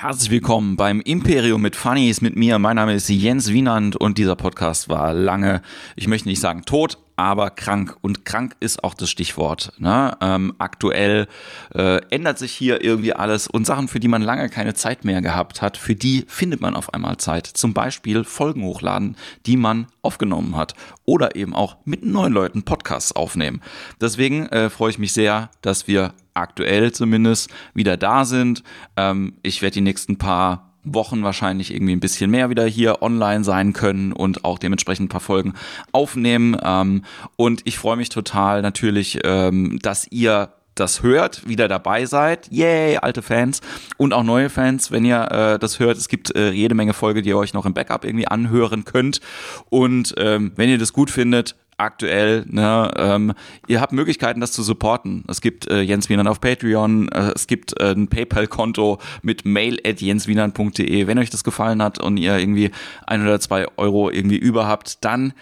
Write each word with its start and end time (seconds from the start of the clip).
Herzlich 0.00 0.30
willkommen 0.30 0.76
beim 0.76 1.02
Imperium 1.02 1.60
mit 1.60 1.76
Funnies 1.76 2.22
mit 2.22 2.34
mir. 2.34 2.58
Mein 2.58 2.76
Name 2.76 2.94
ist 2.94 3.10
Jens 3.10 3.52
Wienand 3.52 3.96
und 3.96 4.16
dieser 4.16 4.34
Podcast 4.34 4.88
war 4.88 5.12
lange, 5.12 5.60
ich 5.94 6.08
möchte 6.08 6.26
nicht 6.26 6.40
sagen 6.40 6.64
tot, 6.64 6.96
aber 7.16 7.50
krank. 7.50 7.98
Und 8.00 8.24
krank 8.24 8.56
ist 8.60 8.82
auch 8.82 8.94
das 8.94 9.10
Stichwort. 9.10 9.74
Ne? 9.76 10.16
Ähm, 10.22 10.54
aktuell 10.56 11.28
äh, 11.74 12.00
ändert 12.08 12.38
sich 12.38 12.52
hier 12.52 12.82
irgendwie 12.82 13.12
alles 13.12 13.46
und 13.46 13.66
Sachen, 13.66 13.88
für 13.88 14.00
die 14.00 14.08
man 14.08 14.22
lange 14.22 14.48
keine 14.48 14.72
Zeit 14.72 15.04
mehr 15.04 15.20
gehabt 15.20 15.60
hat, 15.60 15.76
für 15.76 15.94
die 15.94 16.24
findet 16.28 16.62
man 16.62 16.76
auf 16.76 16.94
einmal 16.94 17.18
Zeit. 17.18 17.46
Zum 17.46 17.74
Beispiel 17.74 18.24
Folgen 18.24 18.64
hochladen, 18.64 19.16
die 19.44 19.58
man 19.58 19.86
aufgenommen 20.00 20.56
hat. 20.56 20.72
Oder 21.04 21.36
eben 21.36 21.54
auch 21.54 21.76
mit 21.84 22.06
neuen 22.06 22.32
Leuten 22.32 22.62
Podcasts 22.62 23.12
aufnehmen. 23.12 23.60
Deswegen 24.00 24.46
äh, 24.46 24.70
freue 24.70 24.88
ich 24.88 24.98
mich 24.98 25.12
sehr, 25.12 25.50
dass 25.60 25.88
wir 25.88 26.14
aktuell 26.40 26.92
zumindest 26.92 27.50
wieder 27.74 27.96
da 27.96 28.24
sind. 28.24 28.62
Ähm, 28.96 29.34
ich 29.42 29.62
werde 29.62 29.74
die 29.74 29.80
nächsten 29.80 30.18
paar 30.18 30.70
Wochen 30.82 31.22
wahrscheinlich 31.22 31.74
irgendwie 31.74 31.92
ein 31.92 32.00
bisschen 32.00 32.30
mehr 32.30 32.48
wieder 32.50 32.64
hier 32.64 33.02
online 33.02 33.44
sein 33.44 33.72
können 33.72 34.12
und 34.12 34.44
auch 34.44 34.58
dementsprechend 34.58 35.06
ein 35.06 35.10
paar 35.10 35.20
Folgen 35.20 35.54
aufnehmen. 35.92 36.56
Ähm, 36.62 37.04
und 37.36 37.62
ich 37.64 37.78
freue 37.78 37.96
mich 37.96 38.08
total 38.08 38.62
natürlich, 38.62 39.20
ähm, 39.24 39.78
dass 39.82 40.06
ihr 40.10 40.52
das 40.74 41.02
hört, 41.02 41.46
wieder 41.46 41.68
dabei 41.68 42.06
seid. 42.06 42.48
Yay, 42.50 42.96
alte 42.96 43.22
Fans 43.22 43.60
und 43.98 44.14
auch 44.14 44.22
neue 44.22 44.48
Fans, 44.48 44.90
wenn 44.90 45.04
ihr 45.04 45.30
äh, 45.30 45.58
das 45.58 45.78
hört. 45.78 45.98
Es 45.98 46.08
gibt 46.08 46.34
äh, 46.34 46.50
jede 46.52 46.74
Menge 46.74 46.94
Folge, 46.94 47.22
die 47.22 47.28
ihr 47.28 47.36
euch 47.36 47.52
noch 47.52 47.66
im 47.66 47.74
Backup 47.74 48.04
irgendwie 48.04 48.28
anhören 48.28 48.84
könnt. 48.84 49.20
Und 49.68 50.14
ähm, 50.16 50.52
wenn 50.56 50.70
ihr 50.70 50.78
das 50.78 50.92
gut 50.92 51.10
findet, 51.10 51.56
aktuell. 51.80 52.44
Ne? 52.48 52.90
Ähm, 52.96 53.32
ihr 53.66 53.80
habt 53.80 53.92
Möglichkeiten, 53.92 54.40
das 54.40 54.52
zu 54.52 54.62
supporten. 54.62 55.24
Es 55.28 55.40
gibt 55.40 55.70
äh, 55.70 55.80
Jens 55.80 56.08
Wienand 56.08 56.28
auf 56.28 56.40
Patreon, 56.40 57.08
äh, 57.08 57.32
es 57.34 57.46
gibt 57.46 57.78
äh, 57.80 57.92
ein 57.92 58.08
PayPal-Konto 58.08 58.98
mit 59.22 59.44
mail 59.44 59.78
at 59.84 60.00
jenswienand.de. 60.00 61.06
Wenn 61.06 61.18
euch 61.18 61.30
das 61.30 61.44
gefallen 61.44 61.82
hat 61.82 61.98
und 61.98 62.16
ihr 62.16 62.38
irgendwie 62.38 62.70
ein 63.06 63.22
oder 63.22 63.40
zwei 63.40 63.66
Euro 63.76 64.10
irgendwie 64.10 64.38
über 64.38 64.66
habt, 64.66 65.04
dann 65.04 65.32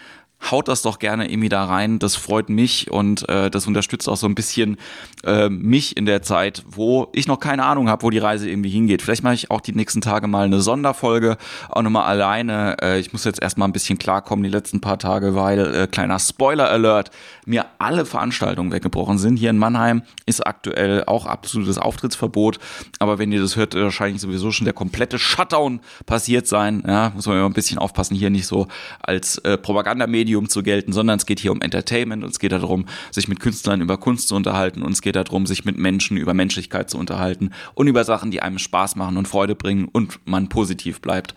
haut 0.51 0.67
das 0.67 0.81
doch 0.81 0.99
gerne 0.99 1.29
irgendwie 1.29 1.49
da 1.49 1.65
rein. 1.65 1.99
Das 1.99 2.15
freut 2.15 2.49
mich 2.49 2.89
und 2.89 3.27
äh, 3.29 3.51
das 3.51 3.67
unterstützt 3.67 4.07
auch 4.07 4.15
so 4.15 4.27
ein 4.27 4.35
bisschen 4.35 4.77
äh, 5.23 5.49
mich 5.49 5.97
in 5.97 6.05
der 6.05 6.21
Zeit, 6.21 6.63
wo 6.69 7.09
ich 7.13 7.27
noch 7.27 7.39
keine 7.39 7.65
Ahnung 7.65 7.89
habe, 7.89 8.03
wo 8.03 8.09
die 8.09 8.17
Reise 8.17 8.49
irgendwie 8.49 8.69
hingeht. 8.69 9.01
Vielleicht 9.01 9.23
mache 9.23 9.33
ich 9.33 9.51
auch 9.51 9.61
die 9.61 9.73
nächsten 9.73 10.01
Tage 10.01 10.27
mal 10.27 10.45
eine 10.45 10.61
Sonderfolge, 10.61 11.37
auch 11.69 11.81
nochmal 11.81 12.05
alleine. 12.05 12.77
Äh, 12.81 12.99
ich 12.99 13.11
muss 13.13 13.25
jetzt 13.25 13.41
erstmal 13.41 13.67
ein 13.67 13.73
bisschen 13.73 13.99
klarkommen 13.99 14.43
die 14.43 14.49
letzten 14.49 14.81
paar 14.81 14.97
Tage, 14.97 15.35
weil 15.35 15.75
äh, 15.75 15.87
kleiner 15.87 16.19
Spoiler-Alert, 16.19 17.11
mir 17.45 17.65
alle 17.79 18.05
Veranstaltungen 18.05 18.71
weggebrochen 18.71 19.17
sind. 19.17 19.37
Hier 19.37 19.49
in 19.49 19.57
Mannheim 19.57 20.03
ist 20.25 20.45
aktuell 20.45 21.03
auch 21.05 21.25
absolutes 21.25 21.77
Auftrittsverbot. 21.77 22.59
Aber 22.99 23.17
wenn 23.17 23.31
ihr 23.31 23.41
das 23.41 23.55
hört, 23.55 23.75
wahrscheinlich 23.75 24.21
sowieso 24.21 24.51
schon 24.51 24.65
der 24.65 24.73
komplette 24.73 25.17
Shutdown 25.19 25.79
passiert 26.05 26.47
sein. 26.47 26.83
Ja, 26.87 27.11
muss 27.15 27.25
man 27.25 27.37
immer 27.37 27.49
ein 27.49 27.53
bisschen 27.53 27.79
aufpassen, 27.79 28.15
hier 28.15 28.29
nicht 28.29 28.45
so 28.45 28.67
als 29.01 29.39
äh, 29.39 29.57
Propagandamedium 29.57 30.28
Medium 30.29 30.47
zu 30.47 30.61
gelten, 30.61 30.93
sondern 30.93 31.17
es 31.17 31.25
geht 31.25 31.39
hier 31.39 31.51
um 31.51 31.59
Entertainment 31.59 32.23
und 32.23 32.29
es 32.29 32.37
geht 32.37 32.51
darum, 32.51 32.85
sich 33.09 33.27
mit 33.27 33.39
Künstlern 33.39 33.81
über 33.81 33.97
Kunst 33.97 34.27
zu 34.27 34.35
unterhalten 34.35 34.83
und 34.83 34.91
es 34.91 35.01
geht 35.01 35.15
darum, 35.15 35.47
sich 35.47 35.65
mit 35.65 35.79
Menschen 35.79 36.17
über 36.17 36.35
Menschlichkeit 36.35 36.87
zu 36.87 36.99
unterhalten 36.99 37.49
und 37.73 37.87
über 37.87 38.03
Sachen, 38.03 38.29
die 38.29 38.43
einem 38.43 38.59
Spaß 38.59 38.95
machen 38.95 39.17
und 39.17 39.27
Freude 39.27 39.55
bringen 39.55 39.87
und 39.91 40.19
man 40.25 40.47
positiv 40.47 41.01
bleibt. 41.01 41.33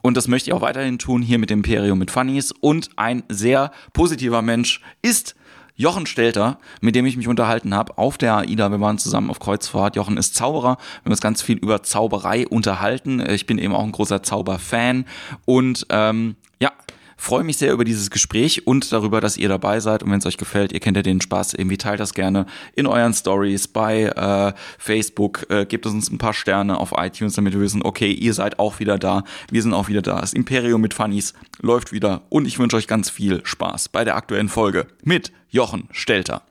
Und 0.00 0.16
das 0.16 0.28
möchte 0.28 0.50
ich 0.50 0.54
auch 0.54 0.60
weiterhin 0.60 1.00
tun 1.00 1.22
hier 1.22 1.38
mit 1.38 1.50
Imperium 1.50 1.98
mit 1.98 2.12
Funnies. 2.12 2.52
Und 2.52 2.90
ein 2.94 3.24
sehr 3.28 3.72
positiver 3.92 4.42
Mensch 4.42 4.80
ist 5.02 5.34
Jochen 5.74 6.06
Stelter, 6.06 6.60
mit 6.80 6.94
dem 6.94 7.04
ich 7.04 7.16
mich 7.16 7.26
unterhalten 7.26 7.74
habe 7.74 7.98
auf 7.98 8.16
der 8.16 8.36
AIDA. 8.36 8.70
Wir 8.70 8.80
waren 8.80 8.98
zusammen 8.98 9.28
auf 9.28 9.40
Kreuzfahrt. 9.40 9.96
Jochen 9.96 10.16
ist 10.16 10.36
Zauberer. 10.36 10.76
Wir 10.76 11.04
haben 11.06 11.10
uns 11.10 11.20
ganz 11.20 11.42
viel 11.42 11.56
über 11.58 11.82
Zauberei 11.82 12.46
unterhalten. 12.46 13.20
Ich 13.28 13.46
bin 13.46 13.58
eben 13.58 13.74
auch 13.74 13.82
ein 13.82 13.92
großer 13.92 14.22
Zauberfan. 14.22 15.04
Und 15.44 15.86
ähm, 15.90 16.36
ja, 16.60 16.70
Freue 17.16 17.44
mich 17.44 17.56
sehr 17.56 17.72
über 17.72 17.84
dieses 17.84 18.10
Gespräch 18.10 18.66
und 18.66 18.92
darüber, 18.92 19.20
dass 19.20 19.36
ihr 19.36 19.48
dabei 19.48 19.80
seid. 19.80 20.02
Und 20.02 20.10
wenn 20.10 20.18
es 20.18 20.26
euch 20.26 20.36
gefällt, 20.36 20.72
ihr 20.72 20.80
kennt 20.80 20.96
ja 20.96 21.02
den 21.02 21.20
Spaß, 21.20 21.54
irgendwie 21.54 21.78
teilt 21.78 21.98
das 21.98 22.14
gerne 22.14 22.46
in 22.74 22.86
euren 22.86 23.14
Stories 23.14 23.68
bei 23.68 24.04
äh, 24.04 24.52
Facebook. 24.78 25.46
Äh, 25.50 25.64
gebt 25.64 25.86
uns 25.86 26.10
ein 26.10 26.18
paar 26.18 26.34
Sterne 26.34 26.78
auf 26.78 26.92
iTunes, 26.96 27.34
damit 27.34 27.54
wir 27.54 27.60
wissen, 27.60 27.82
okay, 27.82 28.12
ihr 28.12 28.34
seid 28.34 28.58
auch 28.58 28.78
wieder 28.80 28.98
da. 28.98 29.24
Wir 29.50 29.62
sind 29.62 29.74
auch 29.74 29.88
wieder 29.88 30.02
da. 30.02 30.20
Das 30.20 30.34
Imperium 30.34 30.80
mit 30.80 30.94
Funnies 30.94 31.32
läuft 31.60 31.92
wieder. 31.92 32.22
Und 32.28 32.46
ich 32.46 32.58
wünsche 32.58 32.76
euch 32.76 32.86
ganz 32.86 33.10
viel 33.10 33.40
Spaß 33.44 33.88
bei 33.88 34.04
der 34.04 34.16
aktuellen 34.16 34.48
Folge 34.48 34.86
mit 35.02 35.32
Jochen 35.48 35.88
Stelter. 35.92 36.42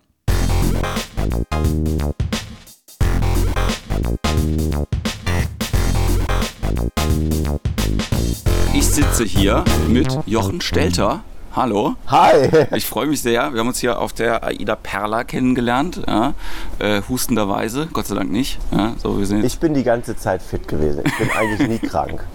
Ich 8.73 8.87
sitze 8.87 9.23
hier 9.23 9.63
mit 9.87 10.07
Jochen 10.25 10.61
Stelter. 10.61 11.23
Hallo. 11.55 11.95
Hi. 12.07 12.49
Ich 12.75 12.85
freue 12.85 13.07
mich 13.07 13.21
sehr. 13.21 13.53
Wir 13.53 13.61
haben 13.61 13.69
uns 13.69 13.79
hier 13.79 14.01
auf 14.01 14.11
der 14.11 14.43
Aida 14.43 14.75
Perla 14.75 15.23
kennengelernt. 15.23 16.01
Ja, 16.05 16.33
äh, 16.79 17.01
hustenderweise, 17.07 17.87
Gott 17.93 18.07
sei 18.07 18.15
Dank 18.15 18.29
nicht. 18.29 18.59
Ja, 18.73 18.93
so, 18.97 19.17
wir 19.17 19.25
sind 19.25 19.45
ich 19.45 19.57
bin 19.59 19.73
die 19.73 19.85
ganze 19.85 20.17
Zeit 20.17 20.41
fit 20.41 20.67
gewesen. 20.67 21.03
Ich 21.05 21.17
bin 21.17 21.29
eigentlich 21.31 21.67
nie 21.69 21.79
krank. 21.87 22.25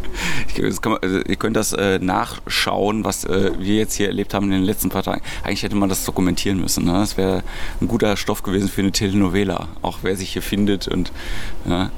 Ich, 0.56 0.84
man, 0.84 0.96
also, 1.02 1.18
ihr 1.18 1.36
könnt 1.36 1.56
das 1.56 1.74
äh, 1.74 1.98
nachschauen, 1.98 3.04
was 3.04 3.24
äh, 3.24 3.52
wir 3.58 3.76
jetzt 3.76 3.92
hier 3.92 4.06
erlebt 4.06 4.32
haben 4.32 4.46
in 4.46 4.52
den 4.52 4.62
letzten 4.62 4.88
paar 4.88 5.02
Tagen. 5.02 5.20
Eigentlich 5.44 5.64
hätte 5.64 5.76
man 5.76 5.90
das 5.90 6.06
dokumentieren 6.06 6.58
müssen. 6.58 6.86
Ne? 6.86 6.94
Das 6.94 7.18
wäre 7.18 7.42
ein 7.82 7.88
guter 7.88 8.16
Stoff 8.16 8.42
gewesen 8.42 8.70
für 8.70 8.80
eine 8.80 8.92
Telenovela. 8.92 9.68
Auch 9.82 9.98
wer 10.00 10.16
sich 10.16 10.32
hier 10.32 10.42
findet. 10.42 10.88
Und, 10.88 11.12
ja. 11.66 11.90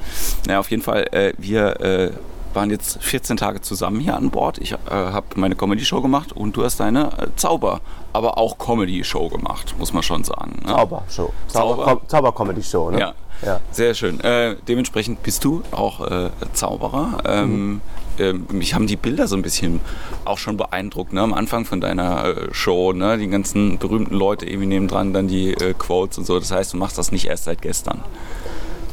Naja, 0.48 0.58
auf 0.58 0.72
jeden 0.72 0.82
Fall, 0.82 1.06
äh, 1.12 1.34
wir 1.38 1.80
äh, 1.80 2.10
waren 2.54 2.70
jetzt 2.70 3.02
14 3.02 3.36
Tage 3.36 3.60
zusammen 3.60 4.00
hier 4.00 4.16
an 4.16 4.30
Bord. 4.30 4.58
Ich 4.58 4.72
äh, 4.72 4.76
habe 4.90 5.26
meine 5.36 5.54
Comedy-Show 5.54 6.00
gemacht 6.02 6.32
und 6.32 6.56
du 6.56 6.64
hast 6.64 6.80
deine 6.80 7.06
äh, 7.18 7.26
Zauber, 7.36 7.80
aber 8.12 8.38
auch 8.38 8.58
Comedy-Show 8.58 9.28
gemacht, 9.28 9.74
muss 9.78 9.92
man 9.92 10.02
schon 10.02 10.24
sagen. 10.24 10.60
Ne? 10.64 10.72
Zauber-Show. 10.72 11.32
Zauber-Comedy-Show, 11.48 12.90
ne? 12.90 13.00
Ja. 13.00 13.14
ja. 13.44 13.60
Sehr 13.70 13.94
schön. 13.94 14.20
Äh, 14.20 14.56
dementsprechend 14.68 15.22
bist 15.22 15.44
du 15.44 15.62
auch 15.70 16.06
äh, 16.08 16.30
Zauberer. 16.52 17.18
Ähm, 17.24 17.68
mhm. 17.68 17.80
Ähm, 18.18 18.46
mich 18.52 18.74
haben 18.74 18.86
die 18.86 18.96
Bilder 18.96 19.26
so 19.26 19.36
ein 19.36 19.42
bisschen 19.42 19.80
auch 20.24 20.38
schon 20.38 20.56
beeindruckt, 20.56 21.12
ne? 21.12 21.22
am 21.22 21.32
Anfang 21.32 21.64
von 21.64 21.80
deiner 21.80 22.24
äh, 22.24 22.54
Show, 22.54 22.92
ne? 22.92 23.16
die 23.16 23.28
ganzen 23.28 23.78
berühmten 23.78 24.14
Leute 24.14 24.46
irgendwie 24.46 24.66
nebendran, 24.66 25.14
dann 25.14 25.28
die 25.28 25.54
äh, 25.54 25.72
Quotes 25.72 26.18
und 26.18 26.26
so. 26.26 26.38
Das 26.38 26.50
heißt, 26.50 26.74
du 26.74 26.76
machst 26.76 26.98
das 26.98 27.10
nicht 27.10 27.26
erst 27.26 27.44
seit 27.44 27.62
gestern. 27.62 28.02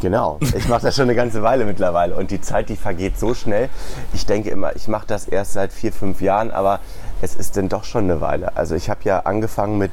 Genau, 0.01 0.39
ich 0.55 0.67
mache 0.67 0.83
das 0.83 0.95
schon 0.95 1.03
eine 1.03 1.15
ganze 1.15 1.43
Weile 1.43 1.65
mittlerweile 1.65 2.15
und 2.15 2.31
die 2.31 2.39
Zeit, 2.39 2.69
die 2.69 2.75
vergeht 2.77 3.19
so 3.19 3.33
schnell. 3.33 3.69
Ich 4.13 4.25
denke 4.25 4.49
immer, 4.49 4.75
ich 4.75 4.87
mache 4.87 5.05
das 5.07 5.27
erst 5.27 5.53
seit 5.53 5.73
vier, 5.73 5.91
fünf 5.91 6.21
Jahren, 6.21 6.51
aber 6.51 6.79
es 7.21 7.35
ist 7.35 7.55
denn 7.55 7.67
doch 7.67 7.83
schon 7.83 8.05
eine 8.05 8.21
Weile. 8.21 8.55
Also 8.55 8.75
ich 8.75 8.89
habe 8.89 9.01
ja 9.03 9.19
angefangen 9.21 9.77
mit 9.77 9.91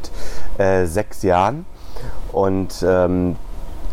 äh, 0.58 0.86
sechs 0.86 1.22
Jahren 1.22 1.66
und 2.32 2.84
ähm, 2.86 3.36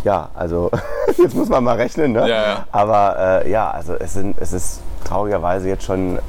ja, 0.04 0.30
also 0.36 0.70
jetzt 1.18 1.34
muss 1.34 1.50
man 1.50 1.64
mal 1.64 1.78
rechnen, 1.78 2.12
ne? 2.12 2.22
Ja, 2.22 2.28
ja. 2.28 2.68
Aber 2.72 3.44
äh, 3.46 3.52
ja, 3.52 3.72
also 3.72 3.96
es, 3.96 4.14
sind, 4.14 4.38
es 4.40 4.54
ist 4.54 4.82
traurigerweise 5.06 5.70
jetzt 5.70 5.84
schon, 5.84 6.20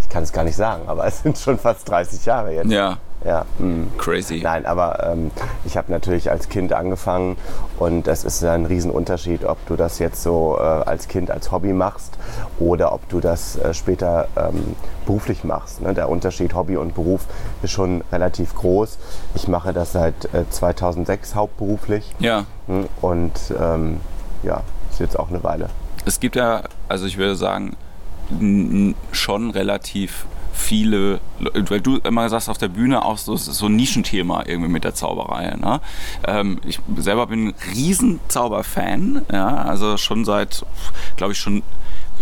ich 0.00 0.08
kann 0.08 0.22
es 0.22 0.32
gar 0.32 0.44
nicht 0.44 0.56
sagen, 0.56 0.84
aber 0.86 1.06
es 1.06 1.22
sind 1.22 1.36
schon 1.36 1.58
fast 1.58 1.88
30 1.88 2.24
Jahre 2.24 2.54
jetzt. 2.54 2.70
Ja. 2.70 2.96
Ja. 3.24 3.44
Mh. 3.58 3.88
Crazy. 3.98 4.40
Nein, 4.42 4.66
aber 4.66 5.10
ähm, 5.12 5.30
ich 5.64 5.76
habe 5.76 5.92
natürlich 5.92 6.30
als 6.30 6.48
Kind 6.48 6.72
angefangen 6.72 7.36
und 7.78 8.08
es 8.08 8.24
ist 8.24 8.42
ein 8.44 8.66
Riesenunterschied, 8.66 9.44
ob 9.44 9.64
du 9.66 9.76
das 9.76 9.98
jetzt 9.98 10.22
so 10.22 10.56
äh, 10.58 10.62
als 10.62 11.08
Kind 11.08 11.30
als 11.30 11.52
Hobby 11.52 11.72
machst 11.72 12.16
oder 12.58 12.92
ob 12.92 13.08
du 13.08 13.20
das 13.20 13.56
äh, 13.56 13.74
später 13.74 14.28
ähm, 14.36 14.74
beruflich 15.04 15.44
machst. 15.44 15.82
Ne? 15.82 15.92
Der 15.92 16.08
Unterschied 16.08 16.54
Hobby 16.54 16.76
und 16.76 16.94
Beruf 16.94 17.26
ist 17.62 17.72
schon 17.72 18.02
relativ 18.10 18.54
groß. 18.54 18.98
Ich 19.34 19.48
mache 19.48 19.72
das 19.72 19.92
seit 19.92 20.32
äh, 20.34 20.48
2006 20.48 21.34
hauptberuflich. 21.34 22.14
Ja. 22.20 22.44
Hm, 22.66 22.86
und 23.02 23.32
ähm, 23.60 24.00
ja, 24.42 24.62
ist 24.90 25.00
jetzt 25.00 25.18
auch 25.18 25.28
eine 25.28 25.42
Weile. 25.42 25.68
Es 26.06 26.20
gibt 26.20 26.36
ja, 26.36 26.62
also 26.88 27.04
ich 27.06 27.18
würde 27.18 27.36
sagen, 27.36 27.76
schon 29.12 29.50
relativ 29.50 30.24
viele, 30.60 31.20
weil 31.38 31.80
du 31.80 31.96
immer 31.98 32.28
sagst 32.28 32.48
auf 32.48 32.58
der 32.58 32.68
Bühne 32.68 33.04
auch 33.04 33.18
so, 33.18 33.36
so 33.36 33.66
ein 33.66 33.76
Nischenthema 33.76 34.44
irgendwie 34.46 34.70
mit 34.70 34.84
der 34.84 34.94
Zauberei. 34.94 35.56
Ne? 35.56 35.80
Ähm, 36.26 36.60
ich 36.64 36.80
selber 36.96 37.26
bin 37.26 37.48
ein 37.48 37.54
riesen 37.74 38.20
Zauberfan, 38.28 39.22
ja, 39.32 39.48
also 39.48 39.96
schon 39.96 40.24
seit, 40.24 40.64
glaube 41.16 41.32
ich, 41.32 41.38
schon 41.38 41.62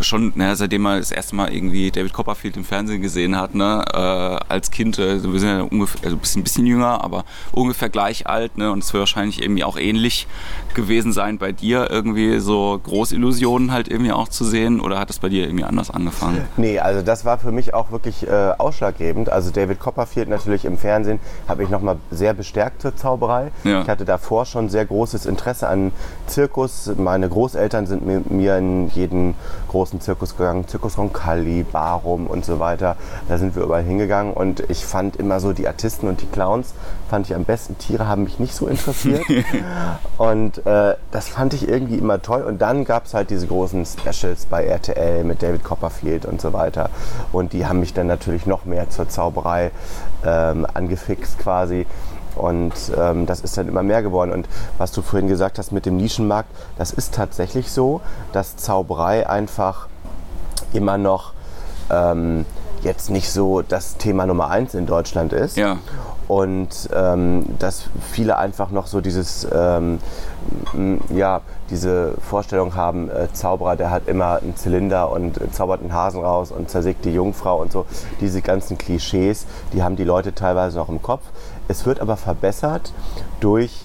schon, 0.00 0.32
naja, 0.34 0.56
seitdem 0.56 0.82
man 0.82 0.98
das 0.98 1.10
erste 1.10 1.34
Mal 1.36 1.52
irgendwie 1.52 1.90
David 1.90 2.12
Copperfield 2.12 2.56
im 2.56 2.64
Fernsehen 2.64 3.02
gesehen 3.02 3.36
hat, 3.36 3.54
ne, 3.54 3.84
äh, 3.92 4.52
als 4.52 4.70
Kind, 4.70 4.98
also 4.98 5.32
wir 5.32 5.40
sind 5.40 5.48
ja 5.48 5.62
ungefähr, 5.62 6.04
also 6.04 6.16
ein 6.16 6.20
bisschen, 6.20 6.40
ein 6.40 6.44
bisschen 6.44 6.66
jünger, 6.66 7.02
aber 7.04 7.24
ungefähr 7.52 7.88
gleich 7.88 8.26
alt, 8.26 8.58
ne, 8.58 8.70
und 8.70 8.82
es 8.82 8.92
wird 8.92 9.00
wahrscheinlich 9.00 9.42
irgendwie 9.42 9.64
auch 9.64 9.76
ähnlich 9.76 10.26
gewesen 10.74 11.12
sein 11.12 11.38
bei 11.38 11.52
dir, 11.52 11.90
irgendwie 11.90 12.38
so 12.38 12.80
Großillusionen 12.82 13.72
halt 13.72 13.88
irgendwie 13.88 14.12
auch 14.12 14.28
zu 14.28 14.44
sehen, 14.44 14.80
oder 14.80 14.98
hat 14.98 15.10
es 15.10 15.18
bei 15.18 15.28
dir 15.28 15.44
irgendwie 15.44 15.64
anders 15.64 15.90
angefangen? 15.90 16.44
Nee, 16.56 16.78
also 16.78 17.02
das 17.02 17.24
war 17.24 17.38
für 17.38 17.52
mich 17.52 17.74
auch 17.74 17.90
wirklich 17.90 18.26
äh, 18.26 18.52
ausschlaggebend. 18.58 19.30
Also 19.30 19.50
David 19.50 19.80
Copperfield 19.80 20.28
natürlich 20.28 20.64
im 20.64 20.78
Fernsehen 20.78 21.20
habe 21.46 21.62
ich 21.62 21.68
nochmal 21.68 21.96
sehr 22.10 22.34
bestärkt 22.34 22.82
zur 22.82 22.96
Zauberei. 22.96 23.52
Ja. 23.64 23.82
Ich 23.82 23.88
hatte 23.88 24.04
davor 24.04 24.46
schon 24.46 24.68
sehr 24.68 24.84
großes 24.84 25.26
Interesse 25.26 25.68
an 25.68 25.92
Zirkus. 26.26 26.90
Meine 26.96 27.28
Großeltern 27.28 27.86
sind 27.86 28.06
mit 28.06 28.30
mir 28.30 28.58
in 28.58 28.88
jeden 28.88 29.34
großen 29.68 29.87
großen 29.88 30.00
Zirkus 30.02 30.36
gegangen, 30.36 30.68
Zirkus 30.68 30.98
Roncalli, 30.98 31.62
Barum 31.62 32.26
und 32.26 32.44
so 32.44 32.58
weiter. 32.58 32.96
Da 33.26 33.38
sind 33.38 33.56
wir 33.56 33.62
überall 33.62 33.82
hingegangen 33.82 34.34
und 34.34 34.60
ich 34.68 34.84
fand 34.84 35.16
immer 35.16 35.40
so 35.40 35.54
die 35.54 35.66
Artisten 35.66 36.08
und 36.08 36.20
die 36.20 36.26
Clowns 36.26 36.74
fand 37.08 37.26
ich 37.26 37.34
am 37.34 37.44
besten. 37.44 37.78
Tiere 37.78 38.06
haben 38.06 38.24
mich 38.24 38.38
nicht 38.38 38.54
so 38.54 38.66
interessiert 38.66 39.22
und 40.18 40.66
äh, 40.66 40.94
das 41.10 41.28
fand 41.28 41.54
ich 41.54 41.66
irgendwie 41.66 41.96
immer 41.96 42.20
toll. 42.20 42.42
Und 42.42 42.60
dann 42.60 42.84
gab 42.84 43.06
es 43.06 43.14
halt 43.14 43.30
diese 43.30 43.46
großen 43.46 43.86
Specials 43.86 44.44
bei 44.44 44.66
RTL 44.66 45.24
mit 45.24 45.42
David 45.42 45.64
Copperfield 45.64 46.26
und 46.26 46.40
so 46.40 46.52
weiter 46.52 46.90
und 47.32 47.54
die 47.54 47.66
haben 47.66 47.80
mich 47.80 47.94
dann 47.94 48.08
natürlich 48.08 48.44
noch 48.44 48.66
mehr 48.66 48.90
zur 48.90 49.08
Zauberei 49.08 49.70
ähm, 50.22 50.66
angefixt 50.74 51.38
quasi. 51.38 51.86
Und 52.38 52.72
ähm, 52.96 53.26
das 53.26 53.40
ist 53.40 53.56
dann 53.58 53.68
immer 53.68 53.82
mehr 53.82 54.02
geworden. 54.02 54.32
Und 54.32 54.48
was 54.78 54.92
du 54.92 55.02
vorhin 55.02 55.28
gesagt 55.28 55.58
hast 55.58 55.72
mit 55.72 55.86
dem 55.86 55.96
Nischenmarkt, 55.96 56.50
das 56.76 56.92
ist 56.92 57.14
tatsächlich 57.14 57.70
so, 57.70 58.00
dass 58.32 58.56
Zauberei 58.56 59.28
einfach 59.28 59.88
immer 60.72 60.98
noch 60.98 61.32
ähm, 61.90 62.44
jetzt 62.82 63.10
nicht 63.10 63.30
so 63.30 63.62
das 63.62 63.96
Thema 63.96 64.26
Nummer 64.26 64.48
eins 64.48 64.74
in 64.74 64.86
Deutschland 64.86 65.32
ist. 65.32 65.56
Ja. 65.56 65.78
Und 66.28 66.90
ähm, 66.94 67.44
dass 67.58 67.84
viele 68.12 68.36
einfach 68.36 68.70
noch 68.70 68.86
so 68.86 69.00
dieses, 69.00 69.48
ähm, 69.50 69.98
ja, 71.08 71.40
diese 71.70 72.14
Vorstellung 72.20 72.74
haben, 72.74 73.08
äh, 73.08 73.32
Zauberer, 73.32 73.76
der 73.76 73.90
hat 73.90 74.08
immer 74.08 74.36
einen 74.42 74.54
Zylinder 74.54 75.10
und 75.10 75.40
äh, 75.40 75.50
zaubert 75.50 75.80
einen 75.80 75.94
Hasen 75.94 76.22
raus 76.22 76.50
und 76.50 76.68
zersägt 76.68 77.06
die 77.06 77.14
Jungfrau 77.14 77.60
und 77.62 77.72
so. 77.72 77.86
Diese 78.20 78.42
ganzen 78.42 78.76
Klischees, 78.76 79.46
die 79.72 79.82
haben 79.82 79.96
die 79.96 80.04
Leute 80.04 80.34
teilweise 80.34 80.76
noch 80.76 80.90
im 80.90 81.00
Kopf. 81.00 81.22
Es 81.68 81.86
wird 81.86 82.00
aber 82.00 82.16
verbessert 82.16 82.92
durch 83.40 83.84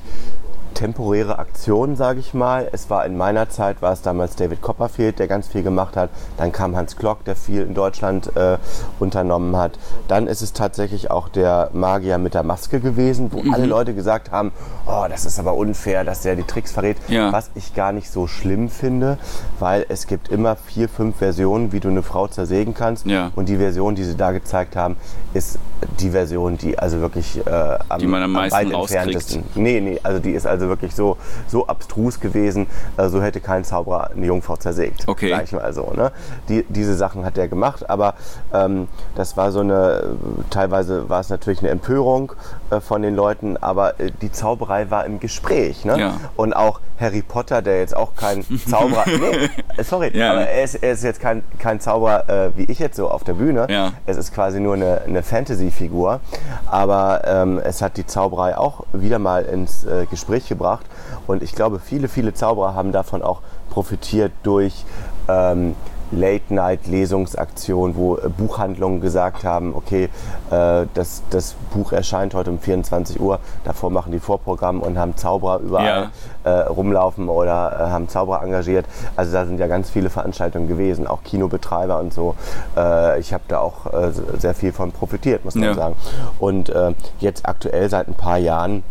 temporäre 0.74 1.39
Aktionen, 1.39 1.95
sage 1.95 2.19
ich 2.19 2.33
mal. 2.33 2.68
Es 2.71 2.89
war 2.89 3.06
in 3.06 3.15
meiner 3.15 3.50
Zeit, 3.50 3.81
war 3.81 3.94
es 3.94 4.01
damals 4.01 4.35
David 4.35 4.62
Copperfield, 4.62 5.19
der 5.19 5.27
ganz 5.27 5.47
viel 5.47 5.63
gemacht 5.63 5.95
hat. 5.95 6.09
Dann 6.38 6.51
kam 6.51 6.75
Hans 6.75 6.97
Klock, 6.97 7.24
der 7.25 7.35
viel 7.35 7.62
in 7.62 7.74
Deutschland 7.74 8.35
äh, 8.35 8.57
unternommen 9.00 9.56
hat. 9.56 9.74
Dann 10.07 10.27
ist 10.27 10.41
es 10.41 10.53
tatsächlich 10.53 11.12
auch 11.12 11.30
der 11.30 11.69
Magier 11.74 12.18
mit 12.18 12.33
der 12.33 12.44
Maske 12.44 12.80
gewesen, 12.80 13.31
wo 13.31 13.41
mhm. 13.41 13.53
alle 13.53 13.65
Leute 13.65 13.94
gesagt 13.94 14.31
haben, 14.31 14.51
oh, 14.85 15.06
das 15.09 15.25
ist 15.25 15.39
aber 15.39 15.53
unfair, 15.56 16.03
dass 16.03 16.21
der 16.21 16.35
die 16.35 16.44
Tricks 16.44 16.71
verrät. 16.71 16.97
Ja. 17.07 17.31
Was 17.31 17.51
ich 17.56 17.74
gar 17.75 17.91
nicht 17.91 18.09
so 18.09 18.27
schlimm 18.27 18.69
finde, 18.69 19.18
weil 19.59 19.85
es 19.89 20.07
gibt 20.07 20.30
immer 20.30 20.56
vier, 20.56 20.89
fünf 20.89 21.18
Versionen, 21.18 21.71
wie 21.71 21.80
du 21.80 21.89
eine 21.89 22.03
Frau 22.03 22.27
zersägen 22.27 22.74
kannst. 22.74 23.06
Ja. 23.06 23.31
Und 23.35 23.50
die 23.50 23.57
Version, 23.57 23.95
die 23.95 24.03
sie 24.03 24.18
da 24.18 24.31
gezeigt 24.31 24.75
haben, 24.75 24.97
ist 25.33 25.59
die 26.00 26.12
Version, 26.12 26.57
die 26.57 26.77
also 26.77 27.00
wirklich 27.01 27.45
äh, 27.45 27.77
am, 27.89 28.00
die 28.00 28.07
man 28.07 28.24
am 28.24 28.31
meisten 28.31 28.56
am 28.56 28.81
entferntesten. 28.81 29.44
Nee, 29.56 29.80
nee, 29.81 30.00
also 30.03 30.19
die 30.19 30.31
ist 30.31 30.45
also 30.45 30.68
wirklich 30.68 30.95
so, 30.95 31.18
so 31.47 31.68
abstrus 31.68 32.19
gewesen, 32.19 32.68
äh, 32.97 33.07
so 33.09 33.21
hätte 33.21 33.39
kein 33.39 33.63
Zauberer 33.63 34.12
eine 34.12 34.25
Jungfrau 34.25 34.56
zersägt. 34.57 35.07
Okay. 35.07 35.30
Sag 35.30 35.44
ich 35.44 35.51
mal 35.51 35.74
so. 35.74 35.91
Ne? 35.95 36.12
Die, 36.50 36.65
diese 36.69 36.95
Sachen 36.95 37.25
hat 37.25 37.38
er 37.38 37.47
gemacht, 37.47 37.89
aber 37.89 38.15
ähm, 38.53 38.88
das 39.15 39.38
war 39.38 39.51
so 39.51 39.59
eine, 39.59 40.15
teilweise 40.50 41.09
war 41.09 41.19
es 41.19 41.30
natürlich 41.30 41.59
eine 41.59 41.69
Empörung 41.69 42.33
äh, 42.74 42.81
von 42.81 43.02
den 43.02 43.16
Leuten, 43.16 43.58
aber 43.58 44.00
äh, 44.00 44.12
die 44.22 44.31
Zauberei 44.31 44.90
war 44.90 45.06
im 45.06 45.20
Gespräch. 45.20 45.86
Ne? 45.86 46.00
Ja. 46.00 46.14
Und 46.36 46.54
auch 46.54 46.80
Harry 47.00 47.22
Potter, 47.22 47.62
der 47.62 47.80
jetzt 47.80 47.96
auch 47.96 48.16
kein 48.16 48.46
Zauberer, 48.70 49.06
nee, 49.08 49.84
sorry, 49.84 50.12
ja. 50.18 50.31
aber 50.31 50.48
er 50.48 50.64
ist, 50.64 50.75
er 50.75 50.94
ist, 50.94 51.04
jetzt 51.04 51.20
kein, 51.20 51.44
kein 51.60 51.80
Zauberer 51.80 52.30
äh, 52.30 52.52
wie 52.56 52.64
ich 52.72 52.80
jetzt 52.80 52.98
so 52.98 53.10
auf 53.10 53.24
der 53.24 53.34
Bühne. 53.34 53.68
Ja. 53.70 53.94
Es 54.06 54.18
ist 54.18 54.34
quasi 54.34 54.60
nur 54.60 54.75
eine, 54.75 55.02
eine 55.06 55.24
Fantasy-Figur, 55.24 56.20
aber 56.66 57.22
ähm, 57.25 57.60
es 57.64 57.81
hat 57.81 57.98
die 57.98 58.06
Zauberei 58.06 58.58
auch 58.58 58.86
wieder 58.94 59.19
mal 59.19 59.44
ins 59.44 59.84
äh, 59.86 60.06
Gespräch 60.10 60.48
gebracht 60.48 60.86
und 61.28 61.44
ich 61.44 61.54
glaube, 61.54 61.80
viele, 61.80 62.08
viele 62.08 62.34
Zauberer 62.34 62.76
haben 62.76 62.92
davon 62.92 63.22
auch 63.22 63.42
profitiert 63.69 64.31
durch 64.44 64.86
ähm, 65.28 65.76
Late-Night-Lesungsaktion, 66.12 67.96
wo 67.96 68.18
äh, 68.18 68.30
Buchhandlungen 68.30 69.02
gesagt 69.02 69.44
haben, 69.44 69.74
okay, 69.76 70.10
äh, 70.52 70.86
das, 70.94 71.24
das 71.30 71.56
Buch 71.74 71.92
erscheint 71.92 72.34
heute 72.34 72.52
um 72.52 72.60
24 72.60 73.20
Uhr, 73.20 73.40
davor 73.64 73.90
machen 73.90 74.12
die 74.12 74.20
Vorprogramm 74.20 74.82
und 74.82 74.98
haben 74.98 75.16
Zauberer 75.18 75.60
überall 75.60 76.12
ja. 76.46 76.52
äh, 76.52 76.68
rumlaufen 76.68 77.30
oder 77.30 77.74
äh, 77.80 77.90
haben 77.90 78.10
Zauberer 78.10 78.44
engagiert. 78.44 78.86
Also 79.16 79.34
da 79.34 79.46
sind 79.46 79.60
ja 79.60 79.68
ganz 79.68 79.90
viele 79.90 80.10
Veranstaltungen 80.10 80.68
gewesen, 80.68 81.08
auch 81.08 81.24
Kinobetreiber 81.24 82.00
und 82.00 82.14
so. 82.14 82.36
Äh, 82.76 83.20
ich 83.20 83.34
habe 83.34 83.44
da 83.48 83.60
auch 83.60 83.92
äh, 83.94 84.12
sehr 84.38 84.54
viel 84.54 84.72
von 84.72 84.92
profitiert, 84.92 85.46
muss 85.46 85.56
man 85.56 85.64
ja. 85.66 85.74
sagen. 85.74 85.96
Und 86.40 86.74
jetzt 87.20 87.48
aktuell 87.48 87.90
seit 87.90 88.08
ein 88.08 88.14
paar 88.14 88.38
Jahren 88.38 88.84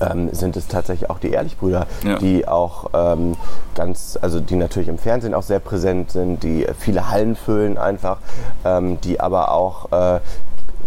ähm, 0.00 0.32
sind 0.32 0.56
es 0.56 0.68
tatsächlich 0.68 1.10
auch 1.10 1.18
die 1.18 1.30
Ehrlichbrüder, 1.30 1.86
ja. 2.04 2.18
die 2.18 2.46
auch 2.46 2.90
ähm, 2.94 3.36
ganz, 3.74 4.18
also 4.20 4.40
die 4.40 4.56
natürlich 4.56 4.88
im 4.88 4.98
Fernsehen 4.98 5.34
auch 5.34 5.42
sehr 5.42 5.60
präsent 5.60 6.10
sind, 6.10 6.42
die 6.42 6.66
viele 6.78 7.10
Hallen 7.10 7.36
füllen 7.36 7.78
einfach, 7.78 8.18
ähm, 8.64 9.00
die 9.02 9.20
aber 9.20 9.52
auch, 9.52 9.92
äh, 9.92 10.20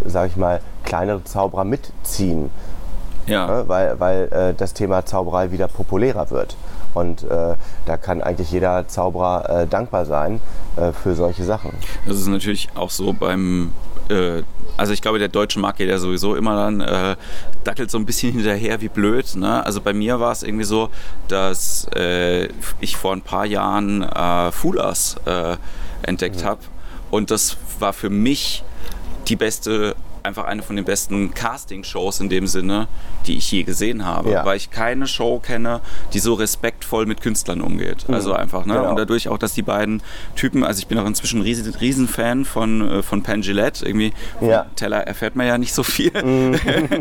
sage 0.04 0.28
ich 0.28 0.36
mal, 0.36 0.60
kleinere 0.84 1.24
Zauberer 1.24 1.64
mitziehen. 1.64 2.50
Ja. 3.26 3.46
Ne? 3.46 3.64
Weil, 3.66 3.98
weil 4.00 4.32
äh, 4.32 4.54
das 4.54 4.72
Thema 4.72 5.04
Zauberei 5.04 5.50
wieder 5.50 5.68
populärer 5.68 6.30
wird. 6.30 6.56
Und 6.94 7.24
äh, 7.24 7.54
da 7.84 7.96
kann 7.96 8.22
eigentlich 8.22 8.50
jeder 8.50 8.88
Zauberer 8.88 9.62
äh, 9.62 9.66
dankbar 9.66 10.06
sein 10.06 10.40
äh, 10.76 10.92
für 10.92 11.14
solche 11.14 11.44
Sachen. 11.44 11.72
Das 12.06 12.16
ist 12.16 12.28
natürlich 12.28 12.68
auch 12.74 12.90
so 12.90 13.12
beim 13.12 13.72
äh, 14.08 14.42
also 14.76 14.92
ich 14.92 15.02
glaube, 15.02 15.18
der 15.18 15.28
deutsche 15.28 15.58
Markt 15.58 15.78
geht 15.78 15.88
ja 15.88 15.98
sowieso 15.98 16.34
immer 16.34 16.56
dann, 16.56 16.80
äh, 16.80 17.16
dackelt 17.64 17.90
so 17.90 17.98
ein 17.98 18.06
bisschen 18.06 18.32
hinterher 18.34 18.80
wie 18.80 18.88
blöd. 18.88 19.36
Ne? 19.36 19.64
Also 19.64 19.80
bei 19.80 19.92
mir 19.92 20.20
war 20.20 20.32
es 20.32 20.42
irgendwie 20.42 20.64
so, 20.64 20.90
dass 21.28 21.86
äh, 21.94 22.48
ich 22.80 22.96
vor 22.96 23.12
ein 23.12 23.22
paar 23.22 23.46
Jahren 23.46 24.02
äh, 24.02 24.52
Fulas 24.52 25.16
äh, 25.24 25.56
entdeckt 26.02 26.42
mhm. 26.42 26.46
habe. 26.46 26.60
Und 27.10 27.30
das 27.30 27.56
war 27.78 27.92
für 27.92 28.10
mich 28.10 28.64
die 29.28 29.36
beste 29.36 29.96
einfach 30.26 30.44
eine 30.44 30.62
von 30.62 30.76
den 30.76 30.84
besten 30.84 31.32
Casting-Shows 31.32 32.20
in 32.20 32.28
dem 32.28 32.46
Sinne, 32.46 32.88
die 33.26 33.38
ich 33.38 33.50
je 33.50 33.62
gesehen 33.62 34.04
habe, 34.04 34.30
ja. 34.30 34.44
weil 34.44 34.56
ich 34.56 34.70
keine 34.70 35.06
Show 35.06 35.38
kenne, 35.38 35.80
die 36.12 36.18
so 36.18 36.34
respektvoll 36.34 37.06
mit 37.06 37.20
Künstlern 37.20 37.60
umgeht. 37.60 38.08
Mhm. 38.08 38.14
Also 38.14 38.32
einfach, 38.32 38.66
ne? 38.66 38.74
Genau. 38.74 38.90
Und 38.90 38.96
dadurch 38.96 39.28
auch, 39.28 39.38
dass 39.38 39.54
die 39.54 39.62
beiden 39.62 40.02
Typen, 40.34 40.64
also 40.64 40.78
ich 40.78 40.86
bin 40.86 40.98
auch 40.98 41.06
inzwischen 41.06 41.40
ein 41.40 41.42
riesen, 41.42 41.74
riesen 41.74 42.08
Fan 42.08 42.44
von, 42.44 42.88
äh, 42.88 43.02
von 43.02 43.22
Penn 43.22 43.42
Gillette, 43.42 43.86
irgendwie 43.86 44.12
ja. 44.40 44.66
Teller 44.76 45.06
erfährt 45.06 45.36
man 45.36 45.46
ja 45.46 45.58
nicht 45.58 45.74
so 45.74 45.82
viel. 45.82 46.12
Mhm. 46.22 46.56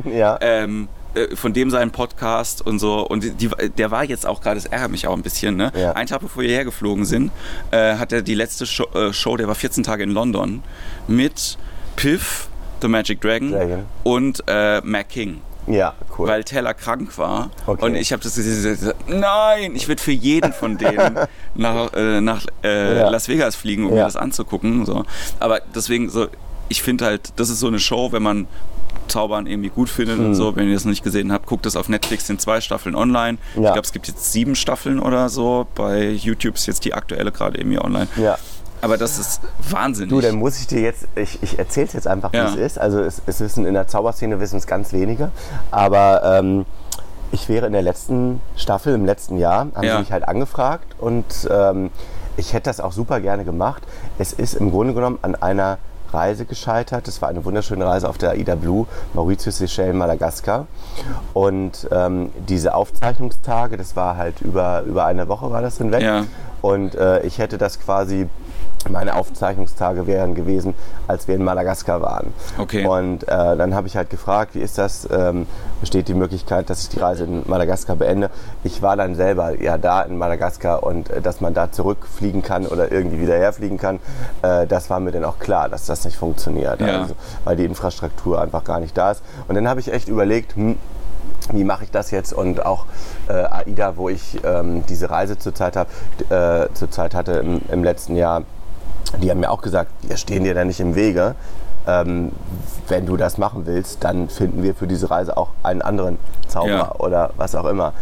ja. 0.13 0.37
ähm, 0.41 0.87
äh, 1.15 1.35
von 1.35 1.53
dem 1.53 1.69
seinen 1.69 1.91
Podcast 1.91 2.65
und 2.65 2.79
so. 2.79 3.05
Und 3.07 3.23
die, 3.23 3.49
der 3.77 3.91
war 3.91 4.03
jetzt 4.03 4.25
auch 4.25 4.41
gerade, 4.41 4.55
das 4.55 4.65
ärgert 4.65 4.91
mich 4.91 5.07
auch 5.07 5.15
ein 5.15 5.23
bisschen, 5.23 5.55
ne? 5.55 5.71
Ja. 5.75 5.93
Ein 5.93 6.07
Tag 6.07 6.21
bevor 6.21 6.43
wir 6.43 6.49
hergeflogen 6.49 7.05
sind, 7.05 7.31
äh, 7.71 7.95
hat 7.95 8.11
er 8.11 8.21
die 8.21 8.35
letzte 8.35 8.65
Show, 8.65 8.85
äh, 8.93 9.13
Show, 9.13 9.37
der 9.37 9.47
war 9.47 9.55
14 9.55 9.83
Tage 9.83 10.03
in 10.03 10.11
London, 10.11 10.61
mit 11.07 11.57
Piff, 11.95 12.49
The 12.85 12.89
Magic 12.89 13.19
Dragon, 13.19 13.51
Dragon. 13.51 13.85
und 14.03 14.43
äh, 14.47 14.79
Mac 14.81 15.09
King. 15.09 15.41
Ja, 15.65 15.95
cool. 16.19 16.27
Weil 16.27 16.43
Taylor 16.43 16.75
krank 16.75 17.17
war. 17.17 17.49
Okay. 17.65 17.83
Und 17.83 17.95
ich 17.95 18.13
habe 18.13 18.21
das 18.21 18.35
gesehen, 18.35 18.93
nein, 19.07 19.75
ich 19.75 19.87
würde 19.87 19.99
für 19.99 20.11
jeden 20.11 20.53
von 20.53 20.77
denen 20.77 21.17
nach, 21.55 21.91
äh, 21.93 22.21
nach 22.21 22.45
äh, 22.63 22.99
ja. 22.99 23.09
Las 23.09 23.27
Vegas 23.27 23.55
fliegen, 23.55 23.85
um 23.85 23.89
ja. 23.89 23.95
mir 23.95 24.03
das 24.03 24.15
anzugucken. 24.15 24.85
So. 24.85 25.05
Aber 25.39 25.61
deswegen, 25.73 26.09
so, 26.09 26.27
ich 26.69 26.83
finde 26.83 27.05
halt, 27.05 27.33
das 27.37 27.49
ist 27.49 27.59
so 27.59 27.67
eine 27.67 27.79
Show, 27.79 28.11
wenn 28.11 28.21
man 28.21 28.47
Zaubern 29.07 29.47
irgendwie 29.47 29.69
gut 29.69 29.89
findet 29.89 30.17
hm. 30.17 30.27
und 30.27 30.35
so. 30.35 30.55
Wenn 30.55 30.67
ihr 30.67 30.75
das 30.75 30.85
noch 30.85 30.91
nicht 30.91 31.03
gesehen 31.03 31.31
habt, 31.31 31.47
guckt 31.47 31.65
es 31.65 31.75
auf 31.75 31.89
Netflix, 31.89 32.27
sind 32.27 32.41
zwei 32.41 32.61
Staffeln 32.61 32.95
online. 32.95 33.39
Ja. 33.55 33.61
Ich 33.61 33.73
glaube, 33.73 33.81
es 33.81 33.91
gibt 33.91 34.07
jetzt 34.07 34.31
sieben 34.31 34.55
Staffeln 34.55 34.99
oder 34.99 35.29
so. 35.29 35.65
Bei 35.73 36.09
YouTube 36.09 36.55
ist 36.55 36.67
jetzt 36.67 36.85
die 36.85 36.93
aktuelle 36.93 37.31
gerade 37.31 37.57
irgendwie 37.57 37.79
online. 37.79 38.07
Ja. 38.17 38.37
Aber 38.81 38.97
das 38.97 39.17
ist 39.17 39.41
wahnsinnig. 39.69 40.09
Du, 40.09 40.21
dann 40.21 40.35
muss 40.35 40.59
ich 40.59 40.67
dir 40.67 40.81
jetzt, 40.81 41.07
ich, 41.15 41.41
ich 41.41 41.57
erzähle 41.57 41.87
es 41.87 41.93
jetzt 41.93 42.07
einfach, 42.07 42.31
wie 42.33 42.37
ja. 42.37 42.49
es 42.49 42.55
ist. 42.55 42.79
Also 42.79 42.99
es, 42.99 43.21
es 43.25 43.39
wissen 43.39 43.65
in 43.65 43.73
der 43.73 43.87
Zauberszene 43.87 44.39
wissen 44.39 44.57
es 44.57 44.67
ganz 44.67 44.93
wenige. 44.93 45.31
Aber 45.71 46.21
ähm, 46.23 46.65
ich 47.31 47.49
wäre 47.49 47.67
in 47.67 47.73
der 47.73 47.81
letzten 47.81 48.41
Staffel, 48.55 48.93
im 48.93 49.05
letzten 49.05 49.37
Jahr, 49.37 49.67
haben 49.75 49.83
ja. 49.83 49.93
sie 49.93 49.99
mich 49.99 50.11
halt 50.11 50.27
angefragt 50.27 50.95
und 50.99 51.25
ähm, 51.49 51.89
ich 52.37 52.53
hätte 52.53 52.69
das 52.69 52.79
auch 52.79 52.91
super 52.91 53.19
gerne 53.19 53.45
gemacht. 53.45 53.83
Es 54.17 54.33
ist 54.33 54.55
im 54.55 54.71
Grunde 54.71 54.93
genommen 54.93 55.19
an 55.21 55.35
einer 55.35 55.77
Reise 56.13 56.45
gescheitert. 56.45 57.07
Das 57.07 57.21
war 57.21 57.29
eine 57.29 57.43
wunderschöne 57.45 57.85
Reise 57.85 58.09
auf 58.09 58.17
der 58.17 58.31
Aida 58.31 58.55
Blue, 58.55 58.87
Mauritius, 59.13 59.57
Seychellen, 59.57 59.97
Madagaskar. 59.97 60.67
Und 61.33 61.87
ähm, 61.91 62.31
diese 62.47 62.73
Aufzeichnungstage, 62.73 63.77
das 63.77 63.95
war 63.95 64.17
halt 64.17 64.41
über, 64.41 64.83
über 64.83 65.05
eine 65.05 65.27
Woche 65.27 65.51
war 65.51 65.61
das 65.61 65.77
hinweg. 65.77 66.01
Ja. 66.01 66.25
Und 66.61 66.95
äh, 66.95 67.21
ich 67.23 67.37
hätte 67.37 67.57
das 67.57 67.79
quasi 67.79 68.27
meine 68.89 69.15
Aufzeichnungstage 69.15 70.07
wären 70.07 70.35
gewesen, 70.35 70.73
als 71.07 71.27
wir 71.27 71.35
in 71.35 71.43
Madagaskar 71.43 72.01
waren. 72.01 72.33
Okay. 72.57 72.85
Und 72.85 73.23
äh, 73.23 73.27
dann 73.27 73.75
habe 73.75 73.87
ich 73.87 73.97
halt 73.97 74.09
gefragt, 74.09 74.55
wie 74.55 74.59
ist 74.59 74.77
das? 74.77 75.07
Ähm, 75.11 75.47
besteht 75.79 76.07
die 76.07 76.13
Möglichkeit, 76.13 76.69
dass 76.69 76.83
ich 76.83 76.89
die 76.89 76.99
Reise 76.99 77.25
in 77.25 77.43
Madagaskar 77.45 77.95
beende? 77.95 78.29
Ich 78.63 78.81
war 78.81 78.95
dann 78.95 79.15
selber 79.15 79.61
ja 79.61 79.77
da 79.77 80.01
in 80.01 80.17
Madagaskar 80.17 80.83
und 80.83 81.09
äh, 81.09 81.21
dass 81.21 81.41
man 81.41 81.53
da 81.53 81.71
zurückfliegen 81.71 82.41
kann 82.41 82.65
oder 82.65 82.91
irgendwie 82.91 83.19
wieder 83.19 83.35
herfliegen 83.35 83.77
kann, 83.77 83.99
äh, 84.41 84.67
das 84.67 84.89
war 84.89 84.99
mir 84.99 85.11
dann 85.11 85.25
auch 85.25 85.39
klar, 85.39 85.69
dass 85.69 85.85
das 85.85 86.05
nicht 86.05 86.17
funktioniert. 86.17 86.81
Ja. 86.81 87.01
Also, 87.01 87.15
weil 87.43 87.55
die 87.55 87.65
Infrastruktur 87.65 88.41
einfach 88.41 88.63
gar 88.63 88.79
nicht 88.79 88.97
da 88.97 89.11
ist. 89.11 89.23
Und 89.47 89.55
dann 89.55 89.67
habe 89.67 89.79
ich 89.79 89.91
echt 89.91 90.07
überlegt, 90.07 90.55
hm, 90.55 90.77
wie 91.51 91.63
mache 91.63 91.83
ich 91.83 91.91
das 91.91 92.11
jetzt 92.11 92.33
und 92.33 92.65
auch 92.65 92.85
äh, 93.27 93.33
AIDA, 93.33 93.97
wo 93.97 94.09
ich 94.09 94.39
ähm, 94.43 94.83
diese 94.87 95.09
Reise 95.09 95.37
zurzeit, 95.37 95.75
hab, 95.75 95.87
äh, 96.31 96.67
zurzeit 96.73 97.13
hatte 97.13 97.33
im, 97.33 97.61
im 97.71 97.83
letzten 97.83 98.15
Jahr, 98.15 98.43
die 99.21 99.31
haben 99.31 99.39
mir 99.39 99.51
auch 99.51 99.61
gesagt, 99.61 99.91
wir 100.01 100.17
stehen 100.17 100.43
dir 100.43 100.53
da 100.53 100.65
nicht 100.65 100.79
im 100.79 100.95
Wege. 100.95 101.35
Ähm, 101.87 102.31
wenn 102.87 103.05
du 103.05 103.15
das 103.15 103.37
machen 103.37 103.65
willst, 103.65 104.03
dann 104.03 104.29
finden 104.29 104.63
wir 104.63 104.73
für 104.73 104.87
diese 104.87 105.11
Reise 105.11 105.37
auch 105.37 105.49
einen 105.61 105.81
anderen 105.81 106.17
Zauberer 106.47 106.77
ja. 106.77 106.95
oder 106.99 107.31
was 107.37 107.55
auch 107.55 107.65
immer. 107.65 107.93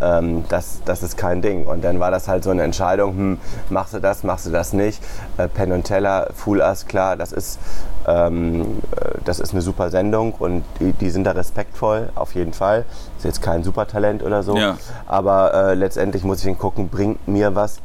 Ähm, 0.00 0.44
das, 0.48 0.80
das 0.84 1.02
ist 1.02 1.16
kein 1.16 1.42
Ding. 1.42 1.66
Und 1.66 1.82
dann 1.82 2.00
war 2.00 2.10
das 2.10 2.28
halt 2.28 2.44
so 2.44 2.50
eine 2.50 2.62
Entscheidung, 2.62 3.16
hm, 3.16 3.38
machst 3.70 3.94
du 3.94 4.00
das, 4.00 4.22
machst 4.22 4.46
du 4.46 4.50
das 4.50 4.72
nicht. 4.72 5.02
Äh, 5.38 5.48
Penn 5.48 5.72
und 5.72 5.84
Teller, 5.84 6.28
Full 6.34 6.60
Us, 6.60 6.86
klar, 6.86 7.16
das 7.16 7.32
ist, 7.32 7.58
ähm, 8.06 8.80
äh, 8.96 9.18
das 9.24 9.40
ist 9.40 9.52
eine 9.52 9.62
super 9.62 9.90
Sendung 9.90 10.32
und 10.32 10.64
die, 10.80 10.92
die, 10.92 11.10
sind 11.10 11.24
da 11.24 11.32
respektvoll, 11.32 12.10
auf 12.14 12.34
jeden 12.34 12.52
Fall. 12.52 12.84
Ist 13.18 13.24
jetzt 13.24 13.42
kein 13.42 13.64
Supertalent 13.64 14.22
oder 14.22 14.42
so. 14.42 14.56
Ja. 14.56 14.76
Aber 15.06 15.54
äh, 15.54 15.74
letztendlich 15.74 16.24
muss 16.24 16.40
ich 16.40 16.46
ihn 16.46 16.58
gucken, 16.58 16.88
bringt 16.88 17.26
mir 17.28 17.54
was, 17.54 17.80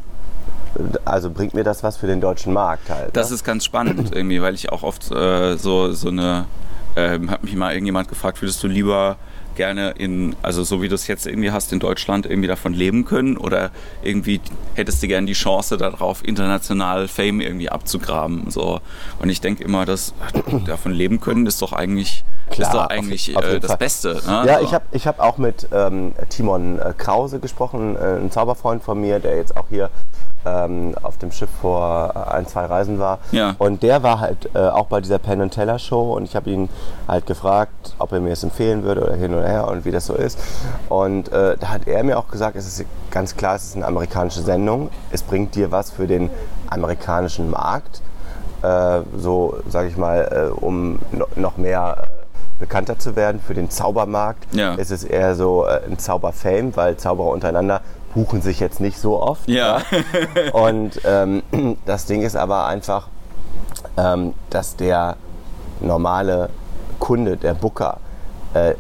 also 1.06 1.30
bringt 1.30 1.54
mir 1.54 1.64
das 1.64 1.84
was 1.84 1.98
für 1.98 2.08
den 2.08 2.22
deutschen 2.22 2.54
Markt 2.54 2.90
halt. 2.90 3.16
Das 3.16 3.30
ne? 3.30 3.36
ist 3.36 3.44
ganz 3.44 3.66
spannend 3.66 4.12
irgendwie, 4.16 4.42
weil 4.42 4.56
ich 4.56 4.72
auch 4.72 4.84
oft 4.84 5.12
äh, 5.12 5.58
so, 5.58 5.92
so 5.94 6.10
eine, 6.10 6.46
äh, 6.96 7.20
hat 7.28 7.44
mich 7.44 7.56
mal 7.56 7.74
irgendjemand 7.74 8.10
gefragt, 8.10 8.42
würdest 8.42 8.64
du 8.64 8.68
lieber 8.68 9.18
gerne 9.58 9.90
in, 9.98 10.36
also 10.42 10.64
so 10.64 10.82
wie 10.82 10.88
du 10.88 10.96
es 10.96 11.08
jetzt 11.08 11.28
irgendwie 11.28 11.52
hast, 11.52 11.74
in 11.74 11.80
Deutschland 11.80 12.26
irgendwie 12.26 12.48
davon 12.48 12.74
leben 12.74 13.04
können 13.04 13.36
oder 13.36 13.72
irgendwie 14.02 14.40
hättest 14.76 15.04
du 15.04 15.08
gerne 15.08 15.28
die 15.28 15.34
Chance 15.34 15.76
darauf, 15.78 16.24
international 16.24 17.10
Fame 17.10 17.42
irgendwie 17.42 17.68
abzugraben. 17.68 18.50
So. 18.50 18.80
Und 19.20 19.30
ich 19.30 19.42
denke 19.42 19.64
immer, 19.64 19.86
dass 19.86 20.14
davon 20.66 20.94
leben 20.94 21.20
können 21.20 21.46
ist 21.46 21.62
doch 21.62 21.74
eigentlich, 21.74 22.24
Klar, 22.50 22.68
ist 22.68 22.74
doch 22.74 22.86
eigentlich 22.86 23.36
auf, 23.36 23.44
auf 23.44 23.50
äh, 23.50 23.60
das 23.60 23.72
Fall. 23.72 23.78
Beste. 23.78 24.22
Ne? 24.26 24.44
Ja, 24.46 24.62
ich 24.62 24.74
habe 24.74 24.86
ich 24.92 25.08
hab 25.08 25.20
auch 25.20 25.38
mit 25.38 25.68
ähm, 25.74 26.14
Timon 26.30 26.80
äh, 26.80 26.94
Krause 26.96 27.40
gesprochen, 27.40 27.98
äh, 27.98 28.20
ein 28.20 28.32
Zauberfreund 28.32 28.84
von 28.84 29.02
mir, 29.02 29.20
der 29.20 29.36
jetzt 29.36 29.58
auch 29.58 29.66
hier 29.70 29.90
ähm, 30.48 30.96
auf 31.02 31.18
dem 31.18 31.32
Schiff 31.32 31.50
vor 31.62 32.32
ein, 32.32 32.48
zwei 32.48 32.66
Reisen 32.66 33.00
war. 33.00 33.20
Ja. 33.32 33.56
Und 33.58 33.84
der 33.84 34.04
war 34.04 34.20
halt 34.20 34.50
äh, 34.54 34.60
auch 34.60 34.88
bei 34.88 35.02
dieser 35.02 35.20
Penn 35.20 35.50
Teller 35.50 35.80
Show 35.80 36.14
und 36.14 36.24
ich 36.24 36.36
habe 36.36 36.50
ihn 36.50 36.70
halt 37.08 37.26
gefragt, 37.26 37.96
ob 38.00 38.12
er 38.12 38.20
mir 38.20 38.34
es 38.34 38.44
empfehlen 38.44 38.84
würde 38.84 39.04
oder 39.04 39.16
hin 39.16 39.34
oder 39.34 39.48
her 39.48 39.68
und 39.68 39.86
wie 39.86 39.92
das 39.92 40.06
so 40.06 40.14
ist. 40.14 40.40
Und 40.90 41.32
äh, 41.32 41.58
da 41.60 41.70
hat 41.70 41.88
er 41.88 42.04
mir 42.04 42.18
auch 42.18 42.28
gesagt, 42.30 42.56
es 42.56 42.68
ist 42.68 42.86
ganz 43.12 43.36
klar, 43.36 43.56
es 43.56 43.66
ist 43.66 43.76
eine 43.76 43.86
amerikanische 43.86 44.42
Sendung. 44.42 44.90
Es 45.12 45.24
bringt 45.24 45.56
dir 45.56 45.72
was 45.72 45.92
für 45.92 46.08
den 46.08 46.30
amerikanischen 46.70 47.50
Markt. 47.50 48.02
Äh, 48.62 49.02
so, 49.18 49.58
sage 49.70 49.88
ich 49.88 49.98
mal, 49.98 50.50
äh, 50.52 50.60
um 50.60 51.00
noch 51.36 51.58
mehr 51.58 51.98
äh, 52.02 52.60
bekannter 52.60 52.98
zu 52.98 53.16
werden. 53.16 53.40
Für 53.46 53.54
den 53.54 53.70
Zaubermarkt 53.70 54.48
ja. 54.54 54.76
ist 54.76 54.92
es 54.92 55.04
eher 55.04 55.36
so 55.36 55.66
äh, 55.66 55.82
ein 55.88 56.00
Zauberfame, 56.00 56.76
weil 56.76 56.98
Zauberer 56.98 57.30
untereinander 57.30 57.82
buchen 58.14 58.42
sich 58.42 58.60
jetzt 58.60 58.80
nicht 58.80 58.98
so 58.98 59.22
oft. 59.22 59.48
Ja. 59.48 59.80
ja? 59.80 60.54
Und 60.54 61.02
ähm, 61.06 61.44
das 61.86 62.06
Ding 62.06 62.22
ist 62.22 62.36
aber 62.36 62.68
einfach, 62.68 63.08
ähm, 63.98 64.34
dass 64.50 64.76
der 64.76 65.18
normale 65.80 66.50
Kunde, 67.00 67.38
der 67.38 67.54
Booker, 67.54 68.00
äh, 68.54 68.74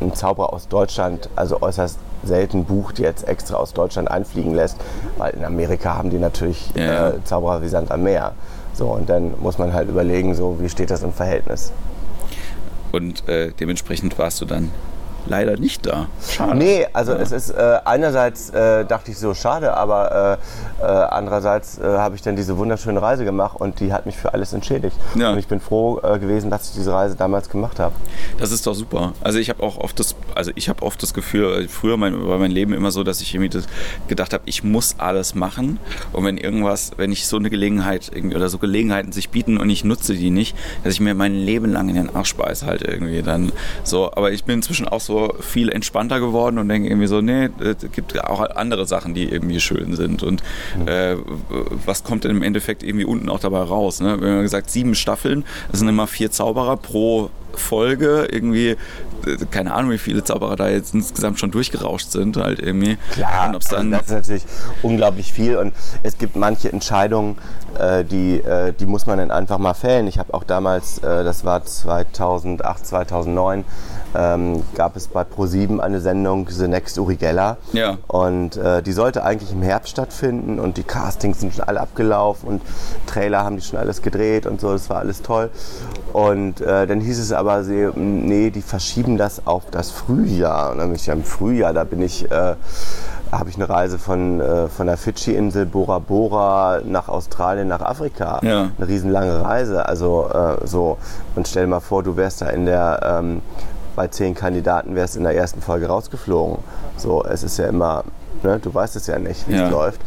einen 0.00 0.14
Zauberer 0.14 0.52
aus 0.52 0.68
Deutschland, 0.68 1.28
also 1.36 1.60
äußerst 1.60 1.98
selten 2.24 2.64
bucht, 2.64 2.98
jetzt 2.98 3.28
extra 3.28 3.56
aus 3.56 3.72
Deutschland 3.72 4.10
einfliegen 4.10 4.54
lässt, 4.54 4.78
weil 5.18 5.34
in 5.34 5.44
Amerika 5.44 5.96
haben 5.96 6.10
die 6.10 6.18
natürlich 6.18 6.70
ja. 6.74 7.10
äh, 7.10 7.24
Zauberer 7.24 7.62
wie 7.62 7.68
Sand 7.68 7.90
am 7.90 8.02
Meer. 8.02 8.32
So, 8.72 8.88
und 8.88 9.08
dann 9.08 9.34
muss 9.40 9.58
man 9.58 9.72
halt 9.72 9.88
überlegen, 9.88 10.34
so, 10.34 10.56
wie 10.60 10.68
steht 10.68 10.90
das 10.90 11.02
im 11.02 11.12
Verhältnis. 11.12 11.72
Und 12.92 13.28
äh, 13.28 13.52
dementsprechend 13.58 14.18
warst 14.18 14.40
du 14.40 14.44
dann 14.44 14.70
leider 15.26 15.56
nicht 15.56 15.86
da. 15.86 16.06
Schade. 16.28 16.56
Nee, 16.56 16.86
also 16.92 17.12
ja. 17.12 17.18
es 17.18 17.32
ist 17.32 17.50
äh, 17.50 17.78
einerseits 17.84 18.50
äh, 18.50 18.84
dachte 18.84 19.10
ich 19.10 19.18
so 19.18 19.34
schade, 19.34 19.76
aber 19.76 20.38
äh, 20.80 20.84
äh 20.84 20.86
andererseits 20.86 21.78
äh, 21.78 21.82
habe 21.84 22.14
ich 22.14 22.22
dann 22.22 22.36
diese 22.36 22.56
wunderschöne 22.58 23.00
Reise 23.00 23.24
gemacht 23.24 23.56
und 23.58 23.80
die 23.80 23.92
hat 23.92 24.06
mich 24.06 24.16
für 24.16 24.34
alles 24.34 24.52
entschädigt. 24.52 24.96
Ja. 25.14 25.32
Und 25.32 25.38
ich 25.38 25.48
bin 25.48 25.60
froh 25.60 26.00
äh, 26.02 26.18
gewesen, 26.18 26.50
dass 26.50 26.68
ich 26.68 26.74
diese 26.74 26.92
Reise 26.92 27.16
damals 27.16 27.48
gemacht 27.48 27.78
habe. 27.78 27.94
Das 28.38 28.52
ist 28.52 28.66
doch 28.66 28.74
super. 28.74 29.12
Also 29.22 29.38
ich 29.38 29.50
habe 29.50 29.62
auch 29.62 29.78
oft 29.78 29.98
das, 29.98 30.14
also 30.34 30.52
ich 30.54 30.68
habe 30.68 30.82
oft 30.82 31.02
das 31.02 31.14
Gefühl, 31.14 31.68
früher 31.68 31.96
mein, 31.96 32.26
war 32.26 32.38
mein 32.38 32.50
Leben 32.50 32.72
immer 32.72 32.90
so, 32.90 33.04
dass 33.04 33.20
ich 33.20 33.34
irgendwie 33.34 33.50
das 33.50 33.66
gedacht 34.08 34.32
habe, 34.32 34.44
ich 34.46 34.62
muss 34.62 34.96
alles 34.98 35.34
machen 35.34 35.78
und 36.12 36.24
wenn 36.24 36.38
irgendwas, 36.38 36.92
wenn 36.96 37.12
ich 37.12 37.26
so 37.26 37.36
eine 37.36 37.50
Gelegenheit 37.50 38.10
irgendwie 38.14 38.36
oder 38.36 38.48
so 38.48 38.58
Gelegenheiten 38.58 39.12
sich 39.12 39.30
bieten 39.30 39.58
und 39.58 39.70
ich 39.70 39.84
nutze 39.84 40.14
die 40.14 40.30
nicht, 40.30 40.56
dass 40.84 40.94
ich 40.94 41.00
mir 41.00 41.14
mein 41.14 41.34
Leben 41.34 41.72
lang 41.72 41.88
in 41.88 41.96
den 41.96 42.14
Arsch 42.14 42.30
speise 42.36 42.66
halt 42.66 42.82
irgendwie 42.82 43.22
dann 43.22 43.52
so. 43.82 44.12
Aber 44.12 44.32
ich 44.32 44.44
bin 44.44 44.56
inzwischen 44.56 44.86
auch 44.86 45.00
so 45.00 45.15
viel 45.40 45.70
entspannter 45.70 46.20
geworden 46.20 46.58
und 46.58 46.68
denke 46.68 46.88
irgendwie 46.88 47.06
so, 47.06 47.20
nee, 47.20 47.48
es 47.58 47.90
gibt 47.92 48.18
auch 48.24 48.40
andere 48.40 48.86
Sachen, 48.86 49.14
die 49.14 49.28
irgendwie 49.28 49.60
schön 49.60 49.96
sind. 49.96 50.22
Und 50.22 50.42
äh, 50.86 51.16
was 51.84 52.04
kommt 52.04 52.24
denn 52.24 52.30
im 52.30 52.42
Endeffekt 52.42 52.82
irgendwie 52.82 53.04
unten 53.04 53.28
auch 53.28 53.40
dabei 53.40 53.60
raus? 53.60 54.00
Ne? 54.00 54.20
Wir 54.20 54.30
haben 54.30 54.42
gesagt, 54.42 54.70
sieben 54.70 54.94
Staffeln, 54.94 55.44
das 55.70 55.80
sind 55.80 55.88
immer 55.88 56.06
vier 56.06 56.30
Zauberer 56.30 56.76
pro 56.76 57.30
Folge 57.54 58.28
irgendwie 58.30 58.76
keine 59.50 59.74
Ahnung, 59.74 59.90
wie 59.90 59.98
viele 59.98 60.22
Zauberer 60.22 60.56
da 60.56 60.68
jetzt 60.68 60.94
insgesamt 60.94 61.38
schon 61.38 61.50
durchgerauscht 61.50 62.10
sind, 62.10 62.36
halt 62.36 62.60
irgendwie. 62.60 62.96
Klar, 63.12 63.54
und 63.54 63.72
dann 63.72 63.90
das 63.90 64.02
ist 64.02 64.10
natürlich 64.10 64.44
unglaublich 64.82 65.32
viel 65.32 65.56
und 65.56 65.74
es 66.02 66.18
gibt 66.18 66.36
manche 66.36 66.72
Entscheidungen, 66.72 67.36
äh, 67.78 68.04
die, 68.04 68.38
äh, 68.38 68.72
die 68.72 68.86
muss 68.86 69.06
man 69.06 69.18
dann 69.18 69.30
einfach 69.30 69.58
mal 69.58 69.74
fällen. 69.74 70.06
Ich 70.06 70.18
habe 70.18 70.32
auch 70.34 70.44
damals, 70.44 70.98
äh, 70.98 71.24
das 71.24 71.44
war 71.44 71.64
2008, 71.64 72.86
2009, 72.86 73.64
ähm, 74.16 74.62
gab 74.74 74.96
es 74.96 75.08
bei 75.08 75.22
Pro7 75.22 75.78
eine 75.78 76.00
Sendung, 76.00 76.48
The 76.48 76.68
Next 76.68 76.98
Uri 76.98 77.16
Geller. 77.16 77.56
Ja. 77.72 77.98
Und 78.08 78.56
äh, 78.56 78.82
die 78.82 78.92
sollte 78.92 79.24
eigentlich 79.24 79.52
im 79.52 79.62
Herbst 79.62 79.90
stattfinden 79.90 80.58
und 80.58 80.76
die 80.76 80.82
Castings 80.82 81.40
sind 81.40 81.54
schon 81.54 81.64
alle 81.64 81.80
abgelaufen 81.80 82.48
und 82.48 82.62
Trailer 83.06 83.44
haben 83.44 83.56
die 83.56 83.62
schon 83.62 83.78
alles 83.78 84.02
gedreht 84.02 84.46
und 84.46 84.60
so, 84.60 84.72
das 84.72 84.88
war 84.90 84.98
alles 84.98 85.22
toll. 85.22 85.50
Und 86.12 86.60
äh, 86.60 86.86
dann 86.86 87.00
hieß 87.00 87.18
es 87.18 87.32
aber, 87.32 87.62
sie, 87.64 87.90
nee, 87.94 88.50
die 88.50 88.62
verschieben 88.62 89.18
das 89.18 89.46
auf 89.46 89.64
das 89.70 89.90
Frühjahr. 89.90 90.72
Und 90.72 90.78
dann 90.78 90.88
bin 90.88 90.96
ich 90.96 91.06
ja 91.06 91.14
im 91.14 91.24
Frühjahr, 91.24 91.72
da 91.74 91.84
bin 91.84 92.00
ich, 92.00 92.30
äh, 92.30 92.54
habe 93.32 93.50
ich 93.50 93.56
eine 93.56 93.68
Reise 93.68 93.98
von, 93.98 94.40
äh, 94.40 94.68
von 94.68 94.86
der 94.86 94.96
Fidschi-Insel 94.96 95.66
Bora 95.66 95.98
Bora 95.98 96.80
nach 96.84 97.08
Australien, 97.08 97.68
nach 97.68 97.82
Afrika. 97.82 98.40
Ja. 98.42 98.70
Eine 98.78 98.88
riesenlange 98.88 99.42
Reise. 99.42 99.86
Also 99.86 100.30
äh, 100.32 100.66
so, 100.66 100.96
und 101.34 101.46
stell 101.48 101.64
dir 101.64 101.70
mal 101.70 101.80
vor, 101.80 102.02
du 102.02 102.16
wärst 102.16 102.40
da 102.40 102.46
in 102.46 102.64
der, 102.64 103.00
ähm, 103.20 103.42
bei 103.96 104.08
zehn 104.08 104.34
Kandidaten 104.34 104.94
wärst 104.94 105.16
in 105.16 105.24
der 105.24 105.34
ersten 105.34 105.60
Folge 105.60 105.86
rausgeflogen. 105.86 106.58
So, 106.96 107.24
es 107.24 107.42
ist 107.42 107.58
ja 107.58 107.66
immer, 107.66 108.04
Ne, 108.42 108.60
du 108.60 108.72
weißt 108.72 108.96
es 108.96 109.06
ja 109.06 109.18
nicht, 109.18 109.48
wie 109.48 109.54
ja. 109.54 109.66
es 109.66 109.70
läuft. 109.70 110.00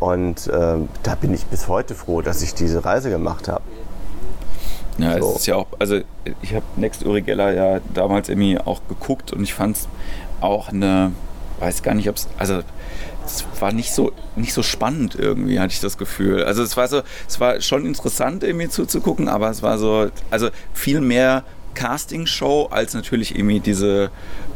Und 0.00 0.50
ähm, 0.52 0.88
da 1.02 1.14
bin 1.14 1.34
ich 1.34 1.44
bis 1.46 1.68
heute 1.68 1.94
froh, 1.94 2.22
dass 2.22 2.42
ich 2.42 2.54
diese 2.54 2.84
Reise 2.84 3.10
gemacht 3.10 3.48
habe. 3.48 3.62
Ja, 4.98 5.20
so. 5.20 5.30
es 5.30 5.36
ist 5.40 5.46
ja 5.46 5.56
auch, 5.56 5.66
also 5.78 6.00
ich 6.40 6.54
habe 6.54 6.64
Next 6.76 7.04
Uri 7.04 7.22
Geller 7.22 7.52
ja 7.52 7.80
damals 7.92 8.28
irgendwie 8.28 8.58
auch 8.58 8.80
geguckt 8.88 9.32
und 9.32 9.42
ich 9.42 9.52
fand 9.52 9.76
es 9.76 9.88
auch 10.40 10.68
eine, 10.68 11.10
weiß 11.58 11.82
gar 11.82 11.94
nicht, 11.94 12.08
ob 12.08 12.16
es, 12.16 12.28
also 12.38 12.60
es 13.26 13.44
war 13.58 13.72
nicht 13.72 13.92
so, 13.92 14.12
nicht 14.36 14.52
so 14.52 14.62
spannend 14.62 15.16
irgendwie, 15.16 15.58
hatte 15.58 15.72
ich 15.72 15.80
das 15.80 15.98
Gefühl. 15.98 16.44
Also 16.44 16.62
es 16.62 16.76
war 16.76 16.86
so, 16.86 17.02
es 17.26 17.40
war 17.40 17.60
schon 17.60 17.86
interessant 17.86 18.44
irgendwie 18.44 18.68
zuzugucken, 18.68 19.28
aber 19.28 19.50
es 19.50 19.62
war 19.62 19.78
so, 19.78 20.10
also 20.30 20.50
viel 20.74 21.00
mehr 21.00 21.42
Casting-Show 21.74 22.68
als 22.70 22.94
natürlich 22.94 23.36
irgendwie 23.36 23.60
diese 23.60 24.10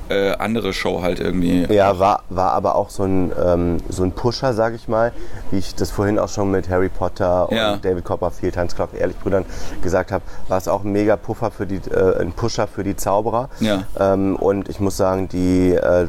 äh, 0.08 0.32
andere 0.32 0.72
Show 0.72 1.02
halt 1.02 1.20
irgendwie. 1.20 1.66
Ja, 1.72 1.98
war, 1.98 2.22
war 2.28 2.52
aber 2.52 2.74
auch 2.76 2.90
so 2.90 3.04
ein, 3.04 3.32
ähm, 3.44 3.78
so 3.88 4.02
ein 4.04 4.12
Pusher, 4.12 4.54
sag 4.54 4.74
ich 4.74 4.88
mal, 4.88 5.12
wie 5.50 5.58
ich 5.58 5.74
das 5.74 5.90
vorhin 5.90 6.18
auch 6.18 6.28
schon 6.28 6.50
mit 6.50 6.68
Harry 6.68 6.88
Potter 6.88 7.48
ja. 7.50 7.74
und 7.74 7.84
David 7.84 8.04
Copperfield, 8.04 8.56
Hans 8.56 8.74
Klock, 8.74 8.90
Ehrlich 8.94 9.18
Brüdern 9.18 9.44
gesagt 9.82 10.12
habe, 10.12 10.24
war 10.48 10.58
es 10.58 10.68
auch 10.68 10.84
ein 10.84 10.92
mega 10.92 11.16
Puffer 11.16 11.50
für 11.50 11.66
die, 11.66 11.80
äh, 11.90 12.20
ein 12.20 12.32
Pusher 12.32 12.66
für 12.66 12.84
die 12.84 12.96
Zauberer. 12.96 13.50
Ja. 13.60 13.84
Ähm, 13.98 14.36
und 14.36 14.68
ich 14.68 14.80
muss 14.80 14.96
sagen, 14.96 15.28
die 15.28 15.72
äh, 15.74 16.08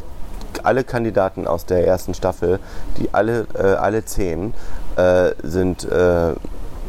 alle 0.63 0.83
Kandidaten 0.83 1.47
aus 1.47 1.65
der 1.65 1.85
ersten 1.85 2.13
Staffel, 2.13 2.59
die 2.97 3.13
alle, 3.13 3.47
äh, 3.53 3.61
alle 3.61 4.05
zehn, 4.05 4.53
äh, 4.95 5.31
sind 5.43 5.83
äh, 5.85 6.33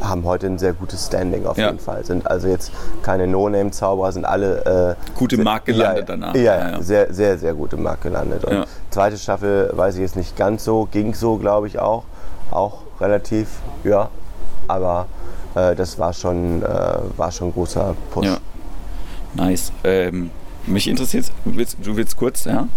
haben 0.01 0.23
heute 0.25 0.47
ein 0.47 0.57
sehr 0.57 0.73
gutes 0.73 1.07
Standing 1.07 1.45
auf 1.45 1.57
ja. 1.57 1.67
jeden 1.67 1.79
Fall. 1.79 2.03
Sind 2.03 2.27
also 2.27 2.47
jetzt 2.47 2.71
keine 3.03 3.27
No-Name-Zauberer, 3.27 4.11
sind 4.11 4.25
alle. 4.25 4.97
Äh, 4.97 5.17
gut 5.17 5.33
im 5.33 5.43
Markt 5.43 5.65
gelandet 5.65 6.09
ja, 6.09 6.15
danach. 6.15 6.35
Ja, 6.35 6.71
ja, 6.71 6.81
sehr, 6.81 7.13
sehr, 7.13 7.37
sehr 7.37 7.53
gut 7.53 7.73
im 7.73 7.83
Markt 7.83 8.03
gelandet. 8.03 8.43
Und 8.45 8.67
zweite 8.89 9.17
Staffel 9.17 9.71
weiß 9.73 9.95
ich 9.95 10.01
jetzt 10.01 10.15
nicht 10.15 10.35
ganz 10.35 10.63
so, 10.63 10.87
ging 10.91 11.13
so, 11.13 11.37
glaube 11.37 11.67
ich 11.67 11.79
auch. 11.79 12.03
Auch 12.49 12.79
relativ, 12.99 13.47
ja. 13.83 14.09
Aber 14.67 15.07
äh, 15.55 15.75
das 15.75 15.97
war 15.99 16.13
schon, 16.13 16.63
äh, 16.63 16.65
war 17.17 17.31
schon 17.31 17.49
ein 17.49 17.53
großer 17.53 17.95
Push. 18.11 18.25
Ja. 18.25 18.37
Nice. 19.33 19.71
Ähm, 19.83 20.31
mich 20.65 20.87
interessiert, 20.87 21.31
du 21.45 21.55
willst, 21.55 21.77
du 21.81 21.95
willst 21.95 22.17
kurz, 22.17 22.45
ja? 22.45 22.67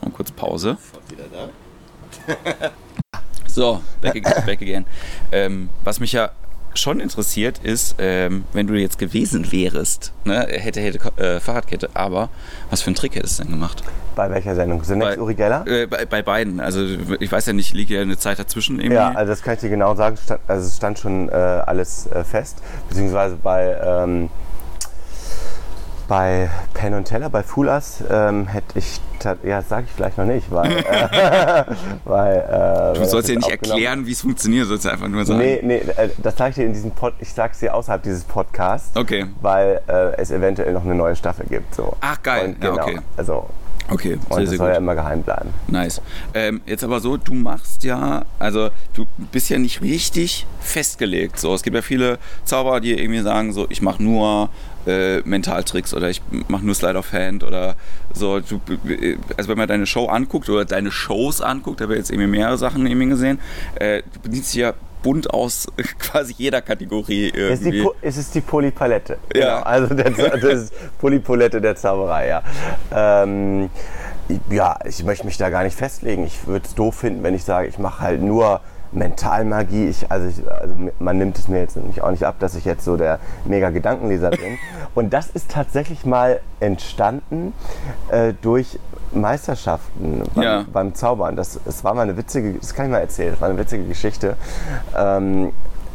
Mal 0.00 0.10
kurz 0.12 0.30
Pause. 0.30 0.76
Wieder 1.08 1.24
da. 1.32 2.70
So, 3.54 3.80
back, 4.00 4.20
back 4.46 4.60
again. 4.62 4.84
Ähm, 5.30 5.68
was 5.84 6.00
mich 6.00 6.12
ja 6.12 6.30
schon 6.74 6.98
interessiert 6.98 7.58
ist, 7.62 7.94
ähm, 7.98 8.42
wenn 8.52 8.66
du 8.66 8.74
jetzt 8.74 8.98
gewesen 8.98 9.52
wärst, 9.52 10.12
ne, 10.24 10.44
hätte, 10.50 10.80
hätte 10.80 10.98
äh, 11.22 11.38
Fahrradkette, 11.38 11.88
aber 11.94 12.30
was 12.70 12.82
für 12.82 12.88
einen 12.88 12.96
Trick 12.96 13.14
hättest 13.14 13.38
du 13.38 13.44
denn 13.44 13.52
gemacht? 13.52 13.84
Bei 14.16 14.28
welcher 14.28 14.56
Sendung? 14.56 14.82
Sinex 14.82 15.14
Bei- 15.14 15.22
Uri 15.22 15.34
Geller? 15.36 15.64
Äh, 15.68 15.86
bei, 15.86 16.04
bei 16.04 16.22
beiden. 16.22 16.58
Also 16.58 16.84
ich 17.20 17.30
weiß 17.30 17.46
ja 17.46 17.52
nicht, 17.52 17.74
liegt 17.74 17.90
ja 17.90 18.00
eine 18.00 18.18
Zeit 18.18 18.40
dazwischen 18.40 18.80
irgendwie. 18.80 18.96
Ja, 18.96 19.12
also 19.12 19.30
das 19.30 19.40
kann 19.40 19.54
ich 19.54 19.60
dir 19.60 19.70
genau 19.70 19.94
sagen. 19.94 20.16
Stand, 20.16 20.40
also 20.48 20.66
es 20.66 20.76
stand 20.76 20.98
schon 20.98 21.28
äh, 21.28 21.32
alles 21.32 22.08
äh, 22.08 22.24
fest. 22.24 22.58
Beziehungsweise 22.88 23.36
bei, 23.36 23.76
ähm, 23.80 24.30
bei 26.08 26.50
Penn 26.74 26.94
und 26.94 27.04
Teller, 27.04 27.30
bei 27.30 27.42
Fool 27.42 27.68
Us, 27.68 28.02
ähm, 28.10 28.46
hätte 28.46 28.78
ich, 28.78 29.00
ja, 29.42 29.58
das 29.58 29.68
sage 29.68 29.86
ich 29.88 29.92
vielleicht 29.92 30.18
noch 30.18 30.24
nicht, 30.26 30.50
weil, 30.50 30.70
äh, 30.90 31.64
weil 32.04 32.92
äh, 32.94 32.98
du 32.98 33.04
sollst 33.06 33.28
ja 33.28 33.36
nicht 33.36 33.48
erklären, 33.50 34.06
wie 34.06 34.12
es 34.12 34.20
funktioniert, 34.20 34.66
sollst 34.66 34.84
du 34.84 34.90
einfach 34.90 35.08
nur 35.08 35.24
sagen. 35.24 35.38
Nee, 35.40 35.60
nee, 35.62 35.76
äh, 35.78 36.10
das 36.18 36.36
sage 36.36 36.50
ich 36.50 36.56
dir 36.56 36.66
in 36.66 36.72
diesem 36.72 36.90
Pod, 36.90 37.14
ich 37.20 37.32
sag's 37.32 37.60
dir 37.60 37.74
außerhalb 37.74 38.02
dieses 38.02 38.24
Podcasts, 38.24 38.96
Okay. 38.96 39.26
weil 39.40 39.80
äh, 39.86 40.16
es 40.20 40.30
eventuell 40.30 40.72
noch 40.72 40.84
eine 40.84 40.94
neue 40.94 41.16
Staffel 41.16 41.46
gibt. 41.46 41.74
So. 41.74 41.96
Ach, 42.00 42.22
geil. 42.22 42.46
Und 42.56 42.62
Ja, 42.64 42.70
genau, 42.70 42.82
okay. 42.82 42.98
Also, 43.16 43.46
Okay, 43.88 44.14
und 44.14 44.22
sehr, 44.22 44.40
das 44.40 44.48
sehr 44.50 44.58
soll 44.58 44.68
ja 44.68 44.74
gut. 44.74 44.82
immer 44.82 44.94
geheim 44.94 45.22
bleiben. 45.22 45.50
Nice. 45.68 46.00
Ähm, 46.32 46.62
jetzt 46.66 46.84
aber 46.84 47.00
so, 47.00 47.16
du 47.16 47.34
machst 47.34 47.84
ja, 47.84 48.24
also 48.38 48.70
du 48.94 49.06
bist 49.30 49.50
ja 49.50 49.58
nicht 49.58 49.82
richtig 49.82 50.46
festgelegt. 50.60 51.38
So, 51.38 51.54
es 51.54 51.62
gibt 51.62 51.76
ja 51.76 51.82
viele 51.82 52.18
Zauberer, 52.44 52.80
die 52.80 52.92
irgendwie 52.92 53.20
sagen, 53.20 53.52
so, 53.52 53.66
ich 53.68 53.82
mache 53.82 54.02
nur 54.02 54.48
äh, 54.86 55.20
Mentaltricks 55.20 55.92
oder 55.92 56.08
ich 56.08 56.22
mache 56.48 56.64
nur 56.64 56.74
Slide 56.74 56.98
of 56.98 57.12
Hand 57.12 57.44
oder 57.44 57.76
so. 58.12 58.40
Du, 58.40 58.60
äh, 58.88 59.18
also 59.36 59.50
wenn 59.50 59.58
man 59.58 59.68
deine 59.68 59.86
Show 59.86 60.06
anguckt 60.06 60.48
oder 60.48 60.64
deine 60.64 60.90
Shows 60.90 61.40
anguckt, 61.40 61.80
da 61.80 61.84
habe 61.84 61.94
ich 61.94 61.98
jetzt 61.98 62.10
irgendwie 62.10 62.28
mehrere 62.28 62.56
Sachen 62.56 62.86
irgendwie 62.86 63.08
gesehen, 63.08 63.38
äh, 63.74 64.02
du 64.14 64.20
bedienst 64.20 64.54
dich 64.54 64.60
ja 64.60 64.72
bunt 65.04 65.30
aus 65.32 65.68
quasi 66.00 66.34
jeder 66.36 66.62
Kategorie 66.62 67.30
Es 67.30 67.60
ist, 67.60 67.64
die, 67.66 67.76
irgendwie. 67.76 67.96
Es 68.02 68.16
ist 68.16 68.34
die 68.34 68.40
Polypalette. 68.40 69.18
Ja. 69.32 69.58
Genau. 69.58 69.66
Also 69.66 69.94
der, 69.94 70.10
das 70.40 70.42
ist 70.44 70.98
Polypalette 70.98 71.60
der 71.60 71.76
Zauberei, 71.76 72.28
ja. 72.28 72.42
Ähm, 72.92 73.70
ja, 74.50 74.78
ich 74.84 75.04
möchte 75.04 75.26
mich 75.26 75.36
da 75.36 75.50
gar 75.50 75.62
nicht 75.62 75.76
festlegen. 75.76 76.24
Ich 76.24 76.46
würde 76.46 76.66
es 76.66 76.74
doof 76.74 76.96
finden, 76.96 77.22
wenn 77.22 77.34
ich 77.34 77.44
sage, 77.44 77.68
ich 77.68 77.78
mache 77.78 78.00
halt 78.00 78.22
nur 78.22 78.60
Mentalmagie. 78.90 79.88
Ich, 79.88 80.10
also, 80.10 80.26
ich, 80.26 80.50
also 80.50 80.74
man 80.98 81.18
nimmt 81.18 81.38
es 81.38 81.48
mir 81.48 81.60
jetzt 81.60 81.76
nämlich 81.76 82.00
auch 82.00 82.10
nicht 82.10 82.24
ab, 82.24 82.36
dass 82.38 82.54
ich 82.54 82.64
jetzt 82.64 82.84
so 82.84 82.96
der 82.96 83.20
mega 83.44 83.70
Gedankenleser 83.70 84.30
bin. 84.30 84.58
Und 84.94 85.12
das 85.12 85.28
ist 85.28 85.50
tatsächlich 85.50 86.06
mal 86.06 86.40
entstanden 86.60 87.52
äh, 88.10 88.32
durch 88.40 88.78
Meisterschaften 89.20 90.22
beim, 90.34 90.42
Ja. 90.44 90.64
beim 90.72 90.94
Zaubern. 90.94 91.36
Das, 91.36 91.58
das 91.64 91.84
war 91.84 91.94
mal 91.94 92.02
eine 92.02 92.16
witzige, 92.16 92.54
das 92.54 92.74
kann 92.74 92.86
ich 92.86 92.92
mal 92.92 92.98
erzählen, 93.00 93.32
das 93.32 93.40
war 93.40 93.48
eine 93.48 93.58
witzige 93.58 93.84
Geschichte. 93.84 94.36
Ähm, 94.96 95.52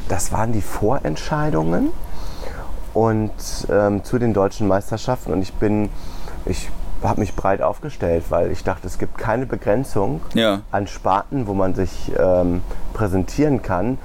das 0.08 0.32
waren 0.32 0.52
die 0.52 0.62
Vorentscheidungen 0.62 1.90
und 2.94 3.32
ähm, 3.72 4.04
zu 4.04 4.18
den 4.18 4.34
deutschen 4.34 4.68
Meisterschaften 4.68 5.32
und 5.34 5.42
ich 5.42 5.54
bin, 5.54 5.90
ich 6.46 6.70
habe 7.04 7.20
mich 7.22 7.36
breit 7.36 7.62
aufgestellt, 7.62 8.26
weil 8.30 8.52
ich 8.52 8.64
dachte, 8.64 8.88
es 8.88 8.98
gibt 8.98 9.18
keine 9.18 9.46
Begrenzung 9.46 10.22
Ja. 10.34 10.62
an 10.72 10.88
Sparten, 10.88 11.48
wo 11.48 11.54
man 11.54 11.74
sich 11.76 12.12
ähm, 12.20 12.62
präsentieren 12.94 13.62
kann. 13.62 13.98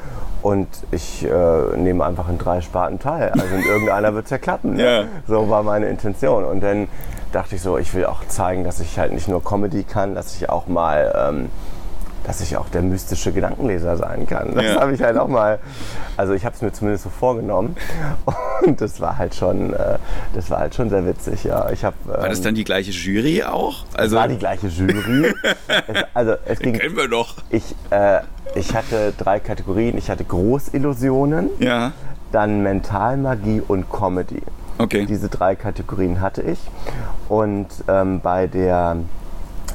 Und 0.43 0.69
ich 0.91 1.25
äh, 1.25 1.77
nehme 1.79 2.05
einfach 2.05 2.29
in 2.29 2.37
drei 2.37 2.61
Sparten 2.61 2.99
teil. 2.99 3.31
Also 3.33 3.47
in 3.55 3.63
irgendeiner 3.65 4.15
wird 4.15 4.27
es 4.27 4.31
ja 4.31 4.37
klappen. 4.37 4.75
Ne? 4.75 4.85
Ja. 5.01 5.05
So 5.27 5.49
war 5.49 5.63
meine 5.63 5.87
Intention. 5.87 6.45
Und 6.45 6.61
dann 6.63 6.87
dachte 7.35 7.57
ich 7.57 7.63
so, 7.63 7.79
ich 7.79 7.93
will 7.95 8.07
auch 8.07 8.27
zeigen, 8.29 8.65
dass 8.65 8.81
ich 8.81 8.99
halt 8.99 9.13
nicht 9.13 9.29
nur 9.29 9.43
Comedy 9.43 9.83
kann, 9.85 10.15
dass 10.15 10.35
ich 10.37 10.49
auch 10.51 10.67
mal, 10.67 11.13
ähm, 11.29 11.49
dass 12.25 12.41
ich 12.41 12.57
auch 12.57 12.69
der 12.71 12.81
mystische 12.83 13.33
Gedankenleser 13.33 13.97
sein 13.99 14.27
kann. 14.27 14.55
Das 14.55 14.65
Ja. 14.65 14.81
habe 14.81 14.95
ich 14.95 15.03
halt 15.03 15.19
auch 15.19 15.29
mal, 15.29 15.59
also 16.17 16.33
ich 16.33 16.45
habe 16.47 16.55
es 16.55 16.63
mir 16.63 16.73
zumindest 16.73 17.05
so 17.05 17.11
vorgenommen. 17.11 17.77
Und 18.65 18.81
das 18.81 19.01
war 19.01 19.19
halt 19.19 19.35
schon, 19.35 19.75
äh, 19.75 19.99
das 20.35 20.49
war 20.51 20.61
halt 20.61 20.75
schon 20.75 20.89
sehr 20.89 21.05
witzig. 21.07 21.45
Ja, 21.45 21.69
ich 21.71 21.85
habe. 21.85 21.97
War 22.07 22.29
das 22.29 22.41
dann 22.41 22.55
die 22.55 22.65
gleiche 22.65 22.93
Jury 22.93 23.43
auch? 23.43 23.85
Also 23.95 24.17
war 24.17 24.29
die 24.29 24.39
gleiche 24.39 24.69
Jury. 24.69 25.35
es, 25.69 26.05
also 26.15 26.35
es 26.47 26.59
ging 26.61 26.73
kennen 26.79 26.97
wir 26.97 27.09
doch. 27.09 27.35
ich, 27.51 27.75
äh, 27.91 28.21
ich 28.55 28.75
hatte 28.75 29.13
drei 29.19 29.39
Kategorien. 29.41 29.99
Ich 29.99 30.09
hatte 30.09 30.25
Großillusionen, 30.25 31.51
Ja. 31.59 31.93
dann 32.33 32.63
Mentalmagie 32.63 33.61
und 33.67 33.91
Comedy. 33.93 34.43
Okay. 34.79 35.07
Diese 35.07 35.29
drei 35.29 35.55
Kategorien 35.55 36.21
hatte 36.21 36.43
ich. 36.43 36.59
Und 37.29 37.69
ähm, 37.89 38.21
bei 38.21 38.47
der 38.47 38.97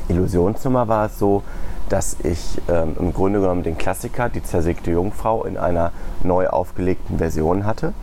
Illusionsnummer 0.10 0.88
war 0.88 1.06
es 1.06 1.20
so, 1.20 1.44
dass 1.90 2.18
ich 2.24 2.62
ähm, 2.70 2.96
im 3.00 3.14
Grunde 3.14 3.40
genommen 3.42 3.64
den 3.64 3.78
Klassiker, 3.78 4.30
die 4.30 4.44
zersägte 4.44 4.92
Jungfrau, 4.92 5.44
in 5.44 5.58
einer 5.58 5.92
neu 6.24 6.48
aufgelegten 6.48 7.18
Version 7.18 7.66
hatte. 7.66 7.94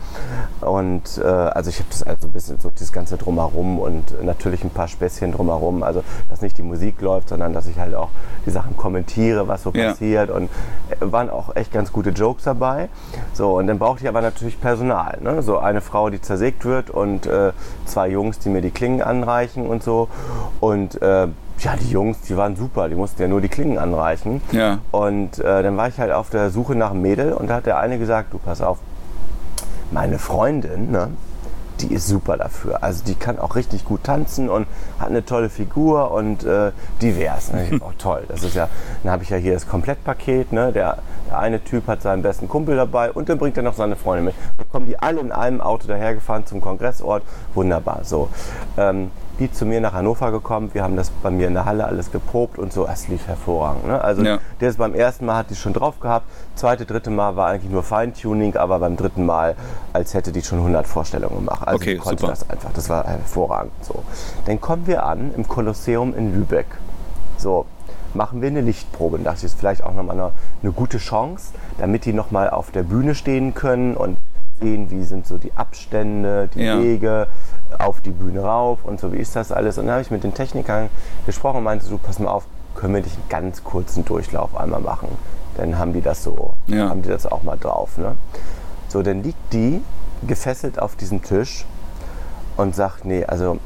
Und 0.60 1.18
äh, 1.22 1.24
also 1.26 1.70
ich 1.70 1.78
habe 1.78 1.88
das 1.90 2.02
also 2.02 2.26
ein 2.26 2.32
bisschen 2.32 2.58
so 2.58 2.70
das 2.76 2.92
ganze 2.92 3.16
drumherum 3.16 3.78
und 3.78 4.22
natürlich 4.24 4.64
ein 4.64 4.70
paar 4.70 4.88
Späßchen 4.88 5.32
drumherum. 5.32 5.82
Also 5.82 6.02
dass 6.30 6.42
nicht 6.42 6.58
die 6.58 6.62
Musik 6.62 7.00
läuft, 7.00 7.28
sondern 7.28 7.52
dass 7.52 7.66
ich 7.66 7.78
halt 7.78 7.94
auch 7.94 8.08
die 8.44 8.50
Sachen 8.50 8.76
kommentiere, 8.76 9.46
was 9.48 9.62
so 9.62 9.70
Ja. 9.72 9.90
passiert. 9.90 10.30
Und 10.30 10.50
äh, 10.90 10.96
waren 11.12 11.30
auch 11.30 11.54
echt 11.54 11.72
ganz 11.72 11.92
gute 11.92 12.10
Jokes 12.10 12.44
dabei. 12.44 12.88
So, 13.34 13.56
und 13.56 13.66
dann 13.68 13.78
brauchte 13.78 14.02
ich 14.02 14.08
aber 14.08 14.20
natürlich 14.20 14.60
Personal. 14.60 15.18
Ne? 15.22 15.42
So 15.42 15.58
eine 15.58 15.80
Frau, 15.80 16.10
die 16.10 16.20
zersägt 16.20 16.64
wird 16.64 16.90
und 16.90 17.26
äh, 17.26 17.52
zwei 17.84 18.08
Jungs, 18.08 18.38
die 18.40 18.48
mir 18.48 18.62
die 18.62 18.70
Klingen 18.70 19.02
anreichen 19.02 19.66
und 19.66 19.82
so. 19.82 20.08
Und 20.60 21.00
äh, 21.02 21.28
ja, 21.60 21.74
die 21.76 21.90
Jungs, 21.90 22.20
die 22.22 22.36
waren 22.36 22.56
super, 22.56 22.88
die 22.88 22.94
mussten 22.94 23.20
ja 23.22 23.28
nur 23.28 23.40
die 23.40 23.48
Klingen 23.48 23.78
anreichen. 23.78 24.42
Ja. 24.52 24.78
Und 24.90 25.38
äh, 25.38 25.62
dann 25.62 25.76
war 25.76 25.88
ich 25.88 25.98
halt 25.98 26.12
auf 26.12 26.30
der 26.30 26.50
Suche 26.50 26.74
nach 26.74 26.90
einem 26.90 27.02
Mädel 27.02 27.32
und 27.32 27.48
da 27.48 27.56
hat 27.56 27.66
der 27.66 27.78
eine 27.78 27.98
gesagt, 27.98 28.32
du 28.32 28.38
pass 28.38 28.60
auf, 28.60 28.78
meine 29.90 30.18
Freundin, 30.18 30.90
ne, 30.90 31.08
die 31.80 31.92
ist 31.92 32.06
super 32.06 32.36
dafür. 32.36 32.82
Also 32.82 33.04
die 33.04 33.14
kann 33.14 33.38
auch 33.38 33.54
richtig 33.54 33.84
gut 33.84 34.04
tanzen 34.04 34.48
und 34.48 34.66
hat 34.98 35.08
eine 35.08 35.24
tolle 35.24 35.50
Figur 35.50 36.10
und 36.10 36.44
äh, 36.44 36.72
divers. 37.02 37.52
Ne? 37.52 37.68
Ich, 37.70 37.82
oh, 37.82 37.92
toll, 37.98 38.24
das 38.28 38.42
ist 38.42 38.54
ja, 38.54 38.68
dann 39.02 39.12
habe 39.12 39.22
ich 39.22 39.30
ja 39.30 39.36
hier 39.36 39.54
das 39.54 39.68
Komplettpaket. 39.68 40.52
Ne? 40.52 40.72
Der, 40.72 40.98
der 41.28 41.38
eine 41.38 41.62
Typ 41.62 41.86
hat 41.86 42.02
seinen 42.02 42.22
besten 42.22 42.48
Kumpel 42.48 42.76
dabei 42.76 43.12
und 43.12 43.28
dann 43.28 43.38
bringt 43.38 43.56
er 43.56 43.62
noch 43.62 43.74
seine 43.74 43.96
Freundin 43.96 44.26
mit. 44.26 44.34
Dann 44.58 44.68
kommen 44.70 44.86
die 44.86 44.98
alle 44.98 45.20
in 45.20 45.32
einem 45.32 45.60
Auto 45.60 45.86
dahergefahren 45.86 46.46
zum 46.46 46.60
Kongressort. 46.60 47.22
Wunderbar. 47.54 48.00
So. 48.04 48.28
Ähm, 48.76 49.10
die 49.38 49.50
zu 49.52 49.66
mir 49.66 49.80
nach 49.80 49.92
Hannover 49.92 50.30
gekommen. 50.30 50.70
Wir 50.72 50.82
haben 50.82 50.96
das 50.96 51.10
bei 51.10 51.30
mir 51.30 51.46
in 51.48 51.54
der 51.54 51.64
Halle 51.66 51.84
alles 51.84 52.10
geprobt 52.10 52.58
und 52.58 52.72
so. 52.72 52.86
Es 52.86 53.08
lief 53.08 53.26
hervorragend. 53.26 53.86
Ne? 53.86 54.00
Also 54.00 54.22
Ja. 54.22 54.38
der 54.60 54.70
ist 54.70 54.78
beim 54.78 54.94
ersten 54.94 55.26
Mal 55.26 55.36
hat 55.36 55.50
die 55.50 55.54
schon 55.56 55.72
drauf 55.74 56.00
gehabt. 56.00 56.26
Zweite, 56.54 56.86
dritte 56.86 57.10
Mal 57.10 57.36
war 57.36 57.48
eigentlich 57.48 57.70
nur 57.70 57.82
Feintuning, 57.82 58.56
aber 58.56 58.78
beim 58.78 58.96
dritten 58.96 59.26
Mal, 59.26 59.54
als 59.92 60.14
hätte 60.14 60.32
die 60.32 60.42
schon 60.42 60.58
100 60.58 60.86
Vorstellungen 60.86 61.36
gemacht. 61.44 61.66
Also 61.66 61.76
Okay, 61.76 61.96
konnte 61.96 62.20
super. 62.22 62.32
das 62.32 62.48
einfach. 62.48 62.70
Das 62.72 62.88
war 62.88 63.04
hervorragend. 63.04 63.72
So. 63.82 64.02
Dann 64.46 64.60
kommen 64.60 64.86
wir 64.86 65.04
an 65.04 65.32
im 65.36 65.46
Kolosseum 65.46 66.14
in 66.16 66.34
Lübeck. 66.34 66.66
So, 67.36 67.66
machen 68.14 68.40
wir 68.40 68.48
eine 68.48 68.62
Lichtprobe. 68.62 69.16
Und 69.18 69.24
dachte 69.24 69.38
ich, 69.40 69.44
ist 69.44 69.58
vielleicht 69.58 69.84
auch 69.84 69.92
nochmal 69.92 70.18
eine, 70.18 70.30
eine 70.62 70.72
gute 70.72 70.96
Chance, 70.96 71.52
damit 71.78 72.06
die 72.06 72.14
nochmal 72.14 72.48
auf 72.48 72.70
der 72.70 72.82
Bühne 72.84 73.14
stehen 73.14 73.52
können 73.52 73.94
und 73.96 74.16
sehen, 74.58 74.90
wie 74.90 75.04
sind 75.04 75.26
so 75.26 75.36
die 75.36 75.52
Abstände, 75.54 76.48
die 76.54 76.62
Ja. 76.62 76.80
Wege 76.80 77.26
auf 77.78 78.00
die 78.00 78.10
Bühne 78.10 78.40
rauf 78.42 78.78
und 78.84 79.00
so, 79.00 79.12
wie 79.12 79.18
ist 79.18 79.36
das 79.36 79.52
alles. 79.52 79.78
Und 79.78 79.86
dann 79.86 79.94
habe 79.94 80.02
ich 80.02 80.10
mit 80.10 80.24
den 80.24 80.34
Technikern 80.34 80.88
gesprochen 81.26 81.58
und 81.58 81.64
meinte, 81.64 81.86
du, 81.88 81.98
pass 81.98 82.18
mal 82.18 82.30
auf, 82.30 82.44
können 82.74 82.94
wir 82.94 83.02
dich 83.02 83.14
einen 83.14 83.28
ganz 83.28 83.64
kurzen 83.64 84.04
Durchlauf 84.04 84.56
einmal 84.56 84.80
machen. 84.80 85.08
Dann 85.56 85.78
haben 85.78 85.92
die 85.92 86.02
das 86.02 86.22
so, 86.22 86.54
Ja. 86.66 86.88
haben 86.90 87.02
die 87.02 87.08
das 87.08 87.26
auch 87.26 87.42
mal 87.42 87.56
drauf. 87.56 87.96
Ne? 87.98 88.16
So, 88.88 89.02
dann 89.02 89.22
liegt 89.22 89.52
die 89.52 89.82
gefesselt 90.26 90.78
auf 90.78 90.96
diesem 90.96 91.22
Tisch 91.22 91.64
und 92.56 92.74
sagt, 92.74 93.04
nee, 93.04 93.24
also 93.24 93.58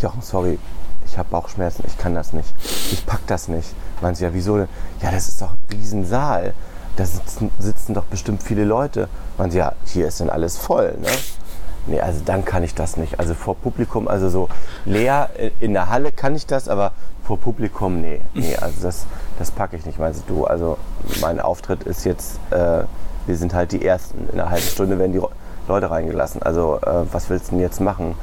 Jochen, 0.00 0.22
sorry, 0.22 0.58
ich 1.06 1.16
habe 1.18 1.28
Bauchschmerzen, 1.30 1.84
ich 1.86 1.96
kann 1.98 2.14
das 2.14 2.32
nicht. 2.32 2.52
Ich 2.92 3.04
pack 3.06 3.20
das 3.26 3.48
nicht. 3.48 3.74
Meint 4.02 4.16
sie, 4.18 4.24
ja, 4.24 4.34
wieso 4.34 4.56
denn? 4.58 4.68
Ja, 5.02 5.10
das 5.10 5.28
ist 5.28 5.40
doch 5.42 5.52
ein 5.52 5.58
Riesensaal. 5.72 6.52
Da 6.96 7.04
sitzen, 7.06 7.50
sitzen 7.58 7.94
doch 7.94 8.04
bestimmt 8.04 8.42
viele 8.42 8.64
Leute. 8.64 9.08
Meint 9.38 9.52
sie, 9.52 9.58
ja, 9.58 9.72
hier 9.86 10.08
ist 10.08 10.20
denn 10.20 10.30
alles 10.30 10.56
voll, 10.58 10.96
ne? 11.00 11.08
Nee, 11.88 12.00
also 12.00 12.20
dann 12.24 12.44
kann 12.44 12.62
ich 12.62 12.74
das 12.74 12.96
nicht. 12.98 13.18
Also 13.18 13.34
vor 13.34 13.56
Publikum, 13.56 14.08
also 14.08 14.28
so 14.28 14.48
leer 14.84 15.30
äh, 15.38 15.50
in 15.60 15.72
der 15.72 15.88
Halle 15.88 16.12
kann 16.12 16.36
ich 16.36 16.46
das, 16.46 16.68
aber 16.68 16.92
vor 17.24 17.38
Publikum, 17.38 18.00
nee. 18.00 18.20
Nee, 18.34 18.56
also 18.56 18.82
das, 18.82 19.06
das 19.38 19.50
packe 19.50 19.76
ich 19.76 19.86
nicht. 19.86 19.98
Meinst 19.98 20.24
du, 20.28 20.44
also 20.44 20.76
mein 21.20 21.40
Auftritt 21.40 21.84
ist 21.84 22.04
jetzt, 22.04 22.38
äh, 22.50 22.82
wir 23.26 23.36
sind 23.36 23.54
halt 23.54 23.72
die 23.72 23.84
Ersten. 23.84 24.28
In 24.32 24.38
einer 24.38 24.50
halben 24.50 24.66
Stunde 24.66 24.98
werden 24.98 25.12
die 25.12 25.22
Leute 25.66 25.90
reingelassen. 25.90 26.42
Also 26.42 26.78
äh, 26.82 27.04
was 27.10 27.30
willst 27.30 27.48
du 27.48 27.52
denn 27.52 27.60
jetzt 27.60 27.80
machen? 27.80 28.14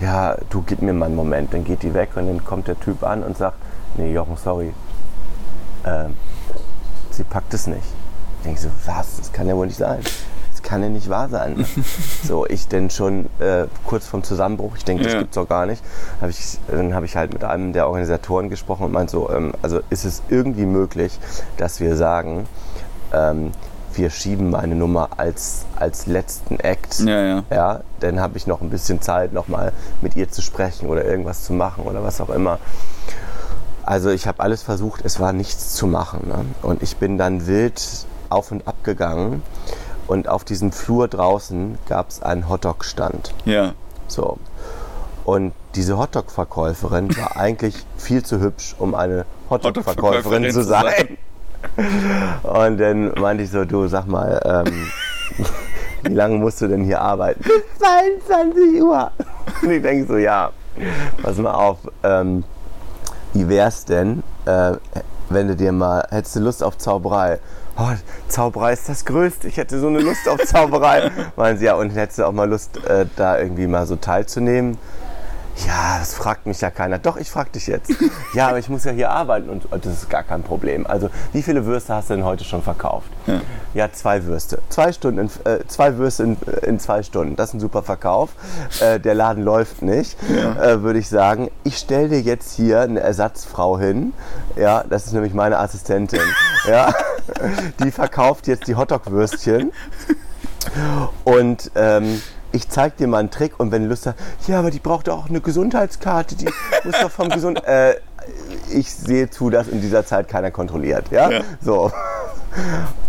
Ja, 0.00 0.36
du 0.50 0.62
gib 0.62 0.80
mir 0.80 0.92
mal 0.92 1.06
einen 1.06 1.16
Moment. 1.16 1.52
Dann 1.52 1.64
geht 1.64 1.82
die 1.82 1.94
weg 1.94 2.10
und 2.14 2.28
dann 2.28 2.44
kommt 2.44 2.68
der 2.68 2.78
Typ 2.78 3.02
an 3.02 3.24
und 3.24 3.36
sagt, 3.36 3.56
nee, 3.96 4.12
Jochen, 4.12 4.36
sorry. 4.36 4.72
Ähm, 5.84 6.16
sie 7.10 7.24
packt 7.24 7.52
es 7.52 7.66
nicht. 7.66 7.82
Ich 8.38 8.44
denke 8.44 8.60
so, 8.60 8.68
was? 8.86 9.16
Das 9.16 9.32
kann 9.32 9.48
ja 9.48 9.56
wohl 9.56 9.66
nicht 9.66 9.78
sein. 9.78 9.98
Kann 10.68 10.82
ja 10.82 10.90
nicht 10.90 11.08
wahr 11.08 11.30
sein. 11.30 11.64
so, 12.24 12.44
ich 12.46 12.68
denn 12.68 12.90
schon 12.90 13.24
äh, 13.38 13.64
kurz 13.86 14.06
vorm 14.06 14.22
Zusammenbruch, 14.22 14.76
ich 14.76 14.84
denke, 14.84 15.02
das 15.04 15.14
Ja. 15.14 15.20
gibt's 15.20 15.34
doch 15.36 15.48
gar 15.48 15.64
nicht. 15.64 15.82
Hab 16.20 16.28
ich, 16.28 16.58
dann 16.68 16.94
habe 16.94 17.06
ich 17.06 17.16
halt 17.16 17.32
mit 17.32 17.42
einem 17.42 17.72
der 17.72 17.86
Organisatoren 17.86 18.50
gesprochen 18.50 18.84
und 18.84 18.92
meinte 18.92 19.12
so, 19.12 19.30
ähm, 19.30 19.54
also 19.62 19.80
ist 19.88 20.04
es 20.04 20.22
irgendwie 20.28 20.66
möglich, 20.66 21.18
dass 21.56 21.80
wir 21.80 21.96
sagen, 21.96 22.46
ähm, 23.14 23.52
wir 23.94 24.10
schieben 24.10 24.50
meine 24.50 24.74
Nummer 24.74 25.08
als, 25.16 25.64
als 25.74 26.06
letzten 26.06 26.60
Act. 26.60 27.00
Ja, 27.00 27.20
ja. 27.22 27.42
Ja, 27.50 27.80
dann 28.00 28.20
habe 28.20 28.36
ich 28.36 28.46
noch 28.46 28.60
ein 28.60 28.68
bisschen 28.68 29.00
Zeit, 29.00 29.32
nochmal 29.32 29.72
mit 30.02 30.16
ihr 30.16 30.28
zu 30.30 30.42
sprechen 30.42 30.88
oder 30.90 31.02
irgendwas 31.04 31.44
zu 31.44 31.54
machen 31.54 31.84
oder 31.84 32.04
was 32.04 32.20
auch 32.20 32.28
immer. 32.28 32.58
Also 33.84 34.10
ich 34.10 34.26
habe 34.26 34.40
alles 34.40 34.62
versucht, 34.62 35.00
es 35.06 35.18
war 35.18 35.32
nichts 35.32 35.74
zu 35.74 35.86
machen. 35.86 36.28
Ne? 36.28 36.44
Und 36.60 36.82
ich 36.82 36.98
bin 36.98 37.16
dann 37.16 37.46
wild 37.46 37.82
auf 38.28 38.52
und 38.52 38.68
ab 38.68 38.76
gegangen 38.84 39.42
und 40.08 40.28
auf 40.28 40.44
diesem 40.44 40.72
Flur 40.72 41.06
draußen 41.06 41.78
gab 41.88 42.08
es 42.08 42.22
einen 42.22 42.48
Hotdog-Stand. 42.48 43.34
Ja. 43.44 43.74
So. 44.08 44.38
Und 45.24 45.52
diese 45.74 45.98
Hotdog-Verkäuferin 45.98 47.14
war 47.16 47.36
eigentlich 47.36 47.74
viel 47.98 48.24
zu 48.24 48.40
hübsch, 48.40 48.74
um 48.78 48.94
eine 48.94 49.26
Hotdog-Verkäuferin 49.50 50.46
Hotdog-Verkäuferin 50.46 50.50
zu 50.50 50.64
sein. 50.64 51.18
Und 52.42 52.78
dann 52.78 53.12
meinte 53.20 53.42
ich 53.42 53.50
so, 53.50 53.64
du 53.64 53.86
sag 53.88 54.06
mal, 54.06 54.40
ähm, 54.66 55.44
wie 56.04 56.14
lange 56.14 56.36
musst 56.38 56.60
du 56.60 56.68
denn 56.68 56.84
hier 56.84 57.00
arbeiten? 57.00 57.42
Bis 57.42 57.78
22 57.78 58.82
Uhr. 58.82 59.10
Und 59.62 59.70
ich 59.70 59.82
denke 59.82 60.06
so, 60.06 60.16
ja, 60.16 60.52
pass 61.22 61.36
mal 61.36 61.52
auf, 61.52 61.78
ähm, 62.02 62.44
wie 63.34 63.48
wär's 63.48 63.84
denn, 63.84 64.22
äh, 64.46 64.72
wenn 65.28 65.48
du 65.48 65.56
dir 65.56 65.72
mal, 65.72 66.06
hättest 66.10 66.36
du 66.36 66.40
Lust 66.40 66.62
auf 66.62 66.78
Zauberei? 66.78 67.38
Oh, 67.80 67.92
Zauberei 68.26 68.72
ist 68.72 68.88
das 68.88 69.04
Größte. 69.04 69.46
Ich 69.46 69.56
hätte 69.56 69.78
so 69.78 69.86
eine 69.86 70.00
Lust 70.00 70.28
auf 70.28 70.44
Zauberei. 70.44 71.12
Meinen 71.36 71.58
sie, 71.58 71.66
ja, 71.66 71.74
und 71.74 71.90
hättest 71.90 72.18
du 72.18 72.24
auch 72.24 72.32
mal 72.32 72.48
Lust, 72.48 72.84
äh, 72.84 73.06
da 73.14 73.38
irgendwie 73.38 73.68
mal 73.68 73.86
so 73.86 73.94
teilzunehmen? 73.94 74.76
Ja, 75.66 75.98
das 75.98 76.14
fragt 76.14 76.46
mich 76.46 76.60
ja 76.60 76.70
keiner. 76.70 76.98
Doch, 76.98 77.16
ich 77.16 77.30
frag 77.30 77.52
dich 77.52 77.66
jetzt. 77.66 77.90
Ja, 78.34 78.48
aber 78.48 78.58
ich 78.58 78.68
muss 78.68 78.84
ja 78.84 78.92
hier 78.92 79.10
arbeiten 79.10 79.48
und, 79.48 79.66
das 79.70 79.86
ist 79.86 80.10
gar 80.10 80.22
kein 80.22 80.42
Problem. 80.42 80.86
Also, 80.86 81.10
wie 81.32 81.42
viele 81.42 81.64
Würste 81.64 81.94
hast 81.94 82.10
du 82.10 82.14
denn 82.14 82.24
heute 82.24 82.44
schon 82.44 82.62
verkauft? 82.62 83.10
Ja. 83.26 83.40
Ja, 83.74 83.92
zwei 83.92 84.24
Würste. 84.24 84.60
Zwei 84.68 84.92
Stunden, 84.92 85.20
in, 85.20 85.30
äh, 85.50 85.66
zwei 85.66 85.96
Würste 85.96 86.22
in, 86.24 86.36
in 86.62 86.78
zwei 86.78 87.02
Stunden. 87.02 87.36
Das 87.36 87.50
ist 87.50 87.54
ein 87.54 87.60
super 87.60 87.82
Verkauf. 87.82 88.30
Äh, 88.80 89.00
der 89.00 89.14
Laden 89.14 89.42
läuft 89.42 89.82
nicht, 89.82 90.16
äh, 90.22 90.82
würde 90.82 90.98
ich 90.98 91.08
sagen. 91.08 91.50
Ich 91.64 91.78
stelle 91.78 92.08
dir 92.08 92.20
jetzt 92.20 92.54
hier 92.54 92.80
eine 92.80 93.00
Ersatzfrau 93.00 93.78
hin. 93.78 94.12
Ja, 94.56 94.84
das 94.88 95.06
ist 95.06 95.12
nämlich 95.12 95.34
meine 95.34 95.58
Assistentin. 95.58 96.20
Ja, 96.66 96.92
die 97.82 97.90
verkauft 97.90 98.46
jetzt 98.46 98.66
die 98.66 98.74
Hotdog-Würstchen. 98.74 99.72
Und 101.24 101.70
ähm, 101.76 102.20
ich 102.52 102.68
zeig 102.68 102.96
dir 102.96 103.06
mal 103.06 103.18
einen 103.18 103.30
Trick 103.30 103.58
und 103.58 103.72
wenn 103.72 103.88
Lust 103.88 104.06
hast, 104.06 104.16
ja, 104.46 104.58
aber 104.58 104.70
die 104.70 104.78
braucht 104.78 105.08
auch 105.08 105.28
eine 105.28 105.40
Gesundheitskarte, 105.40 106.34
die 106.36 106.46
muss 106.84 106.94
doch 107.00 107.10
vom 107.10 107.28
Gesund... 107.28 107.62
Äh, 107.68 107.96
ich 108.70 108.92
sehe 108.92 109.30
zu, 109.30 109.48
dass 109.50 109.68
in 109.68 109.80
dieser 109.80 110.04
Zeit 110.04 110.28
keiner 110.28 110.50
kontrolliert, 110.50 111.10
ja? 111.10 111.30
Ja. 111.30 111.40
So. 111.60 111.90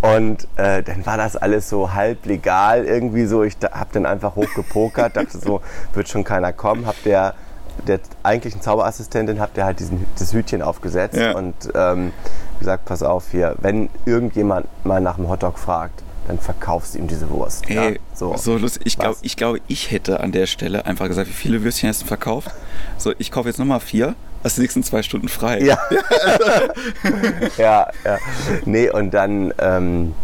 Und 0.02 0.46
äh, 0.56 0.82
dann 0.82 1.04
war 1.06 1.16
das 1.16 1.36
alles 1.36 1.68
so 1.68 1.92
halb 1.92 2.24
legal 2.26 2.84
irgendwie 2.84 3.26
so. 3.26 3.42
Ich 3.42 3.58
da, 3.58 3.72
hab 3.72 3.92
dann 3.92 4.06
einfach 4.06 4.36
hochgepokert, 4.36 5.16
dachte 5.16 5.38
so, 5.38 5.60
wird 5.94 6.08
schon 6.08 6.24
keiner 6.24 6.52
kommen. 6.52 6.86
Hab 6.86 7.02
der, 7.02 7.34
der 7.86 8.00
eigentlichen 8.22 8.60
Zauberassistentin, 8.60 9.40
hab 9.40 9.54
der 9.54 9.64
halt 9.64 9.80
diesen, 9.80 10.06
das 10.18 10.32
Hütchen 10.32 10.62
aufgesetzt 10.62 11.16
Ja. 11.16 11.36
und 11.36 11.54
ähm, 11.74 12.12
gesagt, 12.58 12.84
pass 12.84 13.02
auf 13.02 13.30
hier, 13.30 13.56
wenn 13.60 13.88
irgendjemand 14.04 14.66
mal 14.84 15.00
nach 15.00 15.18
einem 15.18 15.28
Hotdog 15.28 15.58
fragt, 15.58 16.02
dann 16.26 16.38
verkaufst 16.38 16.94
du 16.94 16.98
ihm 16.98 17.06
diese 17.06 17.28
Wurst. 17.30 17.68
ja? 17.68 17.88
Ey, 17.88 18.00
so. 18.14 18.34
lustig. 18.56 18.82
Ich 18.84 18.98
glaube, 18.98 19.18
ich, 19.22 19.36
glaub, 19.36 19.56
ich 19.68 19.90
hätte 19.90 20.20
an 20.20 20.32
der 20.32 20.46
Stelle 20.46 20.86
einfach 20.86 21.08
gesagt, 21.08 21.28
wie 21.28 21.34
viele 21.34 21.62
Würstchen 21.62 21.88
hast 21.88 22.02
du 22.02 22.06
verkauft? 22.06 22.50
So, 22.98 23.12
ich 23.18 23.30
kaufe 23.30 23.48
jetzt 23.48 23.58
nochmal 23.58 23.80
vier, 23.80 24.14
hast 24.44 24.56
die 24.56 24.62
nächsten 24.62 24.82
zwei 24.82 25.02
Stunden 25.02 25.28
frei. 25.28 25.60
Ja. 25.60 25.78
ja, 27.58 27.90
ja. 28.04 28.18
Nee, 28.64 28.90
und 28.90 29.12
dann, 29.12 29.52
ähm, 29.58 30.14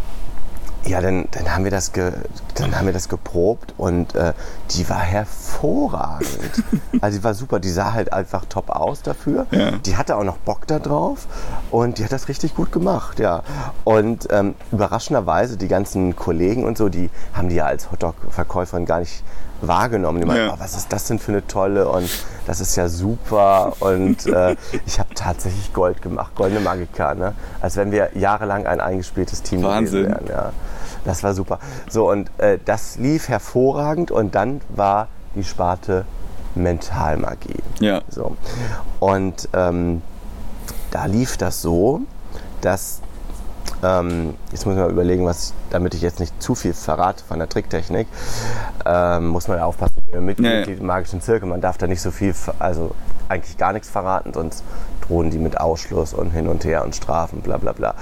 ja, 0.87 1.01
dann, 1.01 1.27
dann, 1.31 1.53
haben 1.53 1.63
wir 1.63 1.71
das 1.71 1.91
ge, 1.93 2.11
dann 2.55 2.75
haben 2.77 2.85
wir 2.85 2.93
das 2.93 3.09
geprobt 3.09 3.73
und 3.77 4.15
äh, 4.15 4.33
die 4.71 4.87
war 4.89 4.99
hervorragend. 4.99 6.27
Also 7.01 7.19
die 7.19 7.23
war 7.23 7.33
super, 7.35 7.59
die 7.59 7.69
sah 7.69 7.93
halt 7.93 8.11
einfach 8.11 8.45
top 8.45 8.69
aus 8.71 9.03
dafür. 9.03 9.45
Ja. 9.51 9.71
Die 9.71 9.97
hatte 9.97 10.15
auch 10.15 10.23
noch 10.23 10.37
Bock 10.37 10.65
da 10.65 10.79
drauf 10.79 11.27
und 11.69 11.99
die 11.99 12.03
hat 12.03 12.11
das 12.11 12.27
richtig 12.27 12.55
gut 12.55 12.71
gemacht, 12.71 13.19
ja. 13.19 13.43
Und 13.83 14.27
ähm, 14.31 14.55
überraschenderweise, 14.71 15.57
die 15.57 15.67
ganzen 15.67 16.15
Kollegen 16.15 16.65
und 16.65 16.77
so, 16.77 16.89
die 16.89 17.09
haben 17.33 17.49
die 17.49 17.55
ja 17.55 17.65
als 17.65 17.91
Hotdog-Verkäuferin 17.91 18.85
gar 18.85 18.99
nicht 18.99 19.23
wahrgenommen. 19.61 20.21
Die 20.21 20.25
meinten, 20.27 20.47
Ja. 20.47 20.53
oh, 20.53 20.59
was 20.59 20.75
ist 20.75 20.91
das 20.91 21.05
denn 21.05 21.19
für 21.19 21.31
eine 21.33 21.45
tolle 21.45 21.87
und 21.87 22.09
das 22.47 22.59
ist 22.61 22.75
ja 22.75 22.87
super 22.87 23.73
und 23.79 24.25
äh, 24.27 24.55
ich 24.85 24.99
habe 24.99 25.13
tatsächlich 25.13 25.73
Gold 25.73 26.01
gemacht, 26.01 26.31
goldene 26.35 26.59
Magika, 26.61 27.13
ne? 27.13 27.33
als 27.61 27.75
wenn 27.75 27.91
wir 27.91 28.09
jahrelang 28.15 28.65
ein 28.65 28.79
eingespieltes 28.79 29.43
Team 29.43 29.63
Wahnsinn. 29.63 30.03
gewesen 30.05 30.27
wären. 30.27 30.27
Ja. 30.27 30.51
Das 31.07 31.23
war 31.23 31.33
super. 31.33 31.59
So 31.89 32.11
und 32.11 32.29
äh, 32.37 32.59
das 32.65 32.97
lief 32.97 33.29
hervorragend 33.29 34.11
und 34.11 34.35
dann 34.35 34.59
war 34.67 35.07
die 35.35 35.45
Sparte 35.45 36.05
Mentalmagie. 36.53 37.63
Ja. 37.79 38.01
So. 38.09 38.35
Und 38.99 39.47
ähm, 39.53 40.01
da 40.91 41.05
lief 41.05 41.37
das 41.37 41.61
so, 41.61 42.01
dass, 42.59 42.99
ähm, 43.83 44.33
jetzt 44.51 44.65
muss 44.65 44.75
ich 44.75 44.81
mal 44.81 44.89
überlegen, 44.89 45.25
was, 45.25 45.53
damit 45.69 45.93
ich 45.93 46.01
jetzt 46.01 46.19
nicht 46.19 46.41
zu 46.41 46.55
viel 46.55 46.73
verrate 46.73 47.23
von 47.23 47.39
der 47.39 47.49
Tricktechnik, 47.49 48.07
ähm, 48.85 49.27
muss 49.27 49.47
man 49.47 49.57
ja 49.57 49.65
aufpassen, 49.65 50.01
mit 50.19 50.39
im 50.39 50.85
magischen 50.85 51.21
Zirkel, 51.21 51.47
man 51.47 51.61
darf 51.61 51.77
da 51.77 51.87
nicht 51.87 52.01
so 52.01 52.11
viel, 52.11 52.33
also 52.59 52.91
eigentlich 53.29 53.57
gar 53.57 53.73
nichts 53.73 53.89
verraten, 53.89 54.33
sonst 54.33 54.63
drohen 55.07 55.29
die 55.29 55.37
mit 55.37 55.59
Ausschluss 55.59 56.13
und 56.13 56.31
hin 56.31 56.47
und 56.47 56.65
her 56.65 56.83
und 56.83 56.95
Strafen, 56.95 57.41
bla 57.41 57.57
bla 57.57 57.71
bla. 57.71 57.95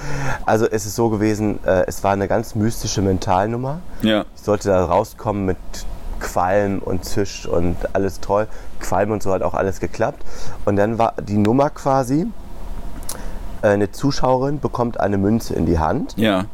Also 0.46 0.66
es 0.66 0.86
ist 0.86 0.96
so 0.96 1.10
gewesen, 1.10 1.60
äh, 1.66 1.86
es 1.88 2.04
war 2.04 2.14
eine 2.14 2.28
ganz 2.28 2.56
mystische 2.56 3.02
Mentalnummer. 3.02 3.80
Ja. 4.02 4.26
Ich 4.36 4.42
sollte 4.42 4.70
da 4.70 4.86
rauskommen 4.86 5.46
mit 5.46 5.58
Qualm 6.20 6.80
und 6.80 7.06
Zisch 7.06 7.46
und 7.46 7.76
alles 7.94 8.20
toll. 8.20 8.48
Qualm 8.80 9.12
und 9.12 9.22
so 9.22 9.34
hat 9.34 9.42
auch 9.42 9.54
alles 9.54 9.80
geklappt. 9.80 10.24
Und 10.66 10.76
dann 10.76 10.98
war 10.98 11.14
die 11.22 11.38
Nummer 11.38 11.70
quasi, 11.70 12.28
eine 13.70 13.92
Zuschauerin 13.92 14.60
bekommt 14.60 15.00
eine 15.00 15.18
Münze 15.18 15.54
in 15.56 15.66
die 15.66 15.80
Hand 15.80 16.14
Ja. 16.18 16.46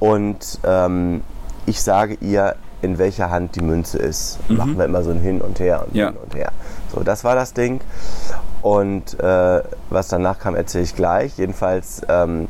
und 0.00 0.58
ähm, 0.64 1.22
ich 1.66 1.82
sage 1.82 2.16
ihr, 2.20 2.56
in 2.80 2.96
welcher 2.98 3.30
Hand 3.30 3.56
die 3.56 3.60
Münze 3.60 3.98
ist. 3.98 4.38
Machen 4.48 4.78
wir 4.78 4.84
immer 4.84 5.02
so 5.02 5.10
ein 5.10 5.18
Hin 5.20 5.40
und 5.40 5.58
Her 5.58 5.84
und 5.86 5.96
Ja. 5.96 6.08
Hin 6.10 6.16
und 6.24 6.34
Her. 6.36 6.52
So, 6.94 7.00
das 7.02 7.24
war 7.24 7.34
das 7.34 7.52
Ding. 7.52 7.80
Und 8.62 9.18
äh, 9.18 9.62
was 9.90 10.06
danach 10.08 10.38
kam, 10.38 10.54
erzähle 10.54 10.84
ich 10.84 10.94
gleich. 10.94 11.36
Jedenfalls 11.38 12.02
ähm, 12.08 12.46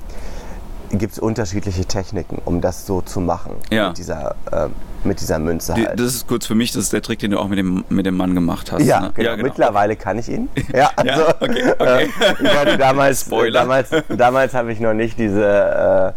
gibt 0.90 1.12
es 1.14 1.18
unterschiedliche 1.18 1.84
Techniken, 1.84 2.40
um 2.44 2.60
das 2.60 2.86
so 2.86 3.00
zu 3.00 3.20
machen. 3.20 3.56
Ja. 3.70 3.88
Mit 3.88 3.98
dieser, 3.98 4.34
ähm, 4.52 4.72
mit 5.04 5.20
dieser 5.20 5.38
Münze 5.38 5.74
Die, 5.74 5.86
halt. 5.86 5.98
das 6.00 6.14
ist 6.14 6.26
kurz 6.26 6.46
für 6.46 6.54
mich, 6.54 6.72
das 6.72 6.84
ist 6.84 6.92
der 6.92 7.02
Trick, 7.02 7.18
den 7.18 7.30
du 7.30 7.38
auch 7.38 7.48
mit 7.48 7.58
dem, 7.58 7.84
mit 7.88 8.06
dem 8.06 8.16
Mann 8.16 8.34
gemacht 8.34 8.72
hast. 8.72 8.82
Ja, 8.82 9.00
ne? 9.00 9.12
genau. 9.14 9.36
Mittlerweile 9.36 9.96
kann 9.96 10.18
ich 10.18 10.28
ihn. 10.28 10.48
Ja, 10.74 10.90
also, 10.96 11.20
Ja, 11.22 11.34
okay, 11.40 11.72
okay. 11.78 12.04
Äh, 12.04 12.34
ich 12.42 12.56
hatte 12.56 12.78
damals, 12.78 13.20
Spoiler. 13.26 13.60
damals, 13.60 13.90
damals 14.08 14.54
habe 14.54 14.72
ich 14.72 14.80
noch 14.80 14.94
nicht 14.94 15.18
diese, 15.18 15.44
äh, 15.44 16.12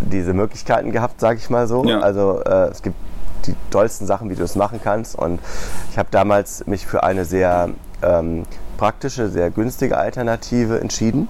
diese 0.00 0.32
Möglichkeiten 0.34 0.92
gehabt, 0.92 1.20
sage 1.20 1.38
ich 1.38 1.50
mal 1.50 1.66
so. 1.66 1.84
Ja. 1.84 2.00
Also 2.00 2.42
äh, 2.44 2.68
es 2.70 2.82
gibt 2.82 2.96
die 3.46 3.54
tollsten 3.70 4.06
Sachen, 4.06 4.30
wie 4.30 4.34
du 4.34 4.44
es 4.44 4.56
machen 4.56 4.80
kannst. 4.82 5.16
Und 5.16 5.40
ich 5.90 5.98
habe 5.98 6.08
damals 6.10 6.66
mich 6.66 6.86
für 6.86 7.02
eine 7.02 7.24
sehr 7.24 7.70
ähm, 8.02 8.44
praktische, 8.76 9.28
sehr 9.28 9.50
günstige 9.50 9.96
Alternative 9.96 10.80
entschieden. 10.80 11.28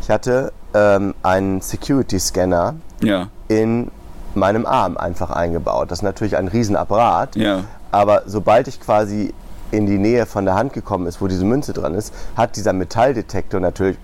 Ich 0.00 0.10
hatte 0.10 0.52
ähm, 0.74 1.14
einen 1.22 1.60
Security-Scanner 1.60 2.74
Ja. 3.00 3.28
in 3.48 3.90
meinem 4.34 4.64
Arm 4.66 4.96
einfach 4.96 5.30
eingebaut. 5.30 5.90
Das 5.90 5.98
ist 5.98 6.02
natürlich 6.02 6.36
ein 6.36 6.48
Riesenapparat. 6.48 7.36
Ja. 7.36 7.64
Aber 7.90 8.22
sobald 8.26 8.68
ich 8.68 8.80
quasi 8.80 9.34
in 9.70 9.86
die 9.86 9.98
Nähe 9.98 10.26
von 10.26 10.44
der 10.44 10.54
Hand 10.54 10.72
gekommen 10.74 11.06
ist, 11.06 11.20
wo 11.20 11.28
diese 11.28 11.44
Münze 11.44 11.72
dran 11.72 11.94
ist, 11.94 12.12
hat 12.36 12.56
dieser 12.56 12.72
Metalldetektor 12.74 13.58
natürlich 13.60 13.96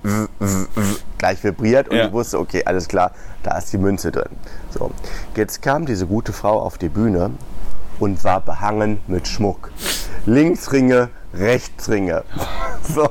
gleich 1.19 1.43
vibriert 1.45 1.89
und 1.89 1.97
Ja. 1.97 2.07
ich 2.07 2.13
wusste, 2.13 2.39
okay, 2.39 2.63
alles 2.65 2.89
klar, 2.89 3.11
da 3.43 3.59
ist 3.59 3.73
die 3.73 3.79
Münze 3.79 4.11
drin. 4.11 4.31
So, 4.71 4.91
jetzt 5.37 5.61
kam 5.63 5.85
diese 5.87 6.07
gute 6.07 6.33
Frau 6.33 6.61
auf 6.61 6.79
die 6.79 6.89
Bühne 6.89 7.31
und 7.99 8.23
war 8.25 8.41
behangen 8.41 9.01
mit 9.07 9.27
Schmuck. 9.29 9.71
Linksringe, 10.27 11.09
Rechtsringe. 11.35 12.25
So, 12.95 13.09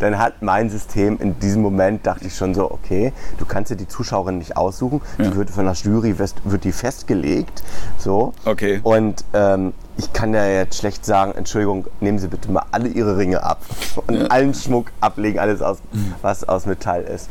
dann 0.00 0.18
hat 0.18 0.42
mein 0.42 0.70
System 0.70 1.18
in 1.20 1.38
diesem 1.38 1.62
Moment, 1.62 2.04
dachte 2.04 2.26
ich 2.26 2.34
schon 2.34 2.52
so, 2.52 2.68
okay, 2.68 3.12
du 3.38 3.44
kannst 3.44 3.70
dir 3.70 3.76
die 3.76 3.86
Zuschauerin 3.86 4.38
nicht 4.38 4.56
aussuchen, 4.56 5.00
Ja. 5.18 5.26
die 5.30 5.36
wird 5.36 5.50
von 5.50 5.66
der 5.66 5.74
Jury 5.74 6.18
wird 6.18 6.64
die 6.64 6.72
festgelegt. 6.72 7.62
So. 7.98 8.32
Okay. 8.44 8.80
Und 8.82 9.24
ähm, 9.34 9.72
ich 9.98 10.12
kann 10.12 10.34
ja 10.34 10.44
jetzt 10.46 10.78
schlecht 10.78 11.04
sagen, 11.04 11.32
Entschuldigung, 11.36 11.86
nehmen 12.00 12.18
Sie 12.18 12.26
bitte 12.26 12.50
mal 12.50 12.64
alle 12.72 12.88
Ihre 12.88 13.18
Ringe 13.18 13.42
ab 13.44 13.60
und 14.08 14.32
allen 14.32 14.52
Schmuck 14.54 14.90
ablegen, 15.00 15.38
alles 15.38 15.62
aus, 15.62 15.78
was 16.22 16.42
aus 16.48 16.66
Metall 16.66 17.02
ist. 17.02 17.28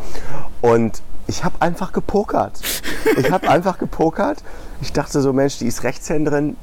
Und 0.62 1.02
ich 1.28 1.44
habe 1.44 1.56
einfach 1.62 1.92
gepokert. 1.92 2.62
Ich 3.18 3.30
habe 3.30 3.50
einfach 3.50 3.78
gepokert. 3.78 4.42
Ich 4.80 4.94
dachte 4.94 5.20
so, 5.22 5.34
Mensch, 5.34 5.58
die 5.58 5.66
ist 5.68 5.84
Rechtshänderin, 5.84 6.56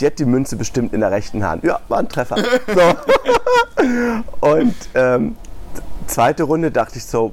die 0.00 0.06
hat 0.06 0.18
die 0.18 0.24
Münze 0.24 0.56
bestimmt 0.56 0.92
in 0.92 1.00
der 1.00 1.10
rechten 1.10 1.44
Hand. 1.44 1.64
Ja, 1.64 1.80
war 1.88 1.98
ein 1.98 2.08
Treffer. 2.08 2.36
So. 2.66 2.94
Und 4.48 4.74
ähm, 4.94 5.36
zweite 6.06 6.44
Runde 6.44 6.70
dachte 6.70 6.98
ich 6.98 7.04
so, 7.04 7.32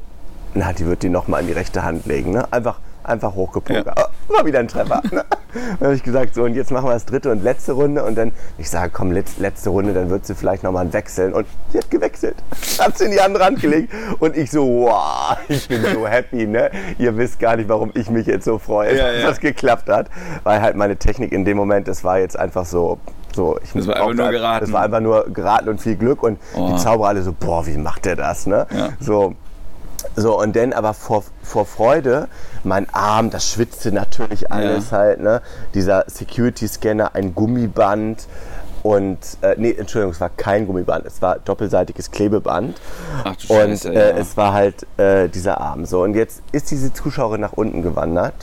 na, 0.54 0.74
die 0.74 0.86
wird 0.86 1.04
die 1.04 1.10
noch 1.10 1.28
mal 1.28 1.39
in 1.39 1.47
die 1.47 1.54
rechte 1.54 1.84
Hand 1.84 2.06
legen. 2.06 2.32
Ne? 2.32 2.52
Einfach, 2.52 2.80
einfach 3.04 3.34
hochgepokert. 3.34 3.97
Ah, 3.97 4.10
Mal 4.32 4.46
wieder 4.46 4.60
ein 4.60 4.67
Treffer. 4.67 5.02
Ne? 5.12 5.24
Dann 5.54 5.80
habe 5.88 5.96
ich 5.96 6.04
gesagt, 6.04 6.34
so 6.36 6.44
und 6.44 6.54
jetzt 6.56 6.72
machen 6.72 6.86
wir 6.86 6.94
das 6.94 7.06
dritte 7.06 7.30
und 7.32 7.44
letzte 7.44 7.74
Runde 7.74 8.04
und 8.06 8.17
dann, 8.17 8.32
ich 8.58 8.70
sage, 8.70 8.89
komm, 8.94 9.12
letzte 9.12 9.70
Runde, 9.70 9.94
dann 9.94 10.10
wird 10.10 10.26
sie 10.26 10.34
vielleicht 10.34 10.63
nochmal 10.63 10.94
wechseln 10.94 11.34
und 11.34 11.46
sie 11.74 11.78
hat 11.80 11.91
gewechselt. 11.91 12.36
Hat 12.80 12.98
sie 12.98 13.06
in 13.06 13.12
die 13.12 13.20
andere 13.20 13.44
Hand 13.44 13.60
gelegt 13.62 13.94
und 14.20 14.38
ich 14.38 14.50
so, 14.50 14.65
wow, 14.86 15.36
ich 15.50 15.67
bin 15.67 15.84
so 15.94 16.08
happy, 16.08 16.48
ne? 16.48 16.72
Ihr 16.98 17.17
wisst 17.17 17.38
gar 17.39 17.58
nicht, 17.58 17.67
warum 17.67 17.91
ich 17.96 18.10
mich 18.10 18.28
jetzt 18.28 18.46
so 18.46 18.60
freue, 18.60 18.98
Ja, 18.98 19.12
dass 19.12 19.22
ja. 19.22 19.28
das 19.28 19.39
geklappt 19.41 19.89
hat, 19.89 20.08
weil 20.44 20.62
halt 20.62 20.78
meine 20.78 20.96
Technik 20.96 21.34
in 21.34 21.44
dem 21.44 21.58
Moment, 21.58 21.89
das 21.89 22.06
war 22.06 22.20
jetzt 22.20 22.39
einfach 22.39 22.65
so, 22.65 23.00
so, 23.36 23.60
ich 23.62 23.74
Das 23.74 23.88
war 23.88 23.96
einfach 23.98 24.13
nur 24.13 24.26
halt- 24.26 24.36
geraten. 24.36 24.65
Das 24.65 24.72
war 24.74 24.82
einfach 24.84 25.00
nur 25.02 25.26
geraten 25.34 25.67
und 25.67 25.82
viel 25.82 25.96
Glück 25.98 26.24
und 26.24 26.39
Oh. 26.56 26.70
die 26.72 26.78
Zauberer 26.78 27.10
alle 27.10 27.22
so, 27.24 27.34
boah, 27.38 27.65
wie 27.67 27.78
macht 27.78 28.06
der 28.06 28.15
das, 28.15 28.46
ne? 28.48 28.67
Ja. 28.74 28.89
So, 29.02 29.36
so, 30.15 30.39
und 30.39 30.55
dann 30.55 30.73
aber 30.73 30.93
vor, 30.93 31.23
vor 31.43 31.65
Freude, 31.65 32.27
mein 32.63 32.87
Arm, 32.93 33.29
das 33.29 33.49
schwitzte 33.49 33.91
natürlich 33.91 34.51
alles 34.51 34.91
Ja. 34.91 34.97
halt, 34.97 35.19
ne? 35.21 35.41
Dieser 35.73 36.05
Security-Scanner, 36.07 37.15
ein 37.15 37.35
Gummiband 37.35 38.27
und, 38.83 39.19
äh, 39.41 39.55
nee, 39.57 39.71
Entschuldigung, 39.71 40.11
es 40.11 40.19
war 40.19 40.29
kein 40.29 40.65
Gummiband, 40.65 41.05
es 41.05 41.21
war 41.21 41.39
doppelseitiges 41.39 42.09
Klebeband. 42.11 42.79
Ach 43.23 43.35
du 43.35 43.53
Und 43.53 43.69
Scheiße, 43.69 43.93
äh, 43.93 44.09
ja. 44.11 44.17
es 44.17 44.35
war 44.37 44.53
halt 44.53 44.87
äh, 44.97 45.29
dieser 45.29 45.61
Arm. 45.61 45.85
So, 45.85 46.01
und 46.03 46.15
jetzt 46.15 46.41
ist 46.51 46.71
diese 46.71 46.91
Zuschauerin 46.91 47.41
nach 47.41 47.53
unten 47.53 47.83
gewandert. 47.83 48.33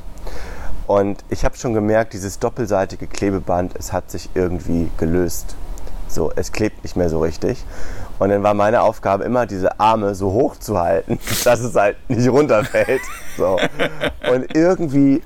Und 0.86 1.22
ich 1.28 1.44
habe 1.44 1.56
schon 1.56 1.74
gemerkt, 1.74 2.14
dieses 2.14 2.38
doppelseitige 2.38 3.06
Klebeband, 3.08 3.74
es 3.78 3.92
hat 3.92 4.10
sich 4.10 4.30
irgendwie 4.34 4.90
gelöst. 4.96 5.54
So, 6.08 6.32
es 6.34 6.52
klebt 6.52 6.82
nicht 6.84 6.96
mehr 6.96 7.10
so 7.10 7.20
richtig. 7.20 7.62
Und 8.18 8.30
dann 8.30 8.42
war 8.42 8.54
meine 8.54 8.82
Aufgabe 8.82 9.24
immer, 9.24 9.46
diese 9.46 9.78
Arme 9.78 10.14
so 10.14 10.32
hoch 10.32 10.56
zu 10.56 10.78
halten, 10.78 11.18
dass 11.44 11.60
es 11.60 11.74
halt 11.74 11.96
nicht 12.08 12.28
runterfällt. 12.28 13.02
So. 13.36 13.58
Und 14.32 14.54
irgendwie, 14.56 15.22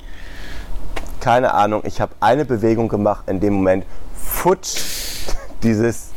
keine 1.20 1.54
Ahnung, 1.54 1.82
ich 1.84 2.00
habe 2.00 2.12
eine 2.20 2.44
Bewegung 2.44 2.88
gemacht, 2.88 3.24
in 3.28 3.40
dem 3.40 3.54
Moment 3.54 3.84
futsch 4.14 4.82
dieses 5.62 6.10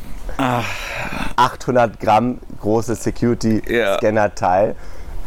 800 1.36 2.00
Gramm 2.00 2.40
große. 2.62 2.96
Security-Scanner-Teil 2.96 4.76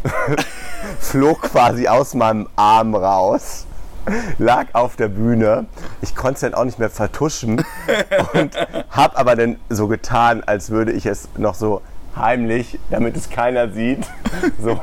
flog 1.00 1.42
quasi 1.42 1.88
aus 1.88 2.14
meinem 2.14 2.48
Arm 2.56 2.94
raus, 2.94 3.66
lag 4.38 4.66
auf 4.72 4.96
der 4.96 5.08
Bühne. 5.08 5.66
Ich 6.02 6.14
konnte 6.16 6.34
es 6.34 6.40
dann 6.40 6.54
auch 6.54 6.64
nicht 6.64 6.78
mehr 6.78 6.90
vertuschen 6.90 7.64
und 8.34 8.56
habe 8.90 9.16
aber 9.16 9.36
dann 9.36 9.56
so 9.68 9.86
getan, 9.88 10.42
als 10.46 10.70
würde 10.70 10.92
ich 10.92 11.06
es 11.06 11.28
noch 11.36 11.54
so 11.54 11.82
heimlich, 12.16 12.78
damit 12.90 13.16
es 13.16 13.30
keiner 13.30 13.70
sieht, 13.70 14.06
so 14.62 14.80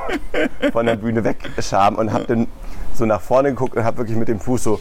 von 0.71 0.85
der 0.85 0.95
Bühne 0.95 1.23
wegschaben 1.23 1.97
und 1.99 2.13
habe 2.13 2.25
dann 2.25 2.47
so 2.93 3.05
nach 3.05 3.19
vorne 3.21 3.49
geguckt 3.49 3.75
und 3.75 3.83
habe 3.83 3.97
wirklich 3.97 4.17
mit 4.17 4.27
dem 4.29 4.39
Fuß 4.39 4.63
so 4.63 4.79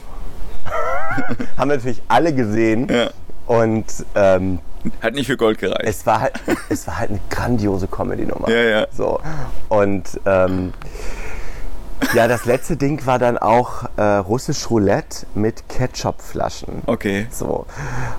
haben 1.59 1.69
natürlich 1.69 2.01
alle 2.09 2.33
gesehen 2.33 2.89
Ja. 2.89 3.11
und 3.47 3.85
ähm, 4.15 4.61
Hat 5.01 5.15
nicht 5.15 5.27
für 5.27 5.37
Gold 5.37 5.59
gereicht. 5.59 5.83
es 5.85 6.07
war 6.07 6.21
halt, 6.21 6.33
es 6.69 6.87
war 6.87 6.99
halt 6.99 7.11
eine 7.11 7.21
grandiose 7.31 7.87
Comedy-Nummer. 7.89 8.49
Ja, 8.51 8.63
ja. 8.63 8.87
So. 8.97 9.21
Und 9.69 10.05
ähm, 10.27 10.73
ja, 12.15 12.29
das 12.29 12.45
letzte 12.45 12.77
Ding 12.77 13.05
war 13.07 13.19
dann 13.19 13.39
auch 13.39 13.85
äh, 13.97 14.03
russisch 14.03 14.69
Roulette 14.71 15.27
mit 15.35 15.69
Ketchupflaschen. 15.69 16.83
Okay. 16.87 17.27
So. 17.31 17.67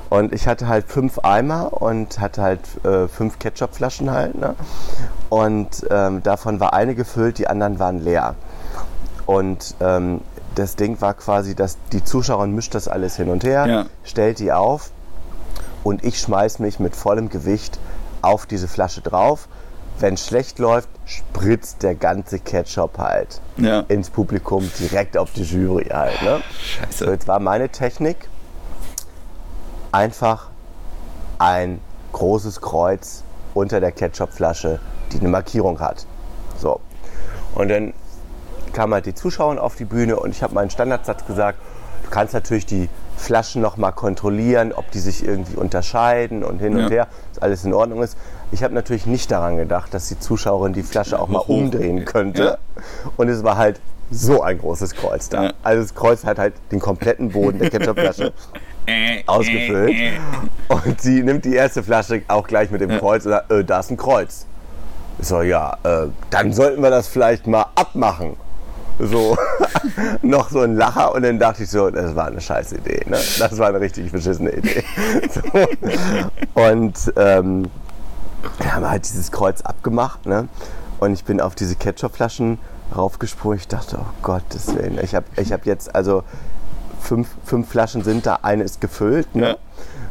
Und 0.09 0.33
ich 0.33 0.47
hatte 0.47 0.67
halt 0.67 0.85
fünf 0.87 1.19
Eimer 1.19 1.81
und 1.81 2.19
hatte 2.19 2.41
halt 2.41 2.61
äh, 2.85 3.07
fünf 3.07 3.39
Ketchupflaschen 3.39 4.11
halt. 4.11 4.35
Ne? 4.35 4.55
Und 5.29 5.85
ähm, 5.89 6.23
davon 6.23 6.59
war 6.59 6.73
eine 6.73 6.95
gefüllt, 6.95 7.37
die 7.37 7.47
anderen 7.47 7.79
waren 7.79 7.99
leer. 7.99 8.35
Und 9.25 9.75
ähm, 9.79 10.21
das 10.55 10.75
Ding 10.75 11.01
war 11.01 11.13
quasi, 11.13 11.55
dass 11.55 11.77
die 11.91 12.03
Zuschauerin 12.03 12.53
mischt 12.55 12.75
das 12.75 12.87
alles 12.87 13.17
hin 13.17 13.29
und 13.29 13.43
her, 13.43 13.65
Ja. 13.67 13.85
stellt 14.03 14.39
die 14.39 14.51
auf 14.53 14.91
und 15.83 16.03
ich 16.05 16.19
schmeiß 16.19 16.59
mich 16.59 16.79
mit 16.79 16.95
vollem 16.95 17.29
Gewicht 17.29 17.77
auf 18.21 18.45
diese 18.45 18.67
Flasche 18.67 19.01
drauf. 19.01 19.47
Wenn 19.99 20.13
es 20.15 20.25
schlecht 20.25 20.59
läuft, 20.59 20.89
spritzt 21.05 21.83
der 21.83 21.95
ganze 21.95 22.39
Ketchup 22.39 22.97
halt 22.97 23.39
Ja. 23.57 23.81
ins 23.87 24.09
Publikum, 24.09 24.69
direkt 24.79 25.17
auf 25.17 25.31
die 25.33 25.43
Jury 25.43 25.85
halt. 25.85 26.21
Ne? 26.23 26.41
So, 26.89 27.03
Scheiße. 27.03 27.11
jetzt 27.11 27.27
war 27.27 27.39
meine 27.39 27.69
Technik 27.69 28.27
einfach 29.91 30.49
ein 31.39 31.79
großes 32.13 32.61
Kreuz 32.61 33.23
unter 33.53 33.79
der 33.79 33.91
Ketchupflasche, 33.91 34.79
die 35.11 35.19
eine 35.19 35.29
Markierung 35.29 35.79
hat. 35.79 36.05
So. 36.59 36.79
Und 37.53 37.69
dann 37.69 37.93
kam 38.73 38.93
halt 38.93 39.05
die 39.05 39.13
Zuschauer 39.15 39.61
auf 39.61 39.75
die 39.75 39.85
Bühne 39.85 40.17
und 40.19 40.31
ich 40.31 40.43
habe 40.43 40.53
meinen 40.53 40.69
Standardsatz 40.69 41.25
gesagt, 41.25 41.59
du 42.03 42.09
kannst 42.09 42.33
natürlich 42.33 42.65
die 42.65 42.89
Flaschen 43.15 43.61
noch 43.61 43.77
mal 43.77 43.93
kontrollieren, 43.93 44.73
ob 44.73 44.91
die 44.91 44.99
sich 44.99 45.25
irgendwie 45.25 45.55
unterscheiden 45.55 46.43
und 46.43 46.59
hin 46.59 46.77
Ja. 46.77 46.85
und 46.85 46.91
her, 46.91 47.07
dass 47.33 47.41
alles 47.41 47.63
in 47.63 47.73
Ordnung 47.73 48.03
ist. 48.03 48.17
Ich 48.51 48.63
habe 48.63 48.73
natürlich 48.73 49.05
nicht 49.05 49.31
daran 49.31 49.57
gedacht, 49.57 49.93
dass 49.93 50.07
die 50.07 50.19
Zuschauerin 50.19 50.73
die 50.73 50.83
Flasche 50.83 51.19
auch 51.19 51.27
mal 51.27 51.39
Hoch. 51.39 51.49
umdrehen 51.49 52.05
könnte. 52.05 52.57
Und 53.17 53.29
es 53.29 53.43
war 53.43 53.57
halt 53.57 53.79
so 54.11 54.41
ein 54.43 54.59
großes 54.59 54.93
Kreuz 54.93 55.29
da. 55.29 55.45
Ja. 55.45 55.53
Also 55.63 55.81
das 55.81 55.95
Kreuz 55.95 56.23
hat 56.23 56.37
halt 56.37 56.53
den 56.71 56.79
kompletten 56.79 57.29
Boden 57.29 57.59
der 57.59 57.69
Ketchupflasche 57.69 58.33
Äh, 58.87 59.23
ausgefüllt. 59.25 59.89
äh, 59.95 60.09
äh. 60.09 60.19
Und 60.67 61.01
sie 61.01 61.23
nimmt 61.23 61.43
die 61.43 61.55
erste 61.55 61.81
Flasche 61.81 62.21
auch 62.27 62.45
gleich 62.45 62.69
mit 62.69 62.81
dem 62.81 62.91
Kreuz 62.99 63.25
und 63.25 63.31
sagt, 63.31 63.51
äh, 63.51 63.63
da 63.63 63.79
ist 63.79 63.89
ein 63.89 63.97
Kreuz. 63.97 64.45
Ich 65.17 65.27
so, 65.27 65.41
ja, 65.41 65.75
äh, 65.83 66.07
dann 66.29 66.53
sollten 66.53 66.83
wir 66.83 66.91
das 66.91 67.07
vielleicht 67.07 67.47
mal 67.47 67.65
abmachen. 67.73 68.35
So, 68.99 69.35
noch 70.21 70.51
so 70.51 70.61
ein 70.61 70.75
Lacher 70.75 71.15
und 71.15 71.23
dann 71.23 71.39
dachte 71.39 71.63
ich 71.63 71.69
so, 71.71 71.89
das 71.89 72.15
war 72.15 72.27
eine 72.27 72.39
scheiß 72.39 72.73
Idee. 72.73 73.01
Ne? 73.07 73.17
Das 73.39 73.57
war 73.57 73.69
eine 73.69 73.79
richtig 73.79 74.11
beschissene 74.11 74.51
Idee. 74.51 74.83
So. 75.33 76.61
Und 76.61 76.93
ähm, 77.17 77.65
wir 78.59 78.75
haben 78.75 78.89
halt 78.89 79.05
dieses 79.05 79.31
Kreuz 79.31 79.61
abgemacht. 79.61 80.25
Ne? 80.25 80.47
Und 80.99 81.13
ich 81.13 81.23
bin 81.23 81.41
auf 81.41 81.55
diese 81.55 81.75
Ketchupflaschen 81.75 82.59
raufgesprungen. 82.95 83.57
Ich 83.59 83.67
dachte, 83.67 83.97
oh 83.99 84.05
Gottes 84.21 84.75
Willen. 84.75 84.99
Ich 85.03 85.15
habe 85.15 85.25
ich 85.35 85.51
hab 85.51 85.65
jetzt, 85.65 85.93
also 85.95 86.23
fünf, 86.99 87.27
fünf 87.43 87.69
Flaschen 87.69 88.03
sind 88.03 88.25
da, 88.25 88.39
eine 88.41 88.63
ist 88.63 88.81
gefüllt. 88.81 89.35
Ne? 89.35 89.49
Ja. 89.49 89.55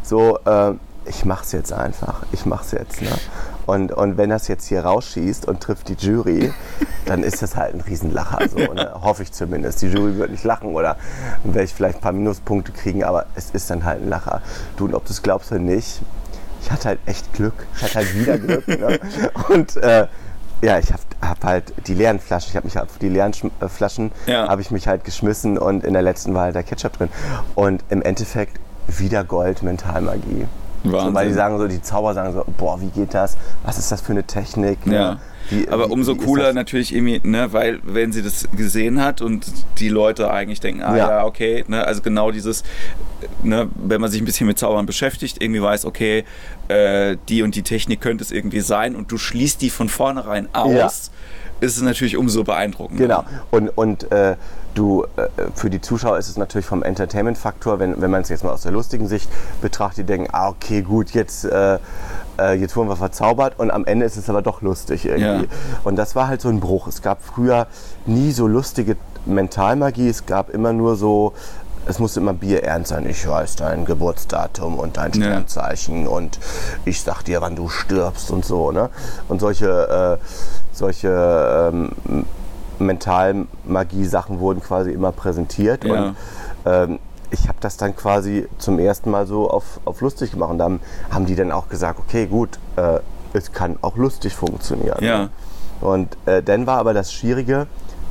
So, 0.02 0.38
äh, 0.44 0.74
ich 1.06 1.24
mach's 1.24 1.52
jetzt 1.52 1.72
einfach. 1.72 2.22
Ich 2.32 2.46
mach's 2.46 2.72
jetzt. 2.72 3.02
Ne? 3.02 3.10
Und, 3.66 3.92
und 3.92 4.16
wenn 4.16 4.30
das 4.30 4.48
jetzt 4.48 4.66
hier 4.66 4.84
rausschießt 4.84 5.46
und 5.46 5.60
trifft 5.60 5.88
die 5.88 5.94
Jury, 5.94 6.52
dann 7.06 7.22
ist 7.22 7.42
das 7.42 7.56
halt 7.56 7.74
ein 7.74 7.80
Riesenlacher. 7.80 8.48
So, 8.48 8.58
ne? 8.58 8.92
Hoffe 9.00 9.22
ich 9.22 9.32
zumindest. 9.32 9.82
Die 9.82 9.86
Jury 9.88 10.16
wird 10.16 10.30
nicht 10.30 10.44
lachen 10.44 10.74
oder 10.74 10.96
werde 11.44 11.64
ich 11.64 11.74
vielleicht 11.74 11.98
ein 11.98 12.00
paar 12.00 12.12
Minuspunkte 12.12 12.72
kriegen, 12.72 13.04
aber 13.04 13.26
es 13.34 13.50
ist 13.50 13.70
dann 13.70 13.84
halt 13.84 14.02
ein 14.02 14.08
Lacher. 14.08 14.42
Du, 14.76 14.84
und 14.84 14.94
ob 14.94 15.04
du 15.06 15.12
es 15.12 15.22
glaubst 15.22 15.50
oder 15.50 15.60
nicht, 15.60 16.02
ich 16.64 16.70
hatte 16.72 16.88
halt 16.88 16.98
echt 17.06 17.32
Glück. 17.34 17.54
Ich 17.76 17.82
hatte 17.82 17.94
halt 17.96 18.14
wieder 18.18 18.38
Glück. 18.38 18.66
Ne? 18.66 18.98
Und 19.50 19.76
äh, 19.76 20.06
ja, 20.62 20.78
ich 20.78 20.90
habe 20.92 21.02
hab 21.20 21.44
halt 21.44 21.72
die 21.86 21.94
leeren 21.94 22.18
Flaschen, 22.20 22.48
ich 22.50 22.56
habe 22.56 22.66
mich 22.66 22.78
auf 22.78 22.96
die 23.00 23.08
leeren 23.10 23.32
Schm- 23.32 23.50
äh, 23.60 23.68
Flaschen 23.68 24.12
Ja. 24.26 24.48
habe 24.48 24.62
ich 24.62 24.70
mich 24.70 24.88
halt 24.88 25.04
geschmissen 25.04 25.58
und 25.58 25.84
in 25.84 25.92
der 25.92 26.00
letzten 26.02 26.32
war 26.34 26.44
halt 26.44 26.54
der 26.54 26.62
Ketchup 26.62 26.96
drin. 26.96 27.08
Und 27.54 27.84
im 27.90 28.00
Endeffekt 28.02 28.58
wieder 28.86 29.24
Gold, 29.24 29.62
Mentalmagie. 29.62 30.46
So, 30.84 30.92
Wahnsinn. 30.92 31.14
weil 31.14 31.28
die 31.28 31.34
sagen 31.34 31.58
so, 31.58 31.66
die 31.68 31.80
Zauber 31.82 32.14
sagen 32.14 32.32
so, 32.34 32.44
boah, 32.58 32.80
wie 32.80 32.88
geht 32.88 33.12
das? 33.14 33.36
Was 33.62 33.78
ist 33.78 33.90
das 33.92 34.00
für 34.00 34.12
eine 34.12 34.24
Technik? 34.24 34.86
ne? 34.86 34.94
Ja. 34.94 35.16
Wie- 35.50 35.68
Aber 35.68 35.88
wie- 35.88 35.92
umso 35.92 36.14
cooler 36.16 36.52
natürlich 36.52 36.94
irgendwie, 36.94 37.20
ne, 37.22 37.52
weil 37.52 37.80
wenn 37.84 38.12
sie 38.12 38.22
das 38.22 38.48
gesehen 38.56 39.02
hat 39.02 39.20
und 39.20 39.46
die 39.78 39.88
Leute 39.88 40.30
eigentlich 40.30 40.60
denken, 40.60 40.82
ah 40.82 40.96
ja, 40.96 41.08
Ja. 41.18 41.24
okay, 41.24 41.64
ne, 41.68 41.86
also 41.86 42.00
genau 42.02 42.30
dieses, 42.30 42.62
ne, 43.42 43.68
wenn 43.74 44.00
man 44.00 44.10
sich 44.10 44.20
ein 44.22 44.24
bisschen 44.24 44.46
mit 44.46 44.58
Zaubern 44.58 44.86
beschäftigt, 44.86 45.42
irgendwie 45.42 45.62
weiß, 45.62 45.84
okay, 45.84 46.24
äh, 46.68 47.16
die 47.28 47.42
und 47.42 47.54
die 47.54 47.62
Technik 47.62 48.00
könnte 48.00 48.24
es 48.24 48.30
irgendwie 48.32 48.60
sein 48.60 48.96
und 48.96 49.10
du 49.12 49.18
schließt 49.18 49.60
die 49.60 49.70
von 49.70 49.88
vornherein 49.88 50.48
aus, 50.54 50.72
Ja. 50.72 50.86
ist 51.66 51.76
es 51.76 51.82
natürlich 51.82 52.16
umso 52.16 52.42
beeindruckender. 52.44 53.02
Genau. 53.06 53.24
Und, 53.50 53.68
und 53.76 54.10
äh, 54.12 54.36
du, 54.74 55.04
äh, 55.16 55.28
für 55.54 55.70
die 55.70 55.80
Zuschauer 55.80 56.18
ist 56.18 56.28
es 56.28 56.36
natürlich 56.36 56.66
vom 56.66 56.82
Entertainment-Faktor, 56.82 57.78
wenn, 57.78 58.00
wenn 58.02 58.10
man 58.10 58.22
es 58.22 58.28
jetzt 58.28 58.44
mal 58.44 58.50
aus 58.52 58.62
der 58.62 58.72
lustigen 58.72 59.06
Sicht 59.08 59.28
betrachtet, 59.62 59.98
die 59.98 60.04
denken, 60.04 60.28
ah, 60.32 60.48
okay, 60.48 60.82
gut, 60.82 61.10
jetzt, 61.10 61.44
äh, 62.38 62.54
jetzt 62.54 62.76
wurden 62.76 62.88
wir 62.88 62.96
verzaubert 62.96 63.58
und 63.58 63.70
am 63.70 63.84
Ende 63.84 64.06
ist 64.06 64.16
es 64.16 64.28
aber 64.28 64.42
doch 64.42 64.62
lustig 64.62 65.04
irgendwie. 65.04 65.44
Ja. 65.44 65.50
Und 65.84 65.96
das 65.96 66.14
war 66.16 66.28
halt 66.28 66.40
so 66.40 66.48
ein 66.48 66.60
Bruch. 66.60 66.86
Es 66.86 67.02
gab 67.02 67.22
früher 67.22 67.66
nie 68.06 68.32
so 68.32 68.46
lustige 68.46 68.96
Mentalmagie, 69.26 70.08
es 70.08 70.26
gab 70.26 70.50
immer 70.50 70.72
nur 70.72 70.96
so, 70.96 71.32
es 71.86 71.98
musste 71.98 72.20
immer 72.20 72.32
bierernst 72.32 72.90
sein. 72.90 73.06
Ich 73.08 73.28
weiß 73.28 73.56
dein 73.56 73.84
Geburtsdatum 73.84 74.78
und 74.78 74.96
dein 74.96 75.12
Ja. 75.12 75.26
Sternzeichen 75.26 76.06
und 76.06 76.38
ich 76.84 77.02
sag 77.02 77.22
dir, 77.22 77.40
wann 77.40 77.56
du 77.56 77.68
stirbst 77.68 78.30
und 78.30 78.44
so. 78.44 78.72
Ne? 78.72 78.90
Und 79.28 79.40
solche, 79.40 80.18
äh, 80.20 80.24
solche 80.72 81.70
ähm, 81.72 82.24
Mentalmagie-Sachen 82.78 84.40
wurden 84.40 84.62
quasi 84.62 84.90
immer 84.90 85.12
präsentiert. 85.12 85.84
Ja. 85.84 85.92
Und 85.92 86.16
ähm, 86.66 86.98
ich 87.34 87.48
habe 87.48 87.58
das 87.60 87.76
dann 87.76 87.94
quasi 87.94 88.48
zum 88.58 88.78
ersten 88.78 89.10
Mal 89.10 89.26
so 89.26 89.50
auf, 89.50 89.80
auf 89.84 90.00
lustig 90.00 90.30
gemacht. 90.30 90.50
Und 90.50 90.58
dann 90.58 90.80
haben 91.10 91.26
die 91.26 91.36
dann 91.36 91.52
auch 91.52 91.68
gesagt, 91.68 91.98
okay, 91.98 92.26
gut, 92.26 92.58
äh, 92.76 93.00
es 93.32 93.52
kann 93.52 93.76
auch 93.82 93.96
lustig 93.96 94.34
funktionieren. 94.34 95.04
Ja. 95.04 95.28
Und 95.80 96.16
äh, 96.26 96.42
dann 96.42 96.66
war 96.66 96.78
aber 96.78 96.94
das 96.94 97.12
Schwierige, 97.12 97.66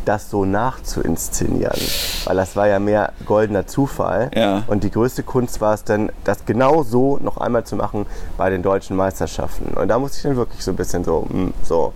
das 0.06 0.30
so 0.30 0.44
nachzuinszenieren. 0.44 1.80
Weil 2.26 2.36
das 2.36 2.56
war 2.58 2.68
ja 2.68 2.80
mehr 2.80 3.14
goldener 3.26 3.66
Zufall. 3.66 4.30
Ja. 4.36 4.64
Und 4.68 4.84
die 4.84 4.92
größte 4.92 5.24
Kunst 5.24 5.62
war 5.62 5.74
es 5.74 5.86
dann, 5.86 6.12
das 6.26 6.46
genau 6.46 6.84
so 6.84 7.18
noch 7.22 7.38
einmal 7.38 7.64
zu 7.64 7.78
machen 7.78 8.06
bei 8.38 8.50
den 8.50 8.64
deutschen 8.64 8.98
Meisterschaften. 8.98 9.74
Und 9.76 9.88
da 9.88 9.98
musste 10.00 10.18
ich 10.18 10.24
dann 10.24 10.36
wirklich 10.36 10.64
so 10.64 10.72
ein 10.72 10.76
bisschen 10.76 11.06
so, 11.06 11.22
mm, 11.30 11.54
so 11.64 11.94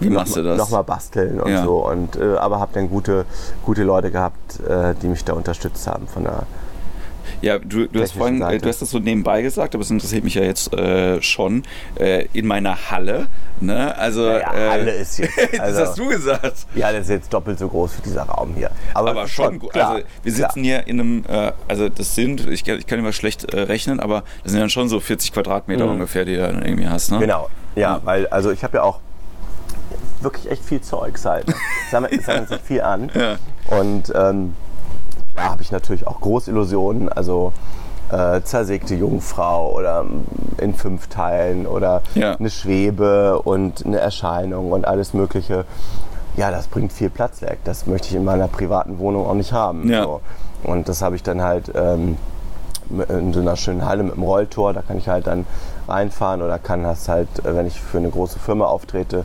Wie 0.00 0.10
machst 0.10 0.36
du 0.36 0.42
das? 0.42 0.58
Nochmal 0.58 0.84
basteln 0.84 1.40
und 1.40 1.50
Ja. 1.52 1.62
so. 1.64 1.86
Und, 1.86 2.16
äh, 2.16 2.36
aber 2.36 2.58
habe 2.60 2.72
dann 2.74 2.88
gute, 2.88 3.24
gute 3.64 3.82
Leute 3.84 4.10
gehabt, 4.10 4.60
äh, 4.60 4.94
die 5.02 5.06
mich 5.08 5.24
da 5.24 5.34
unterstützt 5.34 5.86
haben 5.86 6.06
von 6.08 6.24
der 6.24 6.42
Ja, 7.42 7.58
du, 7.58 7.86
du 7.86 8.00
hast 8.02 8.12
vorhin, 8.12 8.36
äh, 8.36 8.40
Seite. 8.40 8.58
du 8.64 8.68
hast 8.68 8.82
das 8.82 8.90
so 8.90 8.98
nebenbei 8.98 9.40
gesagt, 9.40 9.74
aber 9.74 9.82
es 9.82 9.90
interessiert 9.90 10.24
mich 10.24 10.34
ja 10.34 10.42
jetzt 10.42 10.74
äh, 10.74 11.22
schon 11.22 11.62
äh, 11.98 12.26
in 12.32 12.46
meiner 12.46 12.90
Halle. 12.90 13.28
Ne? 13.60 13.96
Also, 13.96 14.26
Ja, 14.26 14.52
äh, 14.52 14.68
Halle 14.70 14.90
ist 14.90 15.18
jetzt. 15.18 15.32
das 15.52 15.60
Also, 15.60 15.80
hast 15.82 15.98
du 15.98 16.08
gesagt. 16.08 16.66
die 16.74 16.84
Halle 16.84 16.98
ist 16.98 17.08
jetzt 17.08 17.32
doppelt 17.32 17.58
so 17.58 17.68
groß 17.68 17.98
wie 17.98 18.02
dieser 18.02 18.22
Raum 18.24 18.54
hier. 18.56 18.70
Aber 18.94 19.26
schon 19.28 19.58
gut. 19.58 19.74
Also 19.74 20.02
wir 20.22 20.32
klar. 20.32 20.48
sitzen 20.50 20.64
hier 20.64 20.86
in 20.86 21.00
einem, 21.00 21.24
also 21.68 21.88
das 21.88 22.14
sind, 22.14 22.46
ich, 22.48 22.64
kann- 22.64 22.78
ich 22.78 22.86
kann 22.86 22.98
immer 22.98 23.12
schlecht 23.12 23.54
rechnen, 23.54 24.00
aber 24.00 24.22
das 24.42 24.52
sind 24.52 24.60
dann 24.60 24.70
schon 24.70 24.88
so 24.88 24.98
40 25.00 25.32
Quadratmeter 25.32 25.84
Mhm. 25.86 25.92
ungefähr, 25.92 26.24
die 26.24 26.34
du 26.36 26.40
dann 26.42 26.62
irgendwie 26.62 26.88
hast. 26.88 27.10
Ne? 27.12 27.20
Genau, 27.20 27.48
ja, 27.74 27.82
Ja. 27.82 28.00
weil 28.04 28.26
also 28.28 28.50
ich 28.50 28.64
habe 28.64 28.78
ja 28.78 28.82
auch 28.82 29.00
wirklich 30.22 30.50
echt 30.50 30.64
viel 30.64 30.80
Zeugs 30.80 31.24
halt. 31.24 31.48
ne? 31.48 31.54
Es 31.86 31.90
sammelt 31.90 32.12
es 32.12 32.26
sammelt 32.26 32.48
sich 32.48 32.60
viel 32.60 32.82
an. 32.82 33.10
Und 33.68 34.12
ähm, 34.14 34.54
da 35.34 35.42
habe 35.50 35.62
ich 35.62 35.70
natürlich 35.72 36.06
auch 36.06 36.20
Großillusionen, 36.20 37.08
also 37.08 37.52
äh, 38.10 38.40
zersägte 38.42 38.94
Jungfrau 38.94 39.72
oder 39.72 40.04
in 40.58 40.74
fünf 40.74 41.06
Teilen 41.08 41.66
oder 41.66 42.02
Ja. 42.14 42.34
eine 42.36 42.50
Schwebe 42.50 43.40
und 43.42 43.86
eine 43.86 43.98
Erscheinung 43.98 44.72
und 44.72 44.86
alles 44.86 45.14
Mögliche. 45.14 45.64
Ja, 46.36 46.50
das 46.50 46.66
bringt 46.66 46.92
viel 46.92 47.10
Platz 47.10 47.42
weg. 47.42 47.58
Das 47.64 47.86
möchte 47.86 48.08
ich 48.08 48.14
in 48.14 48.24
meiner 48.24 48.48
privaten 48.48 48.98
Wohnung 48.98 49.26
auch 49.26 49.34
nicht 49.34 49.52
haben. 49.52 49.88
Ja. 49.88 50.02
So. 50.04 50.20
Und 50.64 50.88
das 50.88 51.02
habe 51.02 51.16
ich 51.16 51.22
dann 51.22 51.40
halt 51.42 51.70
ähm, 51.74 52.16
in 53.08 53.32
so 53.32 53.40
einer 53.40 53.56
schönen 53.56 53.84
Halle 53.84 54.02
mit 54.02 54.14
einem 54.14 54.24
Rolltor, 54.24 54.72
da 54.72 54.82
kann 54.82 54.98
ich 54.98 55.08
halt 55.08 55.26
dann 55.28 55.46
reinfahren 55.88 56.42
oder 56.42 56.58
kann 56.58 56.82
das 56.82 57.08
halt, 57.08 57.28
äh, 57.44 57.54
wenn 57.54 57.66
ich 57.66 57.80
für 57.80 57.98
eine 57.98 58.10
große 58.10 58.38
Firma 58.40 58.64
auftrete, 58.66 59.24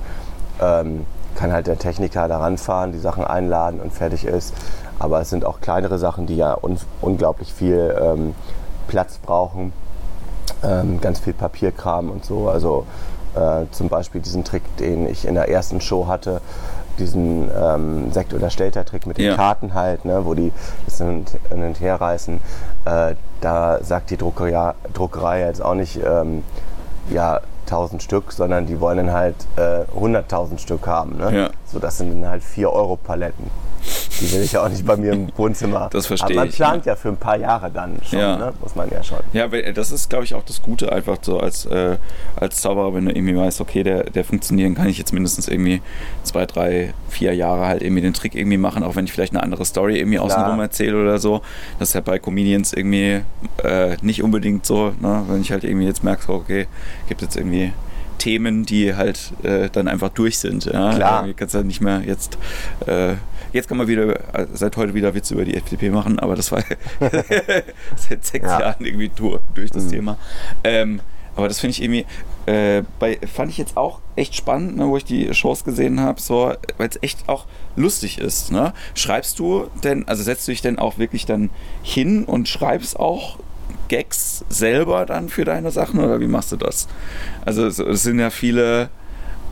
ähm, 0.62 1.06
kann 1.36 1.52
halt 1.52 1.68
der 1.68 1.78
Techniker 1.78 2.28
da 2.28 2.38
ranfahren, 2.40 2.92
die 2.92 3.00
Sachen 3.00 3.24
einladen 3.26 3.80
und 3.80 3.94
fertig 3.94 4.26
ist. 4.26 4.54
Aber 5.00 5.20
es 5.22 5.30
sind 5.30 5.44
auch 5.46 5.60
kleinere 5.60 5.98
Sachen, 5.98 6.26
die 6.26 6.38
ja 6.38 6.58
un 6.62 6.78
unglaublich 7.02 7.54
viel 7.54 7.96
ähm, 8.02 8.34
Platz 8.88 9.18
brauchen, 9.18 9.74
ähm, 10.64 11.02
ganz 11.02 11.20
viel 11.20 11.34
Papierkram 11.34 12.10
und 12.10 12.24
so. 12.24 12.48
Also 12.50 12.86
äh, 13.36 13.66
zum 13.72 13.90
Beispiel 13.90 14.22
diesen 14.22 14.44
Trick, 14.46 14.64
den 14.78 15.08
ich 15.08 15.28
in 15.28 15.36
der 15.36 15.50
ersten 15.50 15.82
Show 15.82 16.08
hatte, 16.08 16.40
diesen 16.98 17.52
ähm, 17.54 18.12
Sekt- 18.14 18.34
oder 18.34 18.50
Stelter-Trick 18.50 19.06
mit 19.06 19.18
den 19.18 19.26
Ja. 19.26 19.36
Karten 19.36 19.74
halt, 19.74 20.06
ne, 20.06 20.26
wo 20.26 20.34
die 20.34 20.54
das 20.86 21.00
hin 21.00 21.10
und, 21.10 21.32
hin 21.50 21.64
und 21.64 21.80
her 21.82 22.00
reißen. 22.00 22.40
Äh, 22.86 23.16
da 23.42 23.84
sagt 23.84 24.12
die 24.12 24.18
Druckerei, 24.18 24.74
Druckerei 24.94 25.42
jetzt 25.42 25.62
auch 25.62 25.74
nicht, 25.76 26.00
ähm, 26.02 26.44
ja, 27.10 27.42
1000 27.66 28.02
Stück, 28.02 28.32
sondern 28.32 28.66
die 28.66 28.80
wollen 28.80 28.98
dann 28.98 29.12
halt 29.12 29.36
äh, 29.58 29.84
100.000 29.98 30.60
Stück 30.60 30.88
haben. 30.88 31.18
Ne? 31.18 31.36
Ja. 31.36 31.50
So, 31.66 31.80
das 31.80 31.98
sind 31.98 32.22
dann 32.22 32.30
halt 32.30 32.44
4 32.44 32.72
Euro 32.72 32.96
Paletten. 32.96 33.50
Die 34.22 34.32
will 34.32 34.42
ich 34.44 34.54
ja 34.54 34.64
auch 34.64 34.70
nicht 34.70 34.86
bei 34.86 34.96
mir 34.96 35.12
im 35.14 35.28
Wohnzimmer. 35.36 35.90
Das 35.92 36.08
verstehe 36.08 36.28
Aber 36.28 36.36
man 36.42 36.50
ich, 36.50 36.56
plant 36.56 36.86
ja. 36.86 36.96
für 36.96 37.10
ein 37.10 37.18
paar 37.18 37.38
Jahre 37.38 37.70
dann 37.70 37.98
schon, 38.04 38.20
Ja. 38.20 38.38
ne? 38.38 38.54
muss 38.62 38.76
man 38.76 38.90
ja 38.90 39.04
schon. 39.04 39.20
Ja, 39.34 39.52
weil 39.52 39.74
das 39.74 39.92
ist, 39.92 40.10
glaube 40.10 40.24
ich, 40.24 40.34
auch 40.36 40.44
das 40.44 40.62
Gute 40.62 40.92
einfach 40.92 41.18
so 41.22 41.40
als, 41.40 41.66
äh, 41.66 41.98
als 42.36 42.62
Zauberer, 42.62 42.94
wenn 42.94 43.06
du 43.06 43.12
irgendwie 43.12 43.36
weißt, 43.36 43.60
okay, 43.62 43.84
der, 43.84 44.06
der 44.06 44.24
funktionieren 44.24 44.76
kann 44.76 44.88
ich 44.88 44.98
jetzt 44.98 45.12
mindestens 45.12 45.48
irgendwie 45.48 45.82
zwei, 46.24 46.46
drei, 46.46 46.94
vier 47.10 47.34
Jahre 47.34 47.66
halt 47.68 47.82
irgendwie 47.82 48.02
den 48.02 48.14
Trick 48.14 48.36
irgendwie 48.36 48.58
machen, 48.58 48.84
auch 48.84 48.96
wenn 48.96 49.06
ich 49.06 49.12
vielleicht 49.12 49.34
eine 49.34 49.44
andere 49.44 49.66
Story 49.66 49.98
irgendwie 50.00 50.18
Klar. 50.18 50.28
außenrum 50.28 50.60
erzähle 50.60 51.02
oder 51.02 51.20
so. 51.20 51.42
Das 51.80 51.90
ist 51.90 51.94
ja 51.96 52.02
bei 52.02 52.20
Comedians 52.20 52.74
irgendwie 52.74 53.22
äh, 53.64 53.98
nicht 54.02 54.24
unbedingt 54.24 54.66
so, 54.66 54.94
ne? 55.00 55.24
wenn 55.28 55.42
ich 55.42 55.52
halt 55.52 55.64
irgendwie 55.64 55.86
jetzt 55.88 56.04
merke, 56.04 56.32
okay, 56.32 56.68
gibt 57.08 57.22
jetzt 57.22 57.36
irgendwie 57.36 57.74
Themen, 58.18 58.66
die 58.66 58.96
halt 58.96 59.34
äh, 59.44 59.70
dann 59.70 59.88
einfach 59.88 60.10
durch 60.10 60.38
sind. 60.40 60.66
Ja? 60.66 60.94
Klar. 60.96 61.20
Irgendwie 61.22 61.34
kannst 61.36 61.54
du 61.54 61.58
halt 61.58 61.68
nicht 61.68 61.82
mehr 61.82 62.02
jetzt, 62.06 62.38
äh, 62.88 63.14
jetzt 63.54 63.68
kann 63.68 63.78
man 63.78 63.88
wieder, 63.88 64.16
äh, 64.36 64.48
seit 64.54 64.78
heute 64.78 64.94
wieder 64.94 65.14
Witze 65.14 65.34
über 65.34 65.46
die 65.46 65.56
FDP 65.56 65.90
machen, 65.90 66.20
aber 66.20 66.36
das 66.36 66.52
war 66.52 66.64
seit 67.96 68.26
sechs 68.26 68.46
Ja. 68.48 68.60
Jahren 68.60 68.86
irgendwie 68.86 69.10
durch, 69.16 69.40
durch 69.54 69.72
das 69.72 69.86
Mhm. 69.86 69.90
Thema. 69.92 70.18
Ähm, 70.64 71.02
aber 71.36 71.50
das 71.50 71.60
finde 71.60 71.72
ich 71.72 71.84
irgendwie, 71.84 72.06
äh, 72.46 72.84
bei, 73.00 73.20
fand 73.32 73.52
ich 73.52 73.58
jetzt 73.58 73.76
auch 73.76 74.00
echt 74.16 74.36
spannend, 74.36 74.78
ne, 74.78 74.88
wo 74.88 74.96
ich 74.96 75.04
die 75.04 75.34
Shows 75.34 75.66
gesehen 75.66 76.00
habe, 76.00 76.22
so, 76.22 76.54
weil 76.78 76.88
es 76.90 76.98
echt 77.04 77.28
auch 77.28 77.46
lustig 77.76 78.20
ist. 78.20 78.52
Ne? 78.54 78.72
Schreibst 78.94 79.38
du 79.40 79.68
denn, 79.84 80.08
also 80.08 80.24
setzt 80.24 80.48
du 80.48 80.54
dich 80.54 80.62
denn 80.62 80.80
auch 80.80 80.98
wirklich 80.98 81.26
dann 81.26 81.50
hin 81.84 82.24
und 82.24 82.48
schreibst 82.48 82.98
auch 82.98 83.38
Gags 83.88 84.44
selber 84.50 85.06
dann 85.06 85.30
für 85.30 85.46
deine 85.46 85.72
Sachen 85.72 86.00
oder 86.00 86.20
wie 86.20 86.28
machst 86.28 86.52
du 86.52 86.56
das? 86.58 86.88
Also 87.46 87.66
es, 87.66 87.80
es 87.80 88.04
sind 88.04 88.20
ja 88.20 88.30
viele, 88.30 88.90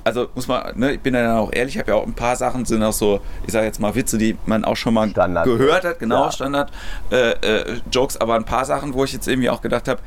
also 0.04 0.28
muss 0.36 0.48
man, 0.48 0.78
ne, 0.78 0.94
ich 0.94 1.00
bin 1.02 1.14
ja 1.14 1.22
dann 1.24 1.38
auch 1.38 1.52
ehrlich, 1.54 1.76
ich 1.76 1.80
habe 1.80 1.92
ja 1.92 1.98
auch 1.98 2.06
ein 2.06 2.14
paar 2.14 2.36
Sachen, 2.36 2.66
sind 2.66 2.84
auch 2.84 2.94
so, 2.94 3.20
ich 3.46 3.54
sage 3.54 3.66
jetzt 3.66 3.80
mal 3.80 3.96
Witze, 3.96 4.18
die 4.18 4.38
man 4.46 4.66
auch 4.66 4.76
schon 4.76 4.94
mal 4.94 5.10
Standard. 5.10 5.46
gehört 5.46 5.86
hat, 5.86 6.00
genau, 6.00 6.26
Ja. 6.26 6.32
Standard 6.32 6.72
äh, 7.12 7.32
äh, 7.32 7.80
Jokes, 7.92 8.18
aber 8.18 8.36
ein 8.36 8.46
paar 8.46 8.66
Sachen, 8.66 8.94
wo 8.94 9.04
ich 9.04 9.14
jetzt 9.14 9.28
irgendwie 9.28 9.50
auch 9.50 9.62
gedacht 9.62 9.88
habe, 9.88 10.00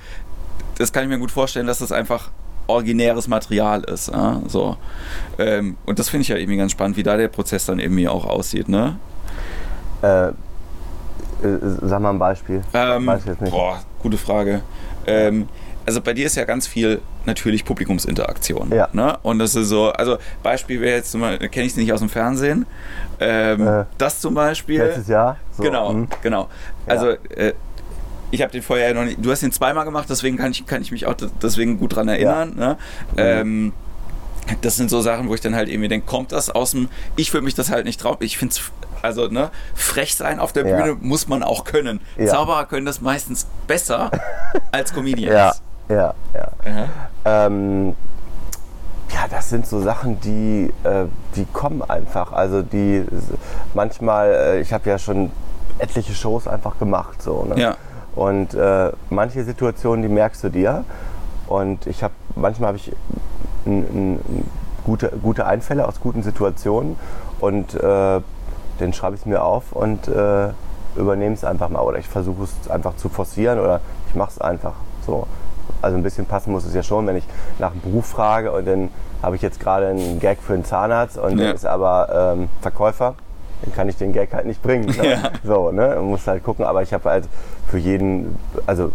das 0.79 0.93
kann 0.93 1.05
ich 1.05 1.09
mir 1.09 1.19
gut 1.19 1.31
vorstellen, 1.31 1.67
dass 1.67 1.79
das 1.79 1.93
einfach 1.93 2.31
originäres 2.67 3.29
Material 3.29 3.85
ist. 3.85 4.09
Ja? 4.09 4.43
So. 4.49 4.77
Ähm, 5.39 5.77
und 5.87 5.99
das 5.99 6.09
finde 6.09 6.23
ich 6.23 6.29
ja 6.29 6.37
irgendwie 6.37 6.59
ganz 6.59 6.73
spannend, 6.73 6.97
wie 6.97 7.03
da 7.03 7.17
der 7.17 7.29
Prozess 7.29 7.65
dann 7.67 7.79
irgendwie 7.79 8.09
auch 8.09 8.25
aussieht. 8.27 8.69
Ne? 8.69 8.97
Äh, 10.03 10.29
äh, 10.29 10.33
sag 11.83 12.01
mal 12.01 12.11
ein 12.11 12.19
Beispiel. 12.19 12.63
Ähm, 12.75 13.07
Weiß 13.07 13.21
ich 13.21 13.27
jetzt 13.27 13.41
nicht. 13.41 13.53
Boah, 13.53 13.79
gute 14.07 14.19
Frage. 14.19 14.63
Ähm, 15.07 15.49
also 15.85 16.01
bei 16.01 16.13
dir 16.15 16.27
ist 16.27 16.37
ja 16.37 16.45
ganz 16.45 16.67
viel 16.67 17.01
natürlich 17.27 17.65
Publikumsinteraktion. 17.65 18.73
Ja. 18.73 18.89
Ne? 18.93 19.19
Und 19.23 19.39
das 19.39 19.55
ist 19.55 19.69
so, 19.69 19.91
also 19.91 20.19
Beispiel 20.43 20.81
wäre 20.81 20.97
jetzt, 20.97 21.13
kenne 21.13 21.67
ich 21.67 21.73
es 21.73 21.77
nicht 21.77 21.93
aus 21.93 22.01
dem 22.01 22.09
Fernsehen. 22.09 22.67
Ähm, 23.21 23.67
Äh, 23.67 23.85
das 23.99 24.21
zum 24.21 24.35
Beispiel. 24.35 24.81
Letztes 24.81 25.09
Jahr? 25.09 25.37
So, 25.53 25.63
Genau, 25.63 25.91
hm. 25.91 26.09
genau. 26.23 26.49
Also 26.87 27.11
äh, 27.11 27.53
ich 28.31 28.43
habe 28.43 28.53
den 28.53 28.63
vorher 28.63 28.95
noch 28.95 29.05
nicht. 29.05 29.25
Du 29.25 29.31
hast 29.31 29.43
ihn 29.43 29.53
zweimal 29.53 29.85
gemacht, 29.85 30.07
deswegen 30.09 30.37
kann 30.37 30.51
ich, 30.51 30.67
kann 30.67 30.83
ich 30.83 30.93
mich 30.93 31.07
auch 31.07 31.15
deswegen 31.43 31.79
gut 31.79 31.97
dran 31.97 32.09
erinnern. 32.09 32.55
Ne? 32.57 32.77
Ähm, 33.17 33.73
das 34.63 34.77
sind 34.77 34.91
so 34.91 35.01
Sachen, 35.01 35.29
wo 35.29 35.35
ich 35.35 35.41
dann 35.41 35.55
halt 35.55 35.69
irgendwie 35.69 35.89
denke, 35.89 36.07
kommt 36.07 36.33
das 36.33 36.51
aus 36.51 36.73
dem. 36.73 36.89
Ich 37.17 37.33
würde 37.33 37.45
mich 37.45 37.55
das 37.55 37.71
halt 37.71 37.85
nicht 37.85 38.01
trauen. 38.01 38.17
Ich 38.21 38.39
finde 38.39 38.55
es. 38.55 38.61
Also, 39.03 39.29
ne, 39.29 39.51
frech 39.75 40.17
sein 40.17 40.41
auf 40.41 40.53
der 40.53 40.67
Ja. 40.67 40.77
Bühne 40.77 40.97
muss 41.01 41.29
man 41.29 41.43
auch 41.43 41.65
können. 41.65 42.01
Ja. 42.17 42.27
Zauberer 42.27 42.65
können 42.65 42.87
das 42.87 43.01
meistens 43.01 43.47
besser 43.67 44.11
als 44.73 44.91
Ja, 44.91 44.97
Comedians. 44.97 45.63
ja, 45.89 46.15
ja. 46.35 46.51
Ja. 46.65 46.89
Ähm, 47.47 47.95
ja, 49.13 49.27
das 49.31 49.51
sind 49.51 49.67
so 49.67 49.81
Sachen, 49.81 50.19
die, 50.23 50.73
äh, 50.83 51.05
die 51.37 51.45
kommen 51.53 51.83
einfach. 51.83 52.33
Also 52.33 52.63
die 52.63 53.05
manchmal, 53.75 54.31
äh, 54.33 54.61
ich 54.61 54.73
habe 54.73 54.89
ja 54.91 54.99
schon 54.99 55.31
etliche 55.79 56.15
Shows 56.15 56.49
einfach 56.49 56.79
gemacht. 56.79 57.23
So, 57.23 57.45
ne? 57.45 57.61
Ja. 57.61 57.77
Und 58.17 58.55
äh, 58.55 58.91
manche 59.11 59.45
Situationen, 59.45 60.03
die 60.03 60.09
merkst 60.09 60.43
du 60.43 60.49
dir. 60.49 60.85
Und 61.47 61.87
ich 61.87 62.03
habe, 62.03 62.15
manchmal 62.35 62.69
habe 62.69 62.79
ich 62.79 62.91
n, 63.67 63.85
n, 63.95 64.21
gute, 64.85 65.13
gute 65.23 65.47
Einfälle 65.47 65.87
aus 65.87 66.01
guten 66.01 66.23
Situationen 66.23 66.97
und 67.41 67.75
äh, 67.75 68.21
den 68.81 68.93
schreibe 68.93 69.17
ich 69.17 69.27
mir 69.27 69.43
auf 69.45 69.73
und 69.73 70.07
äh, 70.09 70.49
übernehme 70.97 71.35
es 71.35 71.45
einfach 71.45 71.69
mal. 71.69 71.81
Oder 71.81 71.99
ich 71.99 72.09
versuche 72.09 72.45
es 72.45 72.71
einfach 72.71 72.97
zu 72.97 73.09
forcieren 73.09 73.59
oder 73.59 73.81
ich 74.09 74.15
mache 74.15 74.31
es 74.31 74.41
einfach 74.41 74.75
so. 75.05 75.27
Also 75.83 75.97
ein 75.97 76.03
bisschen 76.03 76.27
passen 76.27 76.53
muss 76.53 76.65
es 76.65 76.75
ja 76.75 76.83
schon, 76.83 77.07
wenn 77.07 77.17
ich 77.17 77.25
nach 77.59 77.73
einem 77.73 77.81
Beruf 77.81 78.07
frage 78.07 78.53
und 78.53 78.67
dann 78.67 78.89
habe 79.23 79.37
ich 79.37 79.43
jetzt 79.43 79.61
gerade 79.61 79.89
einen 79.89 80.21
Gag 80.21 80.39
für 80.41 80.55
einen 80.55 80.65
Zahnarzt 80.65 81.19
und 81.19 81.33
Ja. 81.33 81.47
der 81.47 81.55
ist 81.55 81.67
aber 81.67 82.35
ähm, 82.37 82.49
Verkäufer, 82.61 83.15
dann 83.63 83.75
kann 83.75 83.89
ich 83.89 83.97
den 83.97 84.13
Gag 84.13 84.33
halt 84.33 84.47
nicht 84.47 84.63
bringen. 84.63 84.87
Ne? 84.97 85.11
Ja. 85.11 85.31
So, 85.45 85.71
ne? 85.73 85.95
Man 85.97 86.07
muss 86.07 86.27
halt 86.27 86.43
gucken, 86.43 86.65
aber 86.65 86.83
ich 86.83 86.93
habe 86.93 87.11
halt 87.11 87.29
für 87.69 87.79
jeden, 87.79 88.37
also 88.67 88.93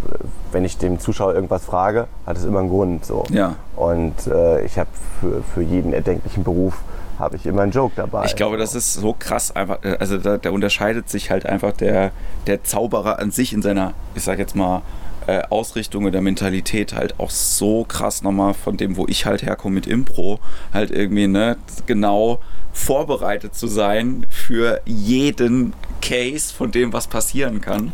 wenn 0.51 0.65
ich 0.65 0.77
dem 0.77 0.99
Zuschauer 0.99 1.35
irgendwas 1.35 1.65
frage, 1.65 2.07
hat 2.25 2.37
es 2.37 2.45
immer 2.45 2.59
einen 2.59 2.69
Grund. 2.69 3.05
So. 3.05 3.23
Ja. 3.29 3.55
Und 3.75 4.27
äh, 4.27 4.63
ich 4.63 4.79
habe 4.79 4.89
für, 5.19 5.43
für 5.53 5.61
jeden 5.61 5.93
erdenklichen 5.93 6.43
Beruf 6.43 6.81
habe 7.19 7.35
ich 7.35 7.45
immer 7.45 7.61
einen 7.61 7.71
Joke 7.71 7.93
dabei. 7.95 8.25
Ich 8.25 8.35
glaube, 8.35 8.57
das 8.57 8.73
ist 8.73 8.93
so 8.95 9.15
krass 9.17 9.55
einfach, 9.55 9.83
äh, 9.83 9.97
also 9.99 10.17
da, 10.17 10.37
da 10.37 10.49
unterscheidet 10.49 11.09
sich 11.09 11.29
halt 11.29 11.45
einfach 11.45 11.73
der, 11.73 12.11
der 12.47 12.63
Zauberer 12.63 13.19
an 13.19 13.31
sich 13.31 13.53
in 13.53 13.61
seiner, 13.61 13.93
ich 14.15 14.23
sag 14.23 14.39
jetzt 14.39 14.55
mal, 14.55 14.81
äh, 15.27 15.41
Ausrichtung 15.49 16.05
oder 16.05 16.21
Mentalität 16.21 16.93
halt 16.93 17.19
auch 17.19 17.29
so 17.29 17.83
krass 17.83 18.23
nochmal 18.23 18.53
von 18.53 18.77
dem, 18.77 18.97
wo 18.97 19.05
ich 19.07 19.25
halt 19.25 19.43
herkomme 19.43 19.75
mit 19.75 19.87
Impro, 19.87 20.39
halt 20.73 20.91
irgendwie, 20.91 21.27
ne, 21.27 21.57
genau 21.85 22.39
vorbereitet 22.73 23.53
zu 23.55 23.67
sein 23.67 24.25
für 24.29 24.81
jeden 24.85 25.73
Case 26.01 26.53
von 26.53 26.71
dem, 26.71 26.93
was 26.93 27.07
passieren 27.07 27.61
kann. 27.61 27.91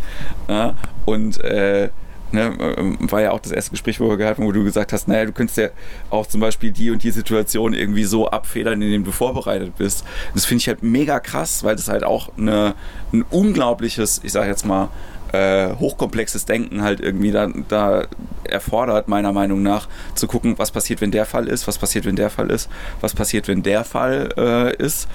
Ja? 0.48 0.76
Und 1.06 1.44
äh, 1.44 1.90
ne, 2.32 2.76
ähm, 2.78 2.98
war 3.12 3.22
ja 3.22 3.32
auch 3.32 3.40
das 3.40 3.52
erste 3.52 3.72
Gespräch, 3.72 4.00
wo 4.00 4.10
wir 4.10 4.18
gehabt 4.18 4.38
haben, 4.38 4.46
wo 4.46 4.52
du 4.52 4.64
gesagt 4.64 4.94
hast, 4.94 5.08
naja, 5.08 5.26
du 5.26 5.32
könntest 5.32 5.58
ja 5.58 5.70
auch 6.10 6.28
zum 6.28 6.42
Beispiel 6.42 6.72
die 6.72 6.92
und 6.92 7.04
die 7.04 7.12
Situation 7.12 7.74
irgendwie 7.74 8.04
so 8.04 8.30
abfedern, 8.30 8.82
indem 8.82 9.04
du 9.04 9.12
vorbereitet 9.12 9.78
bist. 9.78 10.04
Das 10.34 10.46
finde 10.46 10.62
ich 10.62 10.68
halt 10.68 10.84
mega 10.84 11.20
krass, 11.20 11.64
weil 11.64 11.76
das 11.76 11.88
halt 11.88 12.04
auch 12.04 12.30
eine, 12.38 12.76
ein 13.14 13.24
unglaubliches, 13.30 14.22
ich 14.24 14.32
sage 14.32 14.50
jetzt 14.50 14.66
mal, 14.66 14.90
äh, 15.34 15.76
hochkomplexes 15.76 16.46
Denken 16.46 16.82
halt 16.82 17.00
irgendwie 17.00 17.32
da, 17.32 17.48
da 17.68 18.04
erfordert, 18.44 19.08
meiner 19.08 19.34
Meinung 19.34 19.62
nach, 19.62 19.88
zu 20.16 20.28
gucken, 20.28 20.56
was 20.58 20.72
passiert, 20.72 21.02
wenn 21.02 21.12
der 21.12 21.26
Fall 21.26 21.48
ist, 21.48 21.68
was 21.68 21.78
passiert, 21.78 22.06
wenn 22.06 22.16
der 22.16 22.30
Fall 22.30 22.50
ist, 22.50 22.70
was 23.02 23.14
passiert, 23.14 23.48
wenn 23.48 23.64
der 23.64 23.84
Fall 23.84 24.30
äh, 24.38 24.76
ist. 24.76 25.08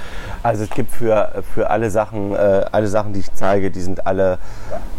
Also 0.43 0.65
es 0.65 0.71
gibt 0.71 0.93
für, 0.93 1.43
für 1.55 1.71
alle 1.71 1.91
Sachen, 1.91 2.35
äh, 2.35 2.65
alle 2.73 2.89
Sachen, 2.89 3.13
die 3.13 3.21
ich 3.21 3.33
zeige, 3.33 3.71
die 3.71 3.81
sind 3.81 4.07
alle, 4.07 4.39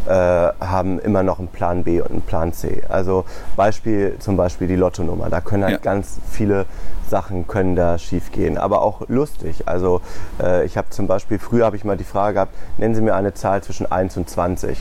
äh, 0.08 0.12
haben 0.12 1.00
immer 1.00 1.24
noch 1.24 1.40
einen 1.40 1.48
Plan 1.48 1.84
B 1.84 2.02
und 2.02 2.12
einen 2.12 2.22
Plan 2.22 2.54
C. 2.54 2.84
Also 2.90 3.26
Beispiel, 3.56 4.16
zum 4.20 4.38
Beispiel 4.38 4.68
die 4.68 4.76
Lottonummer, 4.76 5.30
da 5.30 5.42
können 5.42 5.64
halt 5.64 5.74
ja. 5.74 5.80
ganz 5.80 6.20
viele 6.30 6.66
Sachen 7.10 7.48
können 7.48 7.76
da 7.76 7.98
schief 8.00 8.32
gehen, 8.32 8.58
aber 8.58 8.82
auch 8.82 9.08
lustig. 9.08 9.68
Also 9.68 10.02
äh, 10.42 10.66
ich 10.66 10.78
habe 10.78 10.90
zum 10.90 11.08
Beispiel, 11.08 11.38
früher 11.38 11.66
habe 11.66 11.76
ich 11.76 11.84
mal 11.84 11.98
die 11.98 12.04
Frage 12.04 12.36
gehabt, 12.36 12.56
nennen 12.78 12.96
Sie 12.96 13.02
mir 13.02 13.16
eine 13.16 13.34
Zahl 13.34 13.62
zwischen 13.62 13.92
1 13.92 14.18
und 14.18 14.30
20 14.30 14.78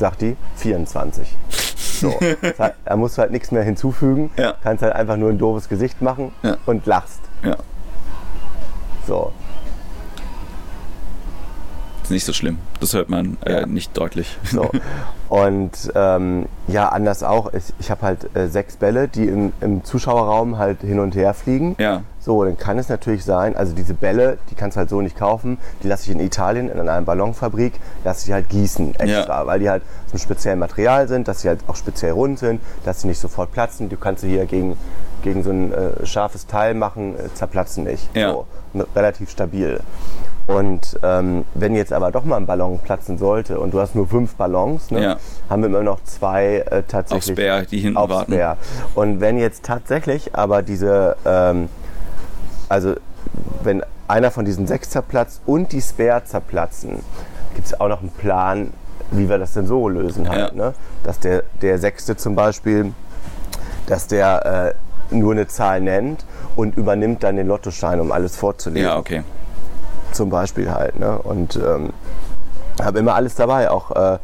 sagt 0.00 0.22
die 0.22 0.36
24. 0.56 1.36
So. 2.00 2.18
da 2.84 2.96
musst 2.96 3.16
du 3.16 3.22
halt 3.22 3.30
nichts 3.30 3.52
mehr 3.52 3.62
hinzufügen. 3.62 4.30
Ja. 4.36 4.54
Kannst 4.62 4.82
halt 4.82 4.94
einfach 4.94 5.16
nur 5.16 5.30
ein 5.30 5.38
doofes 5.38 5.68
Gesicht 5.68 6.02
machen 6.02 6.32
ja. 6.42 6.56
und 6.66 6.84
lachst. 6.86 7.20
Ja. 7.44 7.56
So. 9.06 9.32
Ist 12.10 12.14
nicht 12.14 12.24
so 12.24 12.32
schlimm. 12.32 12.58
Das 12.80 12.92
hört 12.92 13.08
man 13.08 13.36
äh, 13.46 13.66
nicht 13.66 13.96
deutlich. 13.96 14.36
So. 14.42 14.68
Und 15.28 15.70
ähm, 15.94 16.46
ja, 16.66 16.88
anders 16.88 17.22
auch. 17.22 17.54
Ich, 17.54 17.72
ich 17.78 17.88
habe 17.88 18.02
halt 18.02 18.34
äh, 18.34 18.48
sechs 18.48 18.74
Bälle, 18.74 19.06
die 19.06 19.26
im, 19.26 19.52
im, 19.60 19.84
Zuschauerraum 19.84 20.58
halt 20.58 20.80
hin 20.80 20.98
und 20.98 21.14
her 21.14 21.34
fliegen. 21.34 21.76
Ja. 21.78 22.02
So, 22.18 22.44
dann 22.44 22.58
kann 22.58 22.80
es 22.80 22.88
natürlich 22.88 23.24
sein, 23.24 23.54
also 23.54 23.72
diese 23.72 23.94
Bälle, 23.94 24.38
die 24.50 24.56
kannst 24.56 24.76
du 24.76 24.80
halt 24.80 24.90
so 24.90 25.00
nicht 25.00 25.16
kaufen. 25.16 25.58
Die 25.84 25.86
lasse 25.86 26.10
ich 26.10 26.10
in 26.10 26.18
Italien 26.18 26.68
in 26.68 26.80
einer 26.80 27.00
Ballonfabrik, 27.02 27.74
lasse 28.02 28.26
ich 28.26 28.32
halt 28.32 28.48
gießen 28.48 28.96
extra, 28.96 29.42
ja. 29.42 29.46
weil 29.46 29.60
die 29.60 29.70
halt 29.70 29.84
aus 30.06 30.14
einem 30.14 30.20
speziellen 30.20 30.58
Material 30.58 31.06
sind, 31.06 31.28
dass 31.28 31.42
sie 31.42 31.48
halt 31.48 31.60
auch 31.68 31.76
speziell 31.76 32.10
rund 32.10 32.40
sind, 32.40 32.60
dass 32.84 33.02
sie 33.02 33.06
nicht 33.06 33.20
sofort 33.20 33.52
platzen. 33.52 33.88
Du 33.88 33.96
kannst 33.96 34.22
sie 34.22 34.30
hier 34.30 34.46
gegen, 34.46 34.76
gegen 35.22 35.42
so 35.42 35.50
ein 35.50 35.72
äh, 35.72 36.06
scharfes 36.06 36.46
Teil 36.46 36.74
machen, 36.74 37.14
äh, 37.18 37.32
zerplatzen 37.34 37.84
nicht. 37.84 38.08
Ja. 38.14 38.32
So, 38.32 38.46
relativ 38.94 39.30
stabil. 39.30 39.80
Und 40.46 40.98
ähm, 41.02 41.44
wenn 41.54 41.74
jetzt 41.74 41.92
aber 41.92 42.10
doch 42.10 42.24
mal 42.24 42.36
ein 42.36 42.46
Ballon 42.46 42.78
platzen 42.80 43.18
sollte 43.18 43.60
und 43.60 43.72
du 43.72 43.80
hast 43.80 43.94
nur 43.94 44.08
fünf 44.08 44.34
Ballons, 44.34 44.90
ne, 44.90 45.02
ja. 45.02 45.16
haben 45.48 45.62
wir 45.62 45.68
immer 45.68 45.82
noch 45.82 46.02
zwei 46.04 46.56
äh, 46.56 46.82
tatsächlich. 46.86 47.30
Aufs 47.30 47.36
Bär, 47.36 47.62
die 47.66 47.80
hinten 47.80 47.96
aufs 47.96 48.12
warten. 48.12 48.32
Bär. 48.32 48.56
Und 48.94 49.20
wenn 49.20 49.38
jetzt 49.38 49.64
tatsächlich 49.64 50.34
aber 50.34 50.62
diese, 50.62 51.16
ähm, 51.24 51.68
also 52.68 52.94
wenn 53.62 53.84
einer 54.08 54.30
von 54.30 54.44
diesen 54.44 54.66
sechs 54.66 54.90
zerplatzt 54.90 55.40
und 55.46 55.72
die 55.72 55.80
Spare 55.80 56.24
zerplatzen, 56.24 57.00
gibt 57.54 57.66
es 57.66 57.80
auch 57.80 57.88
noch 57.88 58.00
einen 58.00 58.10
Plan, 58.10 58.72
wie 59.12 59.28
wir 59.28 59.38
das 59.38 59.52
denn 59.54 59.66
so 59.66 59.88
lösen 59.88 60.28
halt. 60.28 60.52
Ja. 60.52 60.56
Ne? 60.56 60.74
Dass 61.04 61.20
der, 61.20 61.44
der 61.62 61.78
sechste 61.78 62.16
zum 62.16 62.34
Beispiel, 62.34 62.92
dass 63.86 64.06
der 64.08 64.74
äh, 64.74 64.74
nur 65.10 65.32
eine 65.32 65.46
Zahl 65.46 65.80
nennt 65.80 66.24
und 66.56 66.76
übernimmt 66.76 67.22
dann 67.22 67.36
den 67.36 67.46
Lottoschein, 67.46 68.00
um 68.00 68.12
alles 68.12 68.36
vorzulegen. 68.36 68.88
Ja, 68.88 68.98
okay 68.98 69.22
zum 70.12 70.30
Beispiel 70.30 70.72
halt. 70.72 70.98
Ne? 70.98 71.18
Und 71.18 71.56
ähm, 71.56 71.90
habe 72.82 72.98
immer 72.98 73.14
alles 73.14 73.34
dabei, 73.34 73.70
auch 73.70 73.90
äh, 73.90 74.18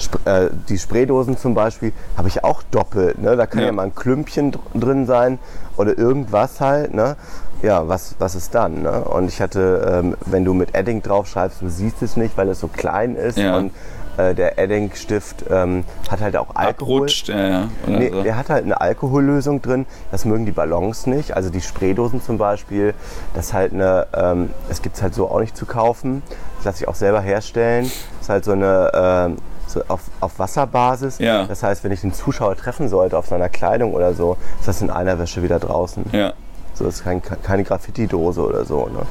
Sp 0.00 0.18
äh, 0.24 0.48
die 0.68 0.78
Spraydosen 0.78 1.36
zum 1.36 1.54
Beispiel 1.54 1.92
habe 2.16 2.28
ich 2.28 2.42
auch 2.42 2.62
doppelt. 2.70 3.20
Ne? 3.20 3.36
Da 3.36 3.46
kann 3.46 3.60
ja. 3.60 3.66
ja 3.66 3.72
mal 3.72 3.84
ein 3.84 3.94
Klümpchen 3.94 4.52
dr 4.52 4.80
drin 4.80 5.06
sein 5.06 5.38
oder 5.76 5.96
irgendwas 5.96 6.60
halt. 6.60 6.94
Ne? 6.94 7.16
Ja, 7.62 7.88
was, 7.88 8.16
was 8.18 8.34
ist 8.34 8.54
dann? 8.54 8.82
Ne? 8.82 9.04
Und 9.04 9.28
ich 9.28 9.40
hatte, 9.40 9.86
ähm, 9.92 10.16
wenn 10.26 10.44
du 10.44 10.54
mit 10.54 10.74
Edding 10.74 11.02
draufschreibst, 11.02 11.60
du 11.60 11.68
siehst 11.68 12.02
es 12.02 12.16
nicht, 12.16 12.36
weil 12.36 12.48
es 12.48 12.60
so 12.60 12.68
klein 12.68 13.16
ist 13.16 13.38
ja. 13.38 13.56
und 13.56 13.72
äh, 14.16 14.34
der 14.34 14.58
Edding-Stift 14.58 15.44
ähm, 15.50 15.84
hat 16.10 16.20
halt 16.20 16.36
auch 16.36 16.54
Alkohol. 16.54 17.02
Abrutscht, 17.02 17.28
ja, 17.28 17.48
ja. 17.48 17.68
Nee, 17.86 18.10
so. 18.10 18.22
Der 18.22 18.36
hat 18.36 18.48
halt 18.48 18.64
eine 18.64 18.80
Alkohollösung 18.80 19.62
drin. 19.62 19.86
Das 20.10 20.24
mögen 20.24 20.46
die 20.46 20.52
Ballons 20.52 21.06
nicht. 21.06 21.36
Also 21.36 21.50
die 21.50 21.60
Spraydosen 21.60 22.22
zum 22.22 22.38
Beispiel. 22.38 22.94
Das 23.34 23.52
halt 23.52 23.72
eine, 23.72 24.06
ähm, 24.14 24.50
es 24.68 24.82
gibt 24.82 24.96
es 24.96 25.02
halt 25.02 25.14
so 25.14 25.28
auch 25.28 25.40
nicht 25.40 25.56
zu 25.56 25.66
kaufen. 25.66 26.22
Das 26.56 26.64
lasse 26.64 26.82
ich 26.82 26.88
auch 26.88 26.94
selber 26.94 27.20
herstellen. 27.20 27.84
Das 27.84 28.22
ist 28.22 28.28
halt 28.28 28.44
so 28.44 28.52
eine, 28.52 28.90
ähm, 28.94 29.36
so 29.66 29.82
auf, 29.88 30.00
auf 30.20 30.38
Wasserbasis. 30.38 31.18
Ja. 31.18 31.44
Das 31.44 31.62
heißt, 31.62 31.84
wenn 31.84 31.92
ich 31.92 32.00
den 32.00 32.12
Zuschauer 32.12 32.56
treffen 32.56 32.88
sollte 32.88 33.16
auf 33.16 33.26
seiner 33.26 33.48
Kleidung 33.48 33.94
oder 33.94 34.14
so, 34.14 34.36
ist 34.58 34.68
das 34.68 34.82
in 34.82 34.90
einer 34.90 35.18
Wäsche 35.18 35.42
wieder 35.42 35.58
draußen. 35.58 36.04
Ja. 36.12 36.32
So, 36.74 36.84
das 36.84 36.96
ist 36.96 37.04
kein, 37.04 37.22
keine 37.22 37.64
Graffiti-Dose 37.64 38.40
oder 38.42 38.64
so. 38.64 38.86
Ne? 38.86 39.02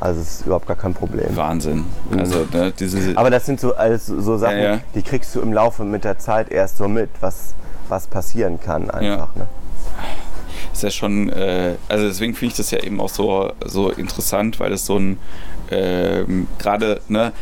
Also 0.00 0.20
es 0.20 0.40
ist 0.40 0.46
überhaupt 0.46 0.66
gar 0.66 0.76
kein 0.76 0.94
Problem. 0.94 1.34
Wahnsinn. 1.36 1.84
Mhm. 2.10 2.18
Also, 2.18 2.46
ne, 2.52 2.72
diese 2.78 3.16
Aber 3.16 3.30
das 3.30 3.46
sind 3.46 3.60
so, 3.60 3.74
also 3.74 4.20
so 4.20 4.36
Sachen, 4.36 4.58
ja, 4.58 4.74
ja. 4.74 4.80
die 4.94 5.02
kriegst 5.02 5.34
du 5.34 5.40
im 5.40 5.52
Laufe 5.52 5.84
mit 5.84 6.04
der 6.04 6.18
Zeit 6.18 6.50
erst 6.50 6.78
so 6.78 6.88
mit, 6.88 7.10
was, 7.20 7.54
was 7.88 8.06
passieren 8.06 8.60
kann 8.60 8.90
einfach. 8.90 9.34
Ja. 9.34 9.42
Ne? 9.42 9.48
Ist 10.72 10.82
ja 10.82 10.90
schon, 10.90 11.30
äh, 11.30 11.74
also 11.88 12.06
deswegen 12.06 12.34
finde 12.34 12.52
ich 12.52 12.56
das 12.56 12.70
ja 12.70 12.78
eben 12.80 13.00
auch 13.00 13.08
so, 13.08 13.52
so 13.64 13.90
interessant, 13.90 14.60
weil 14.60 14.72
es 14.72 14.86
so 14.86 14.98
ein, 14.98 15.18
äh, 15.70 16.24
gerade, 16.58 17.00
ne, 17.08 17.32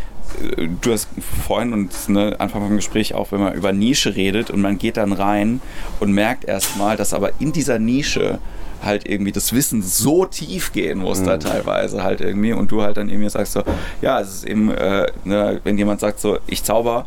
du 0.81 0.93
hast 0.93 1.09
vorhin 1.47 1.73
und 1.73 2.09
ne, 2.09 2.37
Anfang 2.39 2.63
vom 2.63 2.77
Gespräch 2.77 3.15
auch, 3.15 3.33
wenn 3.33 3.41
man 3.41 3.55
über 3.55 3.73
Nische 3.73 4.17
redet 4.17 4.51
und 4.51 4.61
man 4.61 4.79
geht 4.79 4.97
dann 4.97 5.13
rein 5.13 5.61
und 6.01 6.13
merkt 6.13 6.45
erstmal, 6.45 6.97
dass 6.97 7.15
aber 7.15 7.31
in 7.39 7.53
dieser 7.53 7.79
Nische 7.79 8.39
halt 8.87 9.09
irgendwie 9.09 9.33
das 9.33 9.53
Wissen 9.53 9.83
so 9.83 10.25
tief 10.25 10.73
gehen 10.73 10.99
muss 10.99 11.21
mhm. 11.21 11.27
da 11.27 11.37
teilweise 11.39 12.03
halt 12.03 12.21
irgendwie 12.21 12.53
und 12.53 12.71
du 12.71 12.83
halt 12.83 12.97
dann 12.97 13.09
irgendwie 13.09 13.29
sagst 13.29 13.53
so, 13.53 13.63
ja, 14.01 14.21
es 14.21 14.29
ist 14.29 14.45
eben, 14.47 14.71
äh, 14.71 15.07
ne, 15.25 15.61
wenn 15.65 15.77
jemand 15.77 16.01
sagt 16.01 16.21
so, 16.21 16.39
ich 16.47 16.65
zauber, 16.65 17.07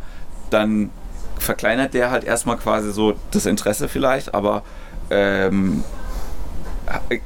dann 0.49 0.91
verkleinert 1.39 1.93
der 1.93 2.11
halt 2.11 2.23
erstmal 2.23 2.57
quasi 2.57 2.91
so 2.91 3.13
das 3.31 3.45
Interesse 3.45 3.87
vielleicht, 3.87 4.33
aber 4.33 4.63
ähm, 5.09 5.83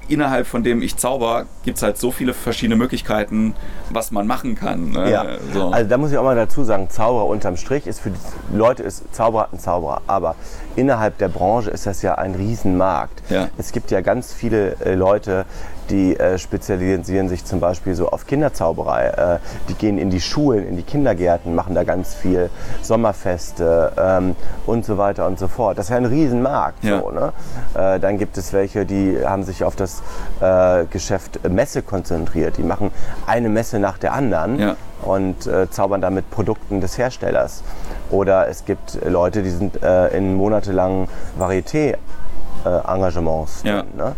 innerhalb 0.07 0.47
von 0.47 0.63
dem 0.63 0.81
ich 0.81 0.97
zauber, 0.97 1.45
gibt 1.63 1.77
es 1.77 1.83
halt 1.83 1.97
so 1.97 2.11
viele 2.11 2.33
verschiedene 2.33 2.75
Möglichkeiten, 2.75 3.55
was 3.89 4.11
man 4.11 4.27
machen 4.27 4.55
kann. 4.55 4.91
Ne? 4.91 5.09
Ja. 5.09 5.25
So. 5.53 5.69
Also 5.69 5.89
da 5.89 5.97
muss 5.97 6.11
ich 6.11 6.17
auch 6.17 6.23
mal 6.23 6.35
dazu 6.35 6.63
sagen, 6.63 6.89
Zauberer 6.89 7.25
unterm 7.27 7.57
Strich 7.57 7.87
ist 7.87 7.99
für 7.99 8.11
die 8.11 8.55
Leute 8.55 8.83
ist 8.83 9.03
Zauberer 9.13 9.49
ein 9.51 9.59
Zauberer, 9.59 10.01
aber 10.07 10.35
innerhalb 10.75 11.17
der 11.17 11.29
Branche 11.29 11.69
ist 11.69 11.85
das 11.85 12.01
ja 12.01 12.15
ein 12.15 12.35
Riesenmarkt. 12.35 13.23
Ja. 13.29 13.49
Es 13.57 13.71
gibt 13.71 13.91
ja 13.91 14.01
ganz 14.01 14.33
viele 14.33 14.75
äh, 14.81 14.95
Leute, 14.95 15.45
die 15.93 16.19
äh, 16.19 16.37
spezialisieren 16.39 17.29
sich 17.29 17.45
zum 17.45 17.59
Beispiel 17.59 17.93
so 17.93 18.09
auf 18.09 18.25
Kinderzauberei. 18.25 19.07
Äh, 19.07 19.39
die 19.69 19.75
gehen 19.75 19.97
in 19.99 20.09
die 20.09 20.19
Schulen, 20.19 20.67
in 20.67 20.75
die 20.75 20.83
Kindergärten, 20.83 21.53
machen 21.53 21.75
da 21.75 21.83
ganz 21.83 22.15
viel 22.15 22.49
Sommerfeste 22.81 23.93
ähm, 23.97 24.35
und 24.65 24.85
so 24.85 24.97
weiter 24.97 25.27
und 25.27 25.37
so 25.37 25.47
fort. 25.47 25.77
Das 25.77 25.85
ist 25.85 25.89
ja 25.91 25.97
ein 25.97 26.05
Riesenmarkt. 26.05 26.83
Ja. 26.83 26.99
So, 26.99 27.11
ne? 27.11 27.31
äh, 27.75 27.99
dann 27.99 28.17
gibt 28.17 28.37
es 28.37 28.51
welche, 28.53 28.85
die 28.85 29.19
haben 29.23 29.43
sich 29.43 29.63
auf 29.63 29.75
das 29.75 30.01
äh, 30.41 30.85
Geschäft 30.85 31.47
Messe 31.47 31.83
konzentriert. 31.83 32.57
Die 32.57 32.63
machen 32.63 32.91
eine 33.27 33.49
Messe 33.49 33.77
nach 33.79 33.99
der 33.99 34.13
anderen. 34.13 34.59
Ja 34.59 34.75
und 35.03 35.47
äh, 35.47 35.69
zaubern 35.69 35.99
damit 35.99 36.31
Produkten 36.31 36.79
des 36.79 36.97
Herstellers. 36.97 37.61
Oder 38.09 38.47
es 38.47 38.63
gibt 38.63 38.97
Leute, 39.05 39.43
die 39.43 39.49
sind 39.49 39.83
äh, 39.83 40.17
in 40.17 40.35
monatelangen 40.35 41.09
Varieté-Engagements. 42.63 43.63
Ja. 43.63 43.83
Ne? 43.95 44.15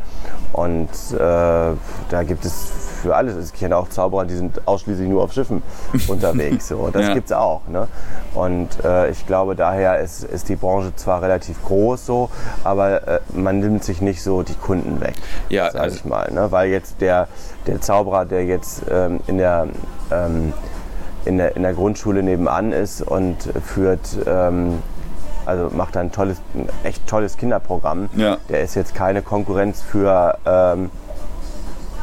Und 0.53 0.89
äh, 1.13 1.17
da 1.19 2.23
gibt 2.25 2.45
es 2.45 2.71
für 3.01 3.15
alles. 3.15 3.51
Ich 3.51 3.59
kenne 3.59 3.77
auch 3.77 3.89
Zauberer, 3.89 4.25
die 4.25 4.35
sind 4.35 4.67
ausschließlich 4.67 5.07
nur 5.07 5.23
auf 5.23 5.33
Schiffen 5.33 5.61
unterwegs. 6.07 6.67
So. 6.67 6.89
Das 6.91 7.07
ja. 7.07 7.13
gibt 7.13 7.27
es 7.27 7.31
auch. 7.33 7.61
Ne? 7.67 7.87
Und 8.33 8.83
äh, 8.83 9.09
ich 9.09 9.25
glaube, 9.27 9.55
daher 9.55 9.99
ist, 9.99 10.23
ist 10.23 10.49
die 10.49 10.55
Branche 10.55 10.95
zwar 10.95 11.21
relativ 11.21 11.63
groß 11.63 12.05
so, 12.05 12.29
aber 12.63 13.07
äh, 13.07 13.19
man 13.33 13.59
nimmt 13.59 13.83
sich 13.83 14.01
nicht 14.01 14.21
so 14.21 14.43
die 14.43 14.55
Kunden 14.55 15.01
weg, 15.01 15.15
ja, 15.49 15.71
sag 15.71 15.81
also 15.81 15.97
ich 15.97 16.05
mal. 16.05 16.31
Ne? 16.31 16.51
Weil 16.51 16.69
jetzt 16.69 17.01
der, 17.01 17.27
der 17.67 17.81
Zauberer, 17.81 18.25
der 18.25 18.45
jetzt 18.45 18.83
ähm, 18.89 19.19
in 19.27 19.37
der 19.37 19.67
ähm, 20.11 20.53
in 21.25 21.39
der, 21.39 21.55
in 21.55 21.63
der 21.63 21.73
Grundschule 21.73 22.21
nebenan 22.21 22.71
ist 22.71 23.01
und 23.01 23.37
führt 23.63 24.07
ähm, 24.27 24.83
also 25.45 25.75
macht 25.75 25.97
ein 25.97 26.11
tolles, 26.11 26.37
ein 26.53 26.67
echt 26.83 27.05
tolles 27.07 27.37
Kinderprogramm. 27.37 28.09
Ja. 28.15 28.37
Der 28.49 28.61
ist 28.61 28.75
jetzt 28.75 28.95
keine 28.95 29.21
Konkurrenz 29.21 29.81
für 29.81 30.37
ähm, 30.45 30.89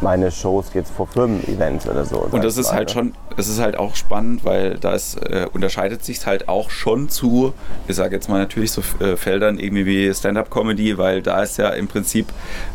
meine 0.03 0.30
Shows 0.30 0.66
jetzt 0.74 0.93
vor 0.93 1.07
Firmen-Events 1.07 1.88
oder 1.88 2.05
so. 2.05 2.26
Und 2.30 2.45
das 2.45 2.59
ist 2.59 2.68
mal, 2.68 2.76
halt 2.76 2.88
ne? 2.88 2.95
schon, 2.95 3.14
es 3.36 3.49
ist 3.49 3.61
halt 3.61 3.78
auch 3.78 3.97
spannend, 3.97 4.45
weil 4.45 4.78
das 4.78 5.14
äh, 5.16 5.47
unterscheidet 5.53 6.05
sich 6.05 6.26
halt 6.26 6.49
auch 6.49 6.70
schon 6.70 7.09
zu, 7.09 7.55
ich 7.88 7.97
sage 7.97 8.14
jetzt 8.14 8.28
mal 8.28 8.38
natürlich 8.38 8.72
so 8.72 8.82
äh, 9.01 9.16
Feldern 9.16 9.59
irgendwie 9.59 9.86
wie 9.86 10.12
Stand-up-Comedy, 10.12 10.99
weil 10.99 11.22
da 11.22 11.43
ist 11.43 11.57
ja 11.59 11.70
im 11.70 11.88
Prinzip 11.88 12.26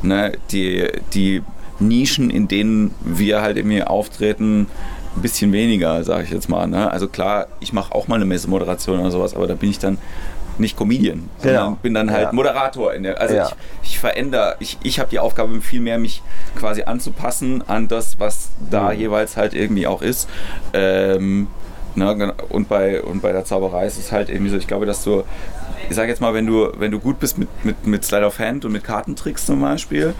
ne, 0.01 0.33
die, 0.51 0.87
die 1.13 1.43
Nischen, 1.79 2.29
in 2.29 2.47
denen 2.47 2.95
wir 3.01 3.41
halt 3.41 3.57
irgendwie 3.57 3.83
auftreten, 3.83 4.67
ein 5.15 5.21
bisschen 5.21 5.51
weniger, 5.51 6.03
sage 6.03 6.23
ich 6.23 6.31
jetzt 6.31 6.47
mal. 6.47 6.67
Ne? 6.67 6.89
Also 6.91 7.07
klar, 7.07 7.47
ich 7.59 7.73
mache 7.73 7.93
auch 7.93 8.07
mal 8.07 8.15
eine 8.15 8.25
Messemoderation 8.25 8.99
oder 8.99 9.11
sowas, 9.11 9.35
aber 9.35 9.47
da 9.47 9.55
bin 9.55 9.69
ich 9.69 9.79
dann 9.79 9.97
nicht 10.59 10.77
Comedian, 10.77 11.29
Genau. 11.41 11.77
bin 11.81 11.93
dann 11.93 12.11
halt 12.11 12.23
Ja. 12.27 12.31
Moderator. 12.33 12.93
In 12.93 13.03
der, 13.03 13.19
also 13.21 13.35
Ja. 13.35 13.47
ich, 13.83 13.91
ich 13.91 13.99
verändere, 13.99 14.55
ich, 14.59 14.77
ich 14.83 14.99
habe 14.99 15.09
die 15.09 15.19
Aufgabe 15.19 15.59
viel 15.61 15.79
mehr, 15.81 15.97
mich 15.97 16.21
quasi 16.57 16.83
anzupassen 16.83 17.63
an 17.67 17.87
das, 17.87 18.19
was 18.19 18.49
da 18.69 18.91
Mhm. 18.93 18.99
jeweils 18.99 19.37
halt 19.37 19.53
irgendwie 19.53 19.87
auch 19.87 20.01
ist. 20.01 20.27
Ähm, 20.73 21.47
genau. 21.95 22.33
und, 22.49 22.69
bei, 22.69 23.01
und 23.01 23.21
bei 23.21 23.31
der 23.31 23.43
Zauberei 23.45 23.85
ist 23.87 23.97
es 23.97 24.11
halt 24.11 24.29
irgendwie 24.29 24.51
so, 24.51 24.57
ich 24.57 24.67
glaube, 24.67 24.85
dass 24.85 25.03
du, 25.03 25.23
ich 25.89 25.95
sag 25.95 26.07
jetzt 26.07 26.21
mal, 26.21 26.33
wenn 26.33 26.45
du, 26.45 26.71
wenn 26.77 26.91
du 26.91 26.99
gut 26.99 27.19
bist 27.19 27.37
mit, 27.37 27.47
mit, 27.63 27.87
mit 27.87 28.03
Slide 28.03 28.25
of 28.25 28.39
Hand 28.39 28.65
und 28.65 28.71
mit 28.71 28.83
Kartentricks 28.83 29.45
zum 29.45 29.61
Beispiel, 29.61 30.13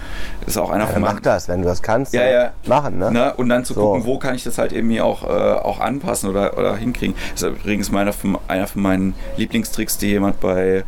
ist 0.46 0.56
auch 0.56 0.70
einer 0.70 0.84
Ja, 0.84 0.90
von 0.90 1.02
mach 1.02 1.12
meinen 1.14 1.22
das, 1.22 1.48
wenn 1.48 1.62
du 1.62 1.68
das 1.68 1.82
kannst. 1.82 2.12
Ja, 2.14 2.24
ja. 2.26 2.52
Machen, 2.66 2.98
ne? 2.98 3.10
Ne? 3.10 3.34
Und 3.34 3.48
dann 3.48 3.64
zu 3.64 3.74
So. 3.74 3.80
gucken, 3.82 4.04
wo 4.04 4.18
kann 4.18 4.34
ich 4.34 4.44
das 4.44 4.58
halt 4.58 4.72
irgendwie 4.72 5.00
auch, 5.00 5.24
äh, 5.24 5.26
auch 5.28 5.80
anpassen 5.80 6.28
oder, 6.30 6.56
oder 6.56 6.76
hinkriegen. 6.76 7.14
Das 7.32 7.42
ist 7.42 7.48
übrigens 7.60 7.90
meiner 7.90 8.12
von, 8.12 8.38
einer 8.48 8.66
von 8.66 8.82
meinen 8.82 9.14
Lieblingstricks, 9.36 9.98
die 9.98 10.08
jemand 10.08 10.40
bei, 10.40 10.84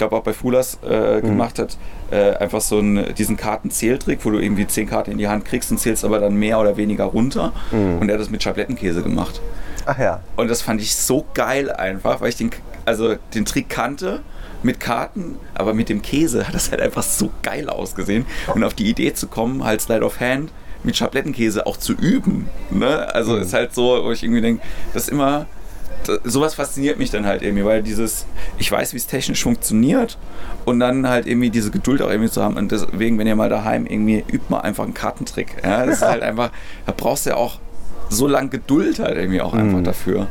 glaube 0.00 0.16
auch 0.16 0.22
bei 0.24 0.32
Fulas 0.32 0.78
Mhm. 0.82 0.90
äh, 0.92 1.20
gemacht 1.20 1.58
hat. 1.58 1.76
Äh, 2.10 2.32
einfach 2.36 2.60
so 2.60 2.78
einen, 2.78 3.14
diesen 3.14 3.36
Kartenzähltrick, 3.36 4.24
wo 4.24 4.30
du 4.30 4.38
irgendwie 4.40 4.66
zehn 4.66 4.88
Karten 4.88 5.12
in 5.12 5.18
die 5.18 5.28
Hand 5.28 5.44
kriegst 5.44 5.70
und 5.70 5.78
zählst 5.78 6.04
aber 6.04 6.18
dann 6.18 6.34
mehr 6.34 6.58
oder 6.58 6.76
weniger 6.76 7.04
runter. 7.04 7.52
Mhm. 7.70 7.98
Und 8.00 8.08
er 8.08 8.14
hat 8.14 8.20
das 8.20 8.30
mit 8.30 8.42
Schablettenkäse 8.42 9.02
gemacht. 9.02 9.40
Ach 9.86 9.98
ja. 9.98 10.20
Und 10.36 10.48
das 10.48 10.60
fand 10.62 10.80
ich 10.80 10.94
so 10.96 11.24
geil 11.34 11.70
einfach, 11.70 12.20
weil 12.20 12.30
ich 12.30 12.36
den, 12.36 12.50
also 12.84 13.14
den 13.34 13.44
Trick 13.44 13.68
kannte 13.68 14.20
mit 14.62 14.78
Karten, 14.80 15.36
aber 15.54 15.72
mit 15.72 15.88
dem 15.88 16.02
Käse 16.02 16.46
hat 16.46 16.54
das 16.54 16.70
halt 16.70 16.80
einfach 16.82 17.02
so 17.02 17.30
geil 17.42 17.68
ausgesehen. 17.70 18.26
Und 18.54 18.64
auf 18.64 18.74
die 18.74 18.88
Idee 18.90 19.14
zu 19.14 19.26
kommen, 19.28 19.64
halt 19.64 19.80
Slide 19.80 20.04
of 20.04 20.20
Hand 20.20 20.50
mit 20.82 20.96
Schablettenkäse 20.96 21.66
auch 21.66 21.76
zu 21.76 21.92
üben. 21.94 22.48
Ne? 22.70 23.14
Also 23.14 23.36
ist 23.36 23.52
halt 23.54 23.74
so, 23.74 24.02
wo 24.04 24.12
ich 24.12 24.22
irgendwie 24.22 24.40
denke, 24.42 24.62
das 24.94 25.04
ist 25.04 25.08
immer. 25.10 25.46
Sowas 26.24 26.54
fasziniert 26.54 26.98
mich 26.98 27.10
dann 27.10 27.26
halt 27.26 27.42
irgendwie, 27.42 27.64
weil 27.64 27.82
dieses, 27.82 28.26
ich 28.58 28.70
weiß, 28.70 28.92
wie 28.92 28.96
es 28.96 29.06
technisch 29.06 29.42
funktioniert 29.42 30.18
und 30.64 30.80
dann 30.80 31.08
halt 31.08 31.26
irgendwie 31.26 31.50
diese 31.50 31.70
Geduld 31.70 32.02
auch 32.02 32.10
irgendwie 32.10 32.30
zu 32.30 32.42
haben. 32.42 32.56
Und 32.56 32.72
deswegen, 32.72 33.18
wenn 33.18 33.26
ihr 33.26 33.36
mal 33.36 33.48
daheim 33.48 33.86
irgendwie 33.86 34.24
übt 34.28 34.46
mal 34.48 34.60
einfach 34.60 34.84
einen 34.84 34.94
Kartentrick. 34.94 35.56
Ja, 35.62 35.84
das 35.86 35.96
ist 35.96 36.02
halt 36.08 36.22
einfach, 36.22 36.50
da 36.86 36.92
brauchst 36.96 37.26
du 37.26 37.30
ja 37.30 37.36
auch 37.36 37.58
so 38.08 38.26
lang 38.26 38.50
Geduld 38.50 38.98
halt 38.98 39.16
irgendwie 39.16 39.40
auch 39.40 39.54
einfach 39.54 39.82
dafür. 39.82 40.26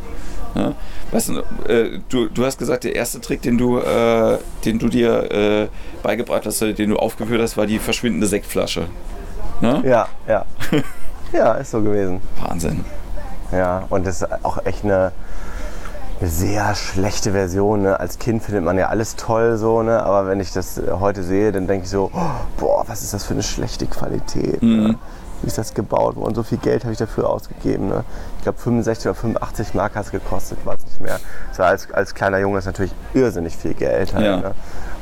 Ja? 0.55 0.73
Weißt 1.11 1.29
du, 1.29 1.39
äh, 1.71 1.99
du, 2.09 2.27
du 2.27 2.45
hast 2.45 2.57
gesagt, 2.57 2.83
der 2.83 2.95
erste 2.95 3.21
Trick, 3.21 3.41
den 3.41 3.57
du, 3.57 3.79
äh, 3.79 4.37
den 4.65 4.79
du 4.79 4.89
dir 4.89 5.31
äh, 5.31 5.67
beigebracht 6.03 6.45
hast, 6.45 6.61
den 6.61 6.89
du 6.89 6.97
aufgeführt 6.97 7.41
hast, 7.41 7.57
war 7.57 7.65
die 7.65 7.79
verschwindende 7.79 8.27
Sektflasche. 8.27 8.87
Ne? 9.61 9.81
Ja, 9.85 10.07
ja. 10.27 10.45
ja, 11.33 11.53
ist 11.53 11.71
so 11.71 11.81
gewesen. 11.81 12.21
Wahnsinn. 12.41 12.85
Ja, 13.51 13.85
und 13.89 14.05
das 14.05 14.21
ist 14.21 14.45
auch 14.45 14.63
echt 14.65 14.83
eine 14.83 15.11
sehr 16.21 16.75
schlechte 16.75 17.31
Version. 17.31 17.83
Ne? 17.83 17.99
Als 17.99 18.19
Kind 18.19 18.43
findet 18.43 18.63
man 18.63 18.77
ja 18.77 18.87
alles 18.87 19.15
toll 19.15 19.57
so, 19.57 19.81
ne? 19.83 20.03
aber 20.03 20.27
wenn 20.27 20.39
ich 20.39 20.51
das 20.51 20.77
äh, 20.77 20.91
heute 20.99 21.23
sehe, 21.23 21.51
dann 21.51 21.67
denke 21.67 21.85
ich 21.85 21.89
so, 21.89 22.11
oh, 22.13 22.19
boah, 22.57 22.83
was 22.87 23.03
ist 23.03 23.13
das 23.13 23.23
für 23.25 23.33
eine 23.33 23.43
schlechte 23.43 23.85
Qualität. 23.85 24.61
Ne? 24.61 24.95
Wie 25.41 25.47
ist 25.47 25.57
das 25.57 25.73
gebaut 25.73 26.17
worden? 26.17 26.35
So 26.35 26.43
viel 26.43 26.57
Geld 26.57 26.83
habe 26.83 26.91
ich 26.91 26.99
dafür 26.99 27.29
ausgegeben. 27.29 27.87
Ne? 27.87 28.03
Ich 28.37 28.43
glaube 28.43 28.57
65 28.59 29.05
oder 29.07 29.15
85 29.15 29.73
Mark 29.73 29.95
hat 29.95 30.05
es 30.05 30.11
gekostet, 30.11 30.57
weiß 30.65 30.83
nicht 30.83 30.99
mehr. 30.99 31.19
War 31.55 31.67
als, 31.67 31.89
als 31.93 32.13
kleiner 32.13 32.39
Junge 32.39 32.59
ist 32.59 32.65
natürlich 32.65 32.93
irrsinnig 33.13 33.55
viel 33.55 33.73
Geld. 33.73 34.13
Halt, 34.13 34.25
Ja. 34.25 34.37
ne? 34.37 34.51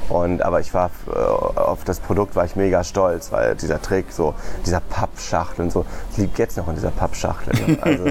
Und, 0.10 0.42
aber 0.42 0.62
ich 0.62 0.74
war 0.74 0.90
äh, 1.14 1.20
auf 1.20 1.84
das 1.84 2.00
Produkt 2.00 2.36
war 2.38 2.46
ich 2.46 2.56
mega 2.56 2.84
stolz, 2.86 3.32
weil 3.34 3.56
dieser 3.56 3.82
Trick, 3.82 4.06
so 4.12 4.36
dieser 4.66 4.80
Pappschachtel 4.80 5.66
und 5.66 5.72
so, 5.72 5.86
ich 6.12 6.18
liebe 6.18 6.32
jetzt 6.38 6.56
noch 6.56 6.68
in 6.70 6.76
dieser 6.76 6.92
Pappschachtel. 6.92 7.54
Ne? 7.68 7.78
Also 7.82 8.06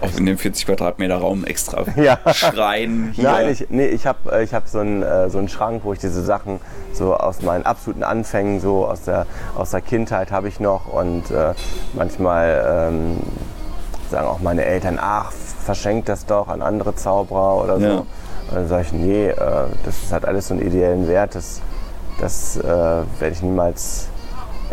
Auch 0.00 0.18
in 0.18 0.26
dem 0.26 0.38
40 0.38 0.66
Quadratmeter 0.66 1.16
Raum 1.16 1.44
extra 1.44 1.84
Ja. 1.96 2.18
schreien. 2.32 3.10
Hier. 3.12 3.24
Nein, 3.24 3.48
ich, 3.50 3.66
nee, 3.70 3.86
ich 3.86 4.06
habe 4.06 4.42
ich 4.42 4.52
hab 4.54 4.68
so, 4.68 4.78
einen, 4.80 5.02
äh, 5.02 5.30
so 5.30 5.38
einen 5.38 5.48
Schrank, 5.48 5.82
wo 5.84 5.92
ich 5.92 5.98
diese 5.98 6.22
Sachen 6.22 6.60
so 6.92 7.14
aus 7.14 7.42
meinen 7.42 7.64
absoluten 7.66 8.02
Anfängen, 8.02 8.60
so 8.60 8.86
aus 8.86 9.02
der, 9.02 9.26
aus 9.54 9.70
der 9.70 9.80
Kindheit 9.80 10.30
habe 10.30 10.48
ich 10.48 10.60
noch. 10.60 10.92
Und 10.92 11.30
äh, 11.30 11.54
manchmal 11.92 12.88
ähm, 12.90 13.16
sagen 14.10 14.26
auch 14.26 14.40
meine 14.40 14.64
Eltern, 14.64 14.98
ach, 15.00 15.32
verschenkt 15.32 16.08
das 16.08 16.26
doch 16.26 16.48
an 16.48 16.62
andere 16.62 16.94
Zauberer 16.94 17.62
oder 17.62 17.78
so. 17.80 17.86
Ja. 17.86 17.94
Und 17.98 18.06
dann 18.54 18.68
sage 18.68 18.82
ich, 18.82 18.92
nee, 18.92 19.28
äh, 19.28 19.36
das 19.84 20.12
hat 20.12 20.24
alles 20.24 20.48
so 20.48 20.54
einen 20.54 20.66
ideellen 20.66 21.08
Wert, 21.08 21.34
das, 21.34 21.60
das 22.20 22.56
äh, 22.56 22.62
werde 22.64 23.30
ich 23.32 23.42
niemals 23.42 24.08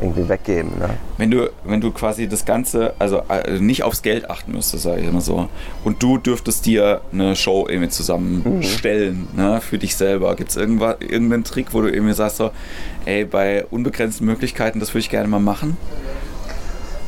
irgendwie 0.02 0.28
weggeben. 0.28 0.72
Ne? 0.80 0.89
Wenn 1.18 1.32
du, 1.32 1.49
wenn 1.64 1.80
du 1.80 1.91
quasi 1.91 2.28
das 2.28 2.45
Ganze, 2.45 2.93
also 2.99 3.22
äh, 3.30 3.60
nicht 3.60 3.84
aufs 3.84 4.02
Geld 4.02 4.30
achten 4.30 4.52
müsstest, 4.52 4.84
sage 4.84 5.02
ich 5.02 5.08
immer 5.08 5.22
so, 5.22 5.47
und 5.84 6.02
du 6.02 6.18
dürftest 6.18 6.66
dir 6.66 7.02
eine 7.14 7.36
Show 7.36 7.68
irgendwie 7.68 7.89
zusammenstellen 7.89 9.28
ne, 9.36 9.62
für 9.62 9.78
dich 9.78 9.95
selber, 9.95 10.36
gibt 10.36 10.49
es 10.49 10.56
irgendeinen 10.58 11.43
Trick, 11.43 11.74
wo 11.74 11.82
du 11.82 11.88
irgendwie 11.88 12.14
sagst 12.14 12.38
so, 12.38 12.52
ey, 13.06 13.26
bei 13.26 13.66
unbegrenzten 13.70 14.26
Möglichkeiten, 14.26 14.80
das 14.80 14.89
würde 14.89 14.99
ich 14.99 15.10
gerne 15.10 15.28
mal 15.28 15.39
machen? 15.39 15.78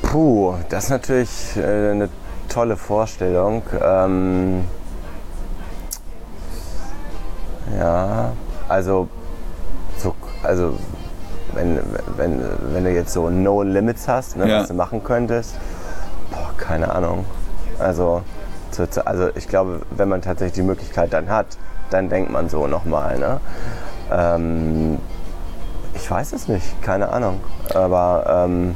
Puh, 0.04 0.56
das 0.70 0.86
ist 0.86 0.90
natürlich 0.92 1.30
äh, 1.58 1.92
eine 1.92 2.10
tolle 2.48 2.78
Vorstellung. 2.78 3.64
Ähm, 3.84 4.66
ja, 7.78 8.34
also, 8.70 9.08
so, 9.98 10.14
also 10.44 10.78
wenn, 11.56 11.80
wenn, 12.18 12.42
wenn 12.74 12.84
du 12.84 12.92
jetzt 12.92 13.14
so 13.14 13.30
No 13.30 13.62
Limits 13.64 14.08
hast, 14.08 14.38
ne, 14.38 14.48
Ja. 14.50 14.60
was 14.62 14.68
du 14.70 14.74
machen 14.74 15.04
könntest, 15.04 15.56
boah, 16.32 16.52
keine 16.58 16.94
Ahnung. 16.94 17.26
Also, 17.80 18.22
also 19.06 19.30
ich 19.36 19.48
glaube, 19.48 19.82
wenn 19.92 20.10
man 20.10 20.22
tatsächlich 20.22 20.54
die 20.56 20.62
Möglichkeit 20.64 21.14
dann 21.14 21.30
hat, 21.30 21.46
dann 21.90 22.10
denkt 22.10 22.32
man 22.32 22.50
so 22.50 22.68
nochmal. 22.68 23.20
Ne? 23.20 23.40
Ähm, 24.12 24.98
ich 25.94 26.10
weiß 26.10 26.34
es 26.34 26.48
nicht, 26.48 26.82
keine 26.82 27.10
Ahnung. 27.10 27.40
Aber 27.74 28.46
ähm, 28.48 28.76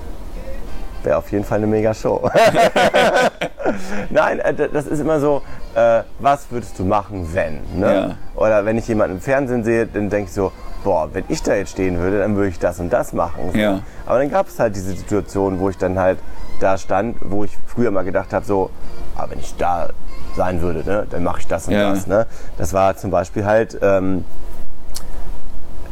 wäre 1.04 1.18
auf 1.18 1.32
jeden 1.32 1.44
Fall 1.46 1.58
eine 1.58 1.68
mega 1.68 1.94
Show. 1.94 2.30
Nein, 4.10 4.40
äh, 4.40 4.54
das 4.72 4.86
ist 4.88 5.00
immer 5.00 5.20
so, 5.20 5.42
äh, 5.76 6.02
was 6.20 6.48
würdest 6.52 6.78
du 6.80 6.86
machen, 6.86 7.28
wenn? 7.34 7.60
Ne? 7.80 7.94
Ja. 8.10 8.16
Oder 8.42 8.66
wenn 8.66 8.78
ich 8.78 8.88
jemanden 8.88 9.16
im 9.18 9.22
Fernsehen 9.22 9.64
sehe, 9.64 9.88
dann 9.88 10.10
denke 10.10 10.28
ich 10.30 10.34
so, 10.34 10.52
boah, 10.88 11.10
wenn 11.12 11.26
ich 11.28 11.44
da 11.44 11.54
jetzt 11.54 11.72
stehen 11.72 12.00
würde, 12.00 12.20
dann 12.20 12.38
würde 12.38 12.48
ich 12.48 12.60
das 12.60 12.80
und 12.80 12.94
das 12.94 13.12
machen. 13.12 13.52
So. 13.52 13.60
Ja. 13.60 13.82
Aber 14.06 14.20
dann 14.20 14.30
gab 14.30 14.48
es 14.48 14.58
halt 14.58 14.74
diese 14.74 14.92
Situation, 14.94 15.60
wo 15.60 15.70
ich 15.70 15.78
dann 15.78 16.00
halt 16.00 16.18
da 16.62 16.78
stand, 16.78 17.18
wo 17.20 17.44
ich 17.44 17.58
früher 17.68 17.92
mal 17.92 18.06
gedacht 18.06 18.32
habe, 18.32 18.46
so, 18.46 18.70
ah, 19.18 19.26
wenn 19.30 19.38
ich 19.38 19.54
da 19.58 19.90
sein 20.38 20.62
würde, 20.62 20.90
ne, 20.90 21.06
dann 21.10 21.24
mache 21.26 21.42
ich 21.42 21.48
das 21.48 21.68
und 21.68 21.74
Ja. 21.74 21.90
das. 21.90 22.08
Ne? 22.08 22.26
Das 22.58 22.72
war 22.72 22.96
zum 22.96 23.12
Beispiel 23.12 23.44
halt 23.44 23.78
ähm, 23.82 24.24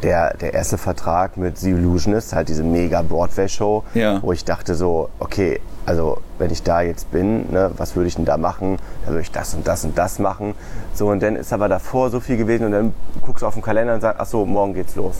der, 0.03 0.35
der 0.37 0.53
erste 0.53 0.77
Vertrag 0.77 1.37
mit 1.37 1.57
The 1.57 1.71
Illusionist, 1.71 2.33
halt 2.33 2.49
diese 2.49 2.63
mega 2.63 3.01
Broadway-Show, 3.01 3.83
Ja. 3.93 4.21
wo 4.21 4.31
ich 4.31 4.43
dachte 4.45 4.75
so, 4.75 5.09
okay, 5.19 5.59
also 5.85 6.17
wenn 6.39 6.51
ich 6.51 6.63
da 6.63 6.81
jetzt 6.81 7.11
bin, 7.11 7.51
ne, 7.51 7.71
was 7.77 7.95
würde 7.95 8.07
ich 8.07 8.15
denn 8.15 8.25
da 8.25 8.37
machen? 8.37 8.77
Da 9.05 9.11
würde 9.11 9.21
ich 9.21 9.31
das 9.31 9.53
und 9.53 9.67
das 9.67 9.83
und 9.85 9.97
das 9.97 10.17
machen. 10.19 10.55
So, 10.93 11.07
und 11.09 11.21
dann 11.21 11.35
ist 11.35 11.53
aber 11.53 11.69
davor 11.69 12.09
so 12.09 12.19
viel 12.19 12.37
gewesen 12.37 12.65
und 12.65 12.71
dann 12.71 12.93
guckst 13.21 13.43
du 13.43 13.47
auf 13.47 13.53
den 13.53 13.61
Kalender 13.61 13.93
und 13.93 14.01
sagst, 14.01 14.19
ach 14.19 14.25
so, 14.25 14.45
morgen 14.45 14.73
geht's 14.73 14.95
los. 14.95 15.15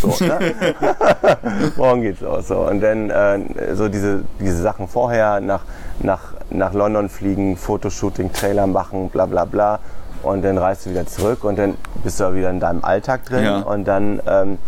So, 0.00 0.08
ne? 0.24 0.38
morgen 1.76 2.02
geht's 2.02 2.20
los. 2.20 2.48
So. 2.48 2.60
Und 2.60 2.80
dann 2.80 3.10
äh, 3.10 3.74
so 3.74 3.88
diese, 3.88 4.24
diese 4.40 4.62
Sachen 4.62 4.88
vorher 4.88 5.40
nach, 5.40 5.62
nach, 6.00 6.32
nach 6.50 6.72
London 6.72 7.08
fliegen, 7.08 7.56
Fotoshooting, 7.56 8.32
Trailer 8.32 8.66
machen, 8.66 9.10
bla 9.10 9.26
bla 9.26 9.44
bla. 9.44 9.78
Und 10.22 10.42
dann 10.42 10.58
reist 10.58 10.86
du 10.86 10.90
wieder 10.90 11.06
zurück 11.06 11.44
und 11.44 11.58
dann 11.58 11.76
bist 12.02 12.18
du 12.20 12.34
wieder 12.34 12.50
in 12.50 12.60
deinem 12.60 12.84
Alltag 12.84 13.24
drin 13.26 13.44
Ja. 13.44 13.58
und 13.60 13.84
dann, 13.86 14.20
ähm, 14.26 14.58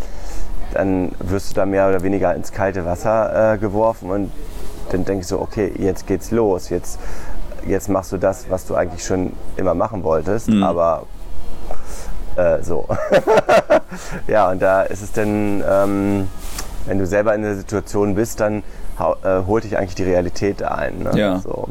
dann 0.73 1.13
wirst 1.19 1.51
du 1.51 1.55
da 1.55 1.67
mehr 1.67 1.89
oder 1.89 2.03
weniger 2.03 2.35
ins 2.35 2.53
kalte 2.53 2.85
Wasser 2.87 3.55
äh, 3.55 3.59
geworfen 3.59 4.11
und 4.11 4.31
dann 4.93 5.05
denke 5.05 5.23
ich 5.23 5.27
so, 5.27 5.41
okay, 5.41 5.73
jetzt 5.79 6.07
geht's 6.07 6.31
los, 6.31 6.69
jetzt, 6.69 6.99
jetzt 7.67 7.89
machst 7.89 8.13
du 8.13 8.17
das, 8.17 8.49
was 8.51 8.67
du 8.67 8.75
eigentlich 8.75 9.05
schon 9.05 9.33
immer 9.57 9.75
machen 9.75 10.03
wolltest, 10.05 10.49
aber 10.63 11.05
äh, 12.37 12.63
so. 12.63 12.87
ja, 14.29 14.51
und 14.51 14.61
da 14.63 14.83
ist 14.83 15.03
es 15.03 15.13
dann, 15.13 15.63
ähm, 15.69 16.29
wenn 16.87 16.99
du 16.99 17.07
selber 17.07 17.35
in 17.35 17.43
der 17.43 17.57
Situation 17.57 18.15
bist, 18.15 18.41
dann 18.41 18.63
äh, 18.99 19.43
holt 19.47 19.65
dich 19.65 19.77
eigentlich 19.77 19.95
die 19.97 20.05
Realität 20.05 20.63
ein. 20.63 21.01
Ne? 21.01 21.11
Ja. 21.19 21.39
So. 21.41 21.69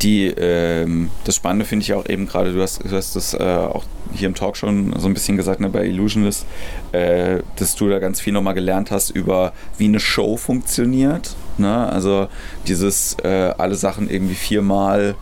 Die, 0.00 0.26
ähm, 0.26 1.10
das 1.24 1.36
Spannende 1.36 1.64
finde 1.64 1.84
ich 1.84 1.94
auch 1.94 2.08
eben 2.08 2.26
gerade, 2.26 2.52
du 2.52 2.62
hast, 2.62 2.82
du 2.84 2.96
hast 2.96 3.14
das 3.14 3.34
äh, 3.34 3.38
auch 3.38 3.84
hier 4.12 4.28
im 4.28 4.34
Talk 4.34 4.56
schon 4.56 4.98
so 4.98 5.06
ein 5.06 5.14
bisschen 5.14 5.36
gesagt, 5.36 5.60
ne, 5.60 5.68
bei 5.68 5.84
Illusionist, 5.86 6.44
äh, 6.92 7.38
dass 7.56 7.76
du 7.76 7.88
da 7.88 7.98
ganz 7.98 8.20
viel 8.20 8.32
nochmal 8.32 8.54
gelernt 8.54 8.90
hast 8.90 9.10
über, 9.10 9.52
wie 9.78 9.84
eine 9.84 10.00
Show 10.00 10.36
funktioniert. 10.36 11.36
Ne? 11.58 11.88
Also 11.88 12.28
dieses, 12.66 13.16
äh, 13.22 13.52
alle 13.56 13.74
Sachen 13.74 14.10
irgendwie 14.10 14.34
viermal 14.34 15.14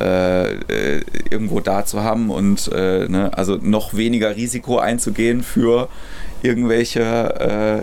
äh, 0.00 0.52
äh, 0.52 1.02
irgendwo 1.28 1.58
da 1.58 1.84
zu 1.84 2.04
haben 2.04 2.30
und 2.30 2.70
äh, 2.72 3.08
ne, 3.08 3.30
also 3.36 3.58
noch 3.60 3.94
weniger 3.94 4.36
Risiko 4.36 4.78
einzugehen 4.78 5.42
für 5.42 5.88
irgendwelche, 6.40 7.00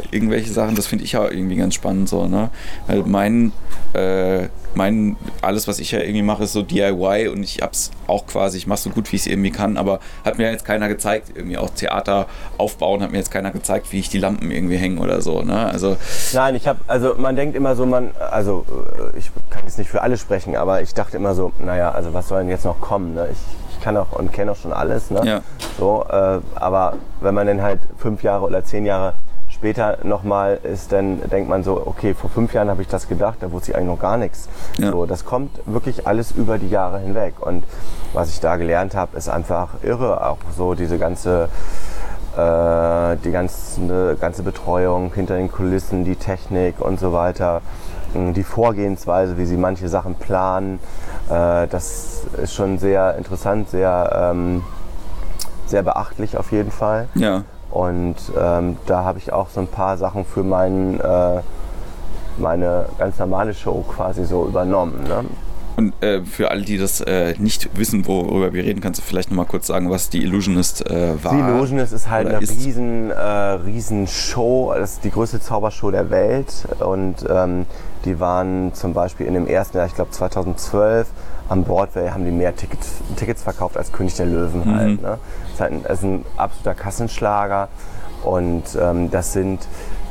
äh, 0.08 0.16
irgendwelche 0.16 0.54
Sachen. 0.54 0.76
Das 0.76 0.88
finde 0.88 1.04
ich 1.04 1.12
ja 1.12 1.30
irgendwie 1.30 1.58
ganz 1.58 1.74
spannend 1.74 2.08
so, 2.08 2.28
ne? 2.28 2.52
Weil 2.88 3.04
mein, 3.04 3.52
äh, 3.92 4.48
mein, 4.76 5.16
alles, 5.42 5.68
was 5.68 5.80
ich 5.80 5.92
ja 5.92 6.00
irgendwie 6.00 6.22
mache, 6.22 6.44
ist 6.44 6.54
so 6.54 6.62
DIY 6.62 7.30
und 7.30 7.44
ich 7.44 7.62
hab's 7.62 7.92
auch 8.08 8.26
quasi, 8.28 8.58
ich 8.58 8.68
mache 8.68 8.80
so 8.80 8.90
gut, 8.90 9.12
wie 9.12 9.16
ich 9.16 9.24
es 9.24 9.28
irgendwie 9.28 9.52
kann, 9.52 9.78
aber 9.78 10.00
hat 10.24 10.38
mir 10.38 10.52
jetzt 10.52 10.66
keiner 10.66 10.88
gezeigt, 10.88 11.32
irgendwie 11.36 11.58
auch 11.58 11.70
Theater 11.70 12.28
aufbauen, 12.58 13.02
hat 13.02 13.12
mir 13.12 13.18
jetzt 13.18 13.32
keiner 13.32 13.52
gezeigt, 13.52 13.92
wie 13.92 14.00
ich 14.00 14.10
die 14.10 14.18
Lampen 14.18 14.52
irgendwie 14.52 14.78
hängen 14.78 14.98
oder 14.98 15.22
so, 15.22 15.42
ne? 15.42 15.68
Also. 15.68 15.98
Nein, 16.34 16.56
ich 16.56 16.68
habe, 16.68 16.80
also 16.88 17.16
man 17.18 17.36
denkt 17.36 17.56
immer 17.56 17.76
so, 17.76 17.86
man, 17.86 18.12
also 18.32 18.66
äh, 19.14 19.18
ich 19.18 19.32
kann 19.50 19.64
jetzt 19.66 19.78
nicht 19.78 19.90
für 19.90 20.02
alle 20.02 20.18
sprechen, 20.18 20.56
aber 20.56 20.82
ich 20.82 20.94
dachte 20.94 21.18
immer 21.18 21.36
so, 21.36 21.52
naja, 21.60 21.92
also 21.92 22.14
was 22.14 22.28
soll 22.28 22.42
denn 22.42 22.50
jetzt 22.50 22.66
noch 22.66 22.80
kommen, 22.82 23.14
ne? 23.16 23.28
Ich, 23.32 23.38
ich 23.76 23.84
kann 23.84 23.98
auch 23.98 24.12
und 24.14 24.32
kenne 24.32 24.52
auch 24.52 24.56
schon 24.56 24.74
alles, 24.74 25.12
ne? 25.12 25.22
Ja. 25.24 25.42
So, 25.78 26.06
äh, 26.10 26.40
aber 26.56 26.94
wenn 27.22 27.34
man 27.34 27.48
dann 27.48 27.62
halt 27.62 27.80
fünf 27.98 28.24
Jahre 28.24 28.46
oder 28.46 28.64
zehn 28.64 28.86
Jahre 28.86 29.14
später 29.56 30.00
nochmal 30.04 30.60
ist, 30.62 30.92
dann 30.92 31.22
denkt 31.30 31.50
man 31.50 31.64
so, 31.64 31.82
okay, 31.86 32.14
vor 32.14 32.30
fünf 32.30 32.54
Jahren 32.54 32.70
habe 32.70 32.82
ich 32.82 32.88
das 32.88 33.08
gedacht, 33.08 33.38
da 33.40 33.52
wusste 33.52 33.72
ich 33.72 33.78
eigentlich 33.78 33.88
noch 33.88 34.00
gar 34.00 34.18
nichts. 34.18 34.50
Ja. 34.78 34.92
So, 34.92 35.06
das 35.06 35.26
kommt 35.26 35.50
wirklich 35.66 36.06
alles 36.06 36.32
über 36.32 36.58
die 36.58 36.70
Jahre 36.70 37.00
hinweg. 37.00 37.36
Und 37.40 37.64
was 38.14 38.30
ich 38.30 38.40
da 38.42 38.58
gelernt 38.58 38.96
habe, 38.96 39.18
ist 39.18 39.30
einfach 39.30 39.70
irre. 39.82 40.26
Auch 40.26 40.38
so 40.56 40.76
diese 40.76 41.00
ganze, 41.00 41.50
äh, 42.38 43.16
die 43.24 43.32
ganze, 43.32 44.18
ganze 44.20 44.44
Betreuung 44.44 45.14
hinter 45.14 45.38
den 45.38 45.52
Kulissen, 45.52 46.04
die 46.04 46.18
Technik 46.18 46.82
und 46.82 47.00
so 47.00 47.14
weiter, 47.14 47.62
die 48.14 48.44
Vorgehensweise, 48.44 49.38
wie 49.38 49.46
sie 49.46 49.58
manche 49.58 49.88
Sachen 49.88 50.16
planen. 50.16 50.80
Äh, 51.30 51.68
das 51.68 52.26
ist 52.42 52.54
schon 52.54 52.78
sehr 52.78 53.16
interessant, 53.18 53.70
sehr, 53.70 54.32
ähm, 54.34 54.64
sehr 55.66 55.82
beachtlich 55.82 56.38
auf 56.38 56.52
jeden 56.52 56.72
Fall. 56.72 57.08
Ja. 57.16 57.44
Und 57.76 58.16
ähm, 58.40 58.78
da 58.86 59.04
habe 59.04 59.20
ich 59.20 59.34
auch 59.34 59.50
so 59.50 59.60
ein 59.60 59.68
paar 59.68 59.98
Sachen 59.98 60.24
für 60.24 60.44
meinen, 60.44 60.98
äh, 61.02 61.42
meine 62.38 62.86
ganz 62.98 63.20
normale 63.20 63.54
Show 63.54 63.84
quasi 63.94 64.24
so 64.24 64.46
übernommen. 64.48 65.04
Ne? 65.04 65.26
Und 65.78 66.02
äh, 66.02 66.24
für 66.24 66.52
alle, 66.52 66.62
die 66.62 66.78
das 66.78 67.02
äh, 67.02 67.36
nicht 67.38 67.78
wissen, 67.78 68.08
worüber 68.08 68.54
wir 68.54 68.64
reden, 68.64 68.80
kannst 68.80 69.02
du 69.02 69.04
vielleicht 69.04 69.30
nochmal 69.30 69.46
kurz 69.46 69.68
sagen, 69.68 69.90
was 69.90 70.10
die 70.10 70.24
Illusionist 70.24 70.90
äh, 70.90 71.22
war? 71.22 71.34
Die 71.34 71.40
Illusionist 71.40 71.92
ist 71.92 72.10
halt 72.10 72.30
eine 72.30 72.40
ist- 72.40 72.52
riesen, 72.66 73.12
äh, 73.12 73.14
riesen 73.20 74.08
Show. 74.08 74.74
Das 74.74 74.94
ist 74.94 75.04
die 75.04 75.12
größte 75.12 75.42
Zaubershow 75.42 75.92
der 75.92 76.10
Welt. 76.10 76.54
Und 76.80 77.26
ähm, 77.30 77.66
die 78.06 78.22
waren 78.22 78.74
zum 78.74 78.94
Beispiel 78.94 79.26
in 79.28 79.34
dem 79.34 79.48
ersten 79.48 79.76
Jahr, 79.76 79.86
ich 79.88 79.96
glaube 79.96 80.12
2012, 80.12 81.08
am 81.50 81.64
Broadway 81.64 82.10
haben 82.10 82.26
die 82.26 82.32
mehr 82.32 82.56
Tickets, 82.56 82.94
Tickets 83.16 83.44
verkauft 83.44 83.78
als 83.78 83.92
König 83.92 84.16
der 84.16 84.26
Löwen 84.26 84.62
Mhm. 84.66 84.76
halt. 84.76 85.02
Ne? 85.02 85.18
Das 85.44 85.54
ist, 85.54 85.62
halt 85.62 85.72
ein, 85.74 85.84
das 85.84 85.98
ist 86.00 86.04
ein 86.04 86.26
absoluter 86.38 86.74
Kassenschlager. 86.74 87.68
Und 88.24 88.64
ähm, 88.82 89.12
das 89.12 89.34
sind 89.34 89.68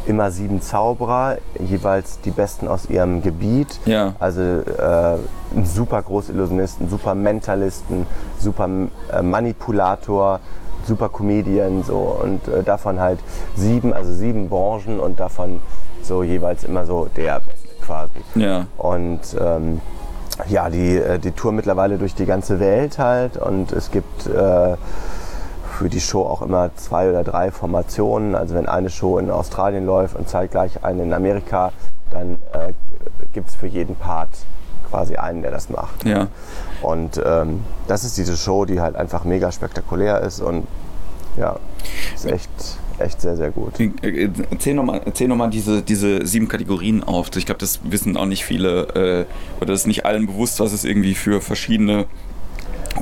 immer 0.06 0.30
sieben 0.30 0.60
Zauberer, 0.60 1.38
jeweils 1.58 2.20
die 2.20 2.30
Besten 2.30 2.68
aus 2.68 2.88
ihrem 2.88 3.22
Gebiet. 3.22 3.80
Ja. 3.86 4.14
Also 4.20 4.40
äh, 4.42 5.16
ein 5.56 5.64
super 5.64 6.02
Großillusionisten, 6.02 6.88
super 6.88 7.14
Mentalisten, 7.14 8.06
super 8.38 8.68
äh, 9.12 9.22
Manipulator, 9.22 10.40
super 10.86 11.08
Comedian 11.08 11.82
so 11.82 12.18
und 12.22 12.46
äh, 12.48 12.62
davon 12.62 13.00
halt 13.00 13.18
sieben, 13.56 13.92
also 13.94 14.12
sieben 14.12 14.48
Branchen 14.50 15.00
und 15.00 15.18
davon 15.18 15.60
so 16.02 16.22
jeweils 16.22 16.64
immer 16.64 16.84
so 16.84 17.08
der 17.16 17.40
Beste 17.40 17.68
quasi. 17.84 18.10
Ja. 18.34 18.66
Und 18.76 19.20
ähm, 19.40 19.80
ja, 20.48 20.70
die, 20.70 20.96
äh, 20.96 21.18
die 21.18 21.32
Tour 21.32 21.52
mittlerweile 21.52 21.98
durch 21.98 22.14
die 22.14 22.26
ganze 22.26 22.60
Welt 22.60 22.98
halt 22.98 23.36
und 23.36 23.72
es 23.72 23.90
gibt 23.90 24.26
äh, 24.26 24.76
für 25.78 25.88
die 25.88 26.00
Show 26.00 26.22
auch 26.22 26.42
immer 26.42 26.70
zwei 26.76 27.08
oder 27.10 27.24
drei 27.24 27.50
Formationen. 27.50 28.34
Also 28.34 28.54
wenn 28.54 28.66
eine 28.66 28.90
Show 28.90 29.18
in 29.18 29.30
Australien 29.30 29.86
läuft 29.86 30.16
und 30.16 30.28
zeitgleich 30.28 30.84
eine 30.84 31.02
in 31.02 31.12
Amerika, 31.12 31.72
dann 32.10 32.38
äh, 32.52 32.72
gibt 33.32 33.48
es 33.48 33.56
für 33.56 33.66
jeden 33.66 33.96
Part 33.96 34.30
quasi 34.88 35.16
einen, 35.16 35.42
der 35.42 35.50
das 35.50 35.70
macht. 35.70 36.04
Ja. 36.04 36.28
Und 36.82 37.20
ähm, 37.24 37.64
das 37.88 38.04
ist 38.04 38.16
diese 38.16 38.36
Show, 38.36 38.64
die 38.64 38.80
halt 38.80 38.94
einfach 38.94 39.24
mega 39.24 39.50
spektakulär 39.50 40.20
ist 40.20 40.40
und 40.40 40.66
ja, 41.36 41.56
ist 42.14 42.26
echt, 42.26 42.78
echt 42.98 43.20
sehr, 43.20 43.36
sehr 43.36 43.50
gut. 43.50 43.78
Äh, 43.80 44.28
Erzähl 44.50 44.74
nochmal 44.74 45.00
erzähl 45.04 45.28
noch 45.28 45.36
mal 45.36 45.50
diese, 45.50 45.82
diese 45.82 46.26
sieben 46.26 46.48
Kategorien 46.48 47.02
auf. 47.02 47.28
Ich 47.36 47.46
glaube, 47.46 47.58
das 47.60 47.80
wissen 47.84 48.16
auch 48.16 48.26
nicht 48.26 48.44
viele 48.44 49.26
äh, 49.28 49.60
oder 49.60 49.72
das 49.72 49.80
ist 49.80 49.86
nicht 49.86 50.06
allen 50.06 50.26
bewusst, 50.26 50.60
was 50.60 50.72
es 50.72 50.84
irgendwie 50.84 51.14
für 51.14 51.40
verschiedene 51.40 52.06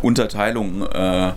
Unterteilungen 0.02 0.82
äh, 0.92 1.28
Äh, 1.28 1.32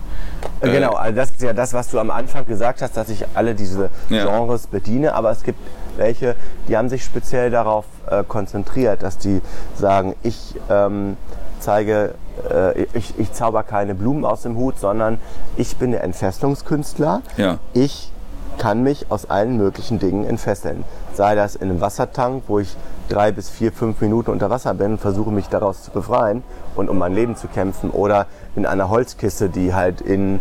Genau, 0.62 0.92
also 0.92 1.14
das 1.16 1.30
ist 1.32 1.42
ja 1.42 1.52
das, 1.52 1.74
was 1.74 1.90
du 1.90 1.98
am 1.98 2.10
Anfang 2.10 2.46
gesagt 2.46 2.80
hast, 2.80 2.96
dass 2.96 3.08
ich 3.10 3.24
alle 3.34 3.54
diese 3.54 3.90
Ja. 4.08 4.24
Genres 4.24 4.66
bediene, 4.66 5.14
aber 5.14 5.30
es 5.30 5.42
gibt 5.42 5.58
welche, 5.98 6.36
die 6.68 6.76
haben 6.76 6.88
sich 6.88 7.04
speziell 7.04 7.50
darauf 7.50 7.84
äh, 8.10 8.22
konzentriert, 8.26 9.02
dass 9.02 9.18
die 9.18 9.40
sagen, 9.74 10.14
ich 10.22 10.54
ähm, 10.70 11.16
zeige, 11.58 12.14
äh, 12.50 12.82
ich, 12.92 13.14
ich 13.18 13.32
zauber 13.32 13.62
keine 13.62 13.94
Blumen 13.94 14.24
aus 14.24 14.42
dem 14.42 14.56
Hut, 14.56 14.78
sondern 14.78 15.18
ich 15.56 15.76
bin 15.76 15.90
der 15.92 16.04
Entfesselungskünstler. 16.04 17.22
Ja. 17.38 17.58
Ich 17.72 18.12
kann 18.58 18.82
mich 18.82 19.10
aus 19.10 19.28
allen 19.30 19.56
möglichen 19.56 19.98
Dingen 19.98 20.24
entfesseln. 20.24 20.84
Sei 21.14 21.34
das 21.34 21.56
in 21.56 21.70
einem 21.70 21.80
Wassertank, 21.80 22.44
wo 22.48 22.58
ich 22.58 22.76
drei 23.08 23.30
bis 23.32 23.48
vier, 23.48 23.72
fünf 23.72 24.00
Minuten 24.00 24.30
unter 24.30 24.50
Wasser 24.50 24.74
bin 24.74 24.92
und 24.92 24.98
versuche 25.00 25.30
mich 25.30 25.48
daraus 25.48 25.82
zu 25.82 25.90
befreien 25.90 26.42
und 26.74 26.88
um 26.88 26.98
mein 26.98 27.14
Leben 27.14 27.36
zu 27.36 27.48
kämpfen. 27.48 27.90
Oder 27.90 28.26
in 28.56 28.66
einer 28.66 28.88
Holzkiste, 28.88 29.48
die 29.48 29.74
halt 29.74 30.00
in 30.00 30.40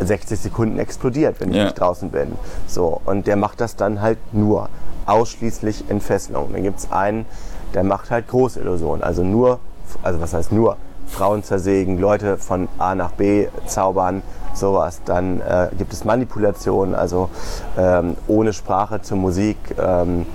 60 0.00 0.38
Sekunden 0.40 0.78
explodiert, 0.78 1.40
wenn 1.40 1.50
ich 1.50 1.56
Ja. 1.56 1.64
nicht 1.64 1.78
draußen 1.78 2.10
bin. 2.10 2.32
So, 2.66 3.00
und 3.04 3.26
der 3.26 3.36
macht 3.36 3.60
das 3.60 3.76
dann 3.76 4.00
halt 4.00 4.18
nur. 4.32 4.68
Ausschließlich 5.06 5.84
Entfesselung. 5.90 6.52
Dann 6.52 6.62
gibt 6.62 6.78
es 6.78 6.90
einen, 6.90 7.26
der 7.74 7.84
macht 7.84 8.10
halt 8.10 8.28
Großillusionen. 8.28 9.02
Also 9.02 9.22
nur, 9.22 9.58
also 10.02 10.20
was 10.20 10.32
heißt 10.32 10.52
nur? 10.52 10.76
Frauen 11.06 11.42
zersägen, 11.44 11.98
Leute 11.98 12.38
von 12.38 12.68
A 12.78 12.94
nach 12.94 13.10
B 13.12 13.48
zaubern, 13.66 14.22
sowas. 14.56 15.00
Dann 15.04 15.40
äh, 15.40 15.68
gibt 15.76 15.92
es 15.92 16.04
Manipulation, 16.04 16.94
also 16.94 17.30
ähm, 17.78 18.16
ohne 18.28 18.52
Sprache 18.52 19.02
zur 19.02 19.18
Musik. 19.18 19.56
Ähm, 19.78 20.26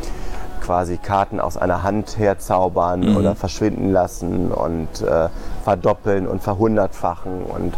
quasi 0.68 0.97
Karten 0.97 1.39
aus 1.39 1.55
einer 1.55 1.82
Hand 1.84 2.18
herzaubern 2.18 3.15
oder 3.15 3.36
verschwinden 3.36 3.89
lassen 3.93 4.51
und 4.51 5.01
äh, 5.01 5.30
verdoppeln 5.63 6.28
und 6.28 6.43
verhundertfachen 6.43 7.43
und 7.43 7.74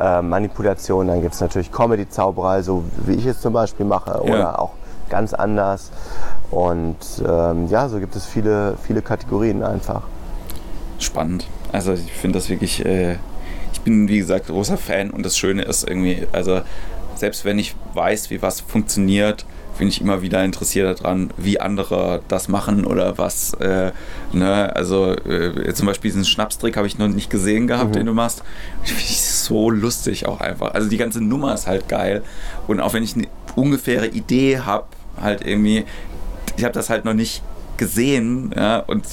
äh, 0.00 0.22
Manipulation. 0.22 1.08
Dann 1.08 1.20
gibt 1.20 1.34
es 1.34 1.40
natürlich 1.42 1.70
Comedy-Zauberei, 1.70 2.62
so 2.62 2.84
wie 3.04 3.12
ich 3.12 3.26
es 3.26 3.42
zum 3.42 3.52
Beispiel 3.52 3.84
mache, 3.84 4.22
oder 4.22 4.58
auch 4.58 4.70
ganz 5.10 5.34
anders. 5.34 5.90
Und 6.50 6.96
ähm, 7.28 7.68
ja, 7.68 7.90
so 7.90 7.98
gibt 7.98 8.16
es 8.16 8.24
viele, 8.24 8.76
viele 8.82 9.02
Kategorien 9.02 9.62
einfach. 9.62 10.02
spannend. 10.98 11.46
Also 11.72 11.92
ich 11.92 12.12
finde 12.12 12.38
das 12.38 12.48
wirklich, 12.48 12.84
äh, 12.86 13.16
bin 13.84 14.08
wie 14.08 14.18
gesagt 14.18 14.46
großer 14.46 14.76
Fan 14.78 15.10
und 15.10 15.24
das 15.24 15.36
Schöne 15.36 15.62
ist 15.62 15.88
irgendwie, 15.88 16.26
also 16.32 16.62
selbst 17.14 17.44
wenn 17.44 17.58
ich 17.58 17.74
weiß, 17.94 18.30
wie 18.30 18.42
was 18.42 18.60
funktioniert, 18.60 19.46
bin 19.78 19.88
ich 19.88 20.00
immer 20.00 20.22
wieder 20.22 20.44
interessiert 20.44 21.00
daran, 21.00 21.30
wie 21.36 21.60
andere 21.60 22.22
das 22.28 22.48
machen 22.48 22.84
oder 22.84 23.18
was, 23.18 23.54
äh, 23.54 23.92
ne, 24.32 24.74
also 24.74 25.12
äh, 25.12 25.72
zum 25.74 25.86
Beispiel 25.86 26.10
diesen 26.10 26.24
Schnapstrick 26.24 26.76
habe 26.76 26.86
ich 26.86 26.98
noch 26.98 27.08
nicht 27.08 27.28
gesehen 27.28 27.66
gehabt, 27.66 27.94
den 27.96 28.06
du 28.06 28.12
machst. 28.12 28.42
Finde 28.82 29.02
ich 29.02 29.20
so 29.20 29.70
lustig 29.70 30.26
auch 30.26 30.40
einfach. 30.40 30.74
Also 30.74 30.88
die 30.88 30.96
ganze 30.96 31.20
Nummer 31.20 31.54
ist 31.54 31.66
halt 31.66 31.88
geil 31.88 32.22
und 32.68 32.80
auch 32.80 32.94
wenn 32.94 33.02
ich 33.02 33.16
eine 33.16 33.26
ungefähre 33.56 34.06
Idee 34.06 34.60
habe, 34.60 34.86
halt 35.20 35.44
irgendwie, 35.46 35.84
ich 36.56 36.64
habe 36.64 36.74
das 36.74 36.90
halt 36.90 37.04
noch 37.04 37.14
nicht 37.14 37.42
gesehen 37.84 38.50
ja, 38.56 38.78
und 38.78 39.04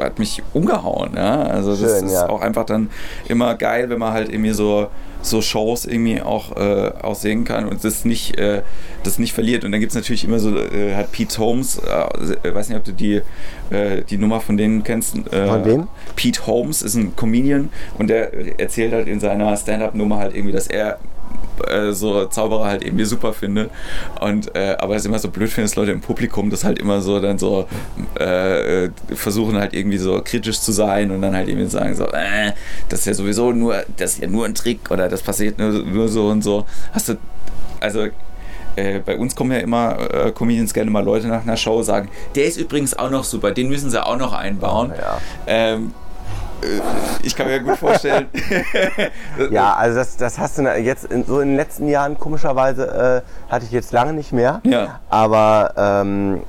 hat 0.00 0.18
mich 0.18 0.42
umgehauen. 0.52 1.12
Ja. 1.16 1.44
Also 1.44 1.70
das 1.70 1.98
Schön, 1.98 2.06
ist 2.06 2.12
ja. 2.12 2.28
auch 2.28 2.40
einfach 2.40 2.66
dann 2.66 2.90
immer 3.28 3.54
geil, 3.54 3.88
wenn 3.88 4.00
man 4.00 4.12
halt 4.12 4.30
irgendwie 4.30 4.52
so, 4.52 4.88
so 5.22 5.40
Shows 5.42 5.84
irgendwie 5.86 6.20
auch, 6.20 6.56
äh, 6.56 6.90
auch 7.02 7.14
sehen 7.14 7.44
kann 7.44 7.68
und 7.68 7.84
das 7.84 8.04
nicht, 8.04 8.36
äh, 8.38 8.62
das 9.04 9.20
nicht 9.20 9.32
verliert. 9.32 9.64
Und 9.64 9.70
dann 9.70 9.80
gibt 9.80 9.90
es 9.92 9.96
natürlich 9.96 10.24
immer 10.24 10.40
so, 10.40 10.56
äh, 10.58 10.94
hat 10.94 11.12
Pete 11.12 11.38
Holmes, 11.38 11.78
äh, 11.78 12.52
weiß 12.54 12.68
nicht, 12.68 12.78
ob 12.78 12.84
du 12.84 12.92
die, 12.92 13.22
äh, 13.70 14.02
die 14.10 14.18
Nummer 14.18 14.40
von 14.40 14.56
denen 14.56 14.82
kennst. 14.82 15.16
Äh, 15.32 15.46
Von 15.46 15.64
wem? 15.64 15.86
Pete 16.16 16.46
Holmes 16.46 16.82
ist 16.82 16.96
ein 16.96 17.14
Comedian 17.14 17.70
und 17.96 18.08
der 18.08 18.58
erzählt 18.58 18.92
halt 18.92 19.06
in 19.06 19.20
seiner 19.20 19.56
Stand-Up-Nummer 19.56 20.18
halt 20.18 20.34
irgendwie, 20.34 20.52
dass 20.52 20.66
er 20.66 20.98
äh, 21.68 21.92
so 21.92 22.26
Zauberer 22.26 22.66
halt 22.66 22.84
irgendwie 22.84 23.04
super 23.04 23.32
findet 23.32 23.70
und 24.20 24.54
äh, 24.54 24.76
aber 24.78 24.96
es 24.96 25.04
immer 25.04 25.18
so 25.18 25.28
blöd 25.28 25.50
findet, 25.50 25.72
dass 25.72 25.76
Leute 25.76 25.92
im 25.92 26.00
Publikum 26.00 26.50
das 26.50 26.64
halt 26.64 26.78
immer 26.78 27.00
so 27.00 27.20
dann 27.20 27.38
so 27.38 27.66
äh, 28.18 28.84
äh, 28.84 28.90
versuchen 29.14 29.58
halt 29.58 29.74
irgendwie 29.74 29.98
so 29.98 30.20
kritisch 30.22 30.60
zu 30.60 30.72
sein 30.72 31.10
und 31.10 31.22
dann 31.22 31.34
halt 31.34 31.48
irgendwie 31.48 31.68
sagen 31.68 31.94
so 31.94 32.04
äh, 32.06 32.52
das 32.88 33.00
ist 33.00 33.06
ja 33.06 33.14
sowieso 33.14 33.52
nur 33.52 33.84
das 33.96 34.14
ist 34.14 34.22
ja 34.22 34.28
nur 34.28 34.44
ein 34.44 34.54
Trick 34.54 34.90
oder 34.90 35.08
das 35.08 35.22
passiert 35.22 35.58
nur, 35.58 35.70
nur 35.70 36.08
so 36.08 36.28
und 36.28 36.42
so 36.42 36.64
hast 36.92 37.08
du 37.08 37.16
also 37.80 38.08
äh, 38.76 39.00
bei 39.00 39.16
uns 39.16 39.34
kommen 39.34 39.52
ja 39.52 39.58
immer 39.58 39.98
äh, 40.12 40.32
Comedians 40.32 40.72
gerne 40.74 40.90
mal 40.90 41.04
Leute 41.04 41.28
nach 41.28 41.42
einer 41.42 41.56
Show 41.56 41.82
sagen, 41.82 42.08
der 42.34 42.44
ist 42.44 42.58
übrigens 42.58 42.96
auch 42.96 43.10
noch 43.10 43.24
super, 43.24 43.50
den 43.50 43.68
müssen 43.68 43.90
sie 43.90 44.04
auch 44.04 44.18
noch 44.18 44.32
einbauen. 44.32 44.92
Ja. 44.96 45.18
Ähm, 45.46 45.94
ich 47.22 47.36
kann 47.36 47.46
mir 47.46 47.60
gut 47.60 47.76
vorstellen. 47.76 48.28
ja, 49.50 49.74
also 49.74 49.98
das, 49.98 50.16
das 50.16 50.38
hast 50.38 50.58
du 50.58 50.62
jetzt 50.62 51.04
in, 51.04 51.24
so 51.24 51.40
in 51.40 51.48
den 51.48 51.56
letzten 51.56 51.88
Jahren 51.88 52.18
komischerweise 52.18 53.22
äh, 53.26 53.50
hatte 53.50 53.64
ich 53.66 53.72
jetzt 53.72 53.92
lange 53.92 54.12
nicht 54.12 54.32
mehr. 54.32 54.60
Ja. 54.64 55.00
Aber 55.08 55.72
ähm, 55.76 56.42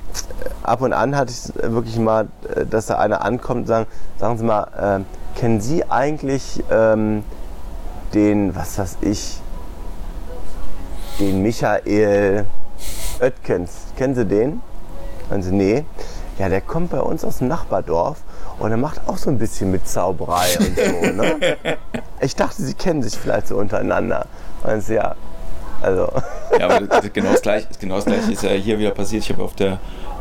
ab 0.62 0.80
und 0.80 0.92
an 0.92 1.16
hatte 1.16 1.32
ich 1.32 1.54
wirklich 1.72 1.98
mal, 1.98 2.28
äh, 2.54 2.64
dass 2.64 2.86
da 2.86 2.98
einer 2.98 3.24
ankommt 3.24 3.62
und 3.62 3.66
sagt, 3.66 3.90
sagen 4.18 4.38
Sie 4.38 4.44
mal, 4.44 5.04
äh, 5.04 5.38
kennen 5.38 5.60
Sie 5.60 5.88
eigentlich 5.88 6.62
ähm, 6.70 7.22
den, 8.14 8.56
was 8.56 8.78
weiß 8.78 8.98
ich, 9.02 9.40
den 11.18 11.42
Michael 11.42 12.46
Oetkens. 13.20 13.86
Kennen 13.96 14.14
Sie 14.14 14.24
den? 14.24 14.60
Sie, 15.40 15.52
nee. 15.52 15.84
Ja, 16.38 16.48
der 16.48 16.60
kommt 16.60 16.90
bei 16.90 17.00
uns 17.00 17.24
aus 17.24 17.38
dem 17.38 17.48
Nachbardorf 17.48 18.18
und 18.58 18.70
er 18.70 18.76
macht 18.76 19.00
auch 19.06 19.18
so 19.18 19.30
ein 19.30 19.38
bisschen 19.38 19.70
mit 19.70 19.88
Zauberei 19.88 20.58
und 20.58 20.76
so. 20.76 21.22
Ne? 21.22 21.56
Ich 22.20 22.34
dachte, 22.34 22.62
Sie 22.62 22.74
kennen 22.74 23.00
sich 23.00 23.16
vielleicht 23.16 23.46
so 23.46 23.56
untereinander. 23.56 24.26
Und 24.64 24.82
sie, 24.82 24.94
ja, 24.94 25.14
also. 25.80 26.10
Ja, 26.58 26.68
aber 26.68 27.00
genau 27.10 27.30
das, 27.30 27.42
Gleiche, 27.42 27.68
genau 27.80 27.96
das 27.96 28.06
Gleiche 28.06 28.32
ist 28.32 28.42
ja 28.42 28.50
hier 28.50 28.78
wieder 28.78 28.90
passiert. 28.90 29.22
Ich 29.22 29.30
habe 29.30 29.44
auf 29.44 29.54
der 29.54 29.78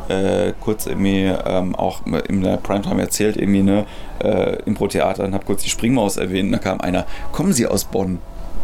äh, 0.10 0.54
kurz 0.62 0.86
irgendwie 0.86 1.26
ähm, 1.26 1.76
auch 1.76 2.02
in 2.06 2.44
der 2.44 2.58
Primetime 2.58 3.02
erzählt, 3.02 3.38
irgendwie, 3.38 3.64
ne, 3.64 3.86
äh, 4.24 4.58
Impro-Theater 4.64 5.24
und 5.24 5.34
habe 5.34 5.46
kurz 5.46 5.64
die 5.64 5.70
Springmaus 5.70 6.18
erwähnt. 6.18 6.48
Und 6.48 6.52
da 6.52 6.60
kam 6.60 6.82
einer, 6.82 7.06
kommen 7.32 7.54
Sie 7.54 7.66
aus 7.66 7.86
Bonn? 7.86 8.20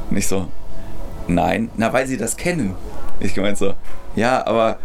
Nicht 0.10 0.28
so, 0.28 0.48
nein, 1.28 1.70
na, 1.76 1.92
weil 1.92 2.08
Sie 2.08 2.18
das 2.18 2.38
kennen. 2.38 2.76
Ich 3.20 3.34
gemeint 3.34 3.58
so, 3.58 3.74
ja, 4.16 4.46
aber 4.46 4.78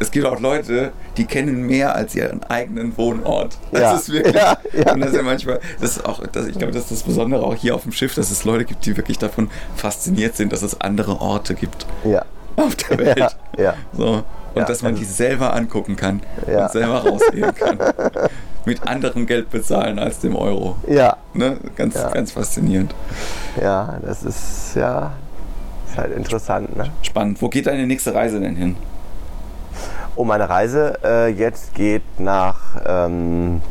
es 0.00 0.10
gibt 0.10 0.26
auch 0.26 0.40
Leute, 0.40 0.92
die 1.16 1.24
kennen 1.24 1.66
mehr 1.66 1.94
als 1.94 2.14
ihren 2.14 2.42
eigenen 2.44 2.96
Wohnort. 2.96 3.56
Das 3.70 3.80
ja. 3.80 3.94
ist 3.94 4.12
wirklich. 4.12 4.34
Ja, 4.34 4.58
ja. 4.72 4.92
Und 4.92 5.00
das 5.00 5.10
ist 5.10 5.16
ja 5.16 5.22
manchmal, 5.22 5.60
das 5.80 5.96
ist 5.96 6.04
auch, 6.04 6.26
das, 6.26 6.46
ich 6.46 6.58
glaube, 6.58 6.72
das 6.72 6.84
ist 6.84 6.90
das 6.90 7.02
Besondere 7.02 7.44
auch 7.44 7.54
hier 7.54 7.74
auf 7.74 7.82
dem 7.82 7.92
Schiff, 7.92 8.14
dass 8.14 8.30
es 8.30 8.44
Leute 8.44 8.64
gibt, 8.64 8.84
die 8.86 8.96
wirklich 8.96 9.18
davon 9.18 9.50
fasziniert 9.76 10.36
sind, 10.36 10.52
dass 10.52 10.62
es 10.62 10.80
andere 10.80 11.20
Orte 11.20 11.54
gibt. 11.54 11.86
Ja. 12.04 12.24
Auf 12.56 12.74
der 12.76 12.98
Welt. 13.16 13.36
Ja. 13.56 13.74
So. 13.96 14.24
Und 14.54 14.68
dass 14.68 14.82
man 14.82 14.96
die 14.96 15.04
selber 15.04 15.54
angucken 15.54 15.94
kann 15.94 16.20
und 16.46 16.70
selber 16.72 17.04
rausgehen 17.04 17.54
kann. 17.54 17.78
Mit 18.64 18.86
anderem 18.88 19.26
Geld 19.26 19.50
bezahlen 19.50 19.98
als 19.98 20.18
dem 20.18 20.34
Euro. 20.34 20.76
Ja. 20.88 21.16
Ne? 21.34 21.58
Ganz, 21.76 21.94
ganz 22.12 22.32
faszinierend. 22.32 22.94
Ja, 23.60 23.98
das 24.02 24.24
ist 24.24 24.74
ja 24.74 25.12
ist 25.88 25.98
halt 25.98 26.16
interessant. 26.16 26.76
Ne? 26.76 26.90
Spannend. 27.02 27.40
Wo 27.40 27.48
geht 27.48 27.66
deine 27.66 27.86
nächste 27.86 28.14
Reise 28.14 28.40
denn 28.40 28.56
hin? 28.56 28.76
Oh, 30.18 30.24
meine 30.24 30.50
Reise 30.50 30.98
äh, 31.04 31.28
jetzt 31.28 31.74
geht 31.74 32.02
nach. 32.18 32.58
Ähm, 32.84 33.62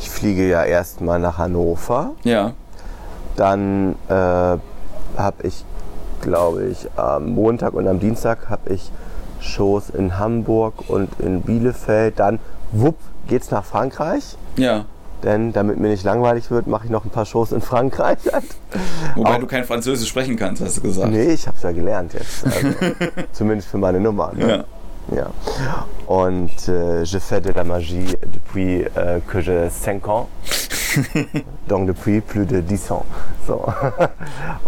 ich 0.00 0.10
fliege 0.10 0.48
ja 0.48 0.64
erstmal 0.64 1.20
nach 1.20 1.38
Hannover. 1.38 2.10
Ja. 2.24 2.54
Dann 3.36 3.94
äh, 4.08 4.12
habe 4.12 4.60
ich, 5.44 5.64
glaube 6.22 6.64
ich, 6.64 6.88
am 6.96 7.34
Montag 7.36 7.74
und 7.74 7.86
am 7.86 8.00
Dienstag 8.00 8.50
habe 8.50 8.72
ich 8.72 8.90
Shows 9.38 9.90
in 9.90 10.18
Hamburg 10.18 10.74
und 10.88 11.20
in 11.20 11.42
Bielefeld. 11.42 12.18
Dann, 12.18 12.40
wupp, 12.72 12.96
geht's 13.28 13.52
nach 13.52 13.64
Frankreich. 13.64 14.36
Ja. 14.56 14.86
Denn 15.24 15.52
damit 15.52 15.78
mir 15.78 15.88
nicht 15.88 16.04
langweilig 16.04 16.50
wird, 16.50 16.66
mache 16.66 16.84
ich 16.84 16.90
noch 16.90 17.04
ein 17.04 17.10
paar 17.10 17.24
Shows 17.24 17.52
in 17.52 17.62
Frankreich. 17.62 18.18
Wobei 19.16 19.30
Auch, 19.30 19.38
du 19.38 19.46
kein 19.46 19.64
Französisch 19.64 20.08
sprechen 20.08 20.36
kannst, 20.36 20.62
hast 20.62 20.76
du 20.76 20.82
gesagt. 20.82 21.10
Nee, 21.10 21.32
ich 21.32 21.46
habe 21.46 21.56
es 21.56 21.62
ja 21.62 21.72
gelernt 21.72 22.12
jetzt. 22.12 22.44
Also, 22.44 22.68
zumindest 23.32 23.68
für 23.68 23.78
meine 23.78 24.00
Nummer. 24.00 24.32
Ne? 24.34 24.48
Ja. 24.48 24.64
Ja. 25.14 25.26
Und 26.06 26.68
äh, 26.68 27.02
je 27.02 27.20
fais 27.20 27.40
de 27.40 27.52
la 27.52 27.64
magie 27.64 28.16
depuis 28.22 28.86
euh, 28.96 29.20
que 29.26 29.40
j'ai 29.40 29.68
5 29.68 30.08
ans. 30.08 30.26
Donc 31.68 31.86
depuis 31.86 32.20
plus 32.22 32.46
de 32.46 32.62
10 32.62 32.90
ans. 32.90 33.04
So. 33.46 33.66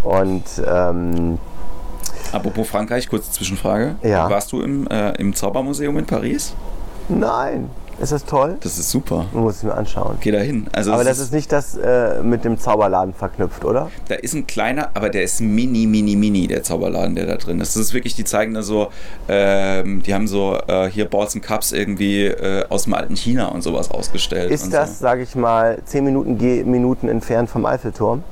Und 0.03 0.43
ähm, 0.67 1.39
Apropos 2.31 2.67
Frankreich, 2.67 3.07
kurze 3.09 3.31
Zwischenfrage. 3.31 3.95
Ja. 4.03 4.29
Warst 4.29 4.51
du 4.51 4.61
im, 4.61 4.87
äh, 4.87 5.11
im 5.13 5.33
Zaubermuseum 5.33 5.97
in 5.97 6.05
Paris? 6.05 6.53
Nein. 7.09 7.69
Ist 7.99 8.11
das 8.11 8.25
toll? 8.25 8.57
Das 8.61 8.77
ist 8.77 8.91
super. 8.91 9.25
Muss 9.33 9.57
ich 9.57 9.63
mir 9.63 9.73
anschauen. 9.73 10.17
Geh 10.21 10.31
da 10.31 10.39
hin. 10.39 10.67
Also 10.71 10.93
aber 10.93 11.03
das 11.03 11.17
ist, 11.17 11.25
ist 11.25 11.33
nicht 11.33 11.51
das 11.51 11.75
äh, 11.75 12.21
mit 12.21 12.45
dem 12.45 12.59
Zauberladen 12.59 13.13
verknüpft, 13.13 13.65
oder? 13.65 13.89
Da 14.07 14.15
ist 14.15 14.35
ein 14.35 14.45
kleiner, 14.45 14.91
aber 14.93 15.09
der 15.09 15.23
ist 15.23 15.41
mini, 15.41 15.87
mini, 15.87 16.15
mini, 16.15 16.47
der 16.47 16.61
Zauberladen, 16.61 17.15
der 17.15 17.25
da 17.25 17.37
drin 17.37 17.59
ist. 17.59 17.75
Das 17.75 17.81
ist 17.81 17.93
wirklich, 17.93 18.15
die 18.15 18.23
zeigen 18.23 18.53
da 18.53 18.61
so, 18.61 18.89
ähm, 19.27 20.03
die 20.03 20.13
haben 20.13 20.27
so 20.27 20.57
äh, 20.67 20.89
hier 20.89 21.05
Balls 21.05 21.33
and 21.33 21.43
Cups 21.43 21.71
irgendwie 21.71 22.25
äh, 22.25 22.65
aus 22.69 22.83
dem 22.83 22.93
alten 22.93 23.15
China 23.15 23.47
und 23.47 23.63
sowas 23.63 23.89
ausgestellt. 23.89 24.51
Ist 24.51 24.71
das, 24.71 24.99
so. 24.99 25.03
sage 25.03 25.23
ich 25.23 25.35
mal, 25.35 25.79
10 25.83 26.03
Minuten, 26.03 26.69
Minuten 26.69 27.07
entfernt 27.07 27.49
vom 27.49 27.65
Eiffelturm? 27.65 28.23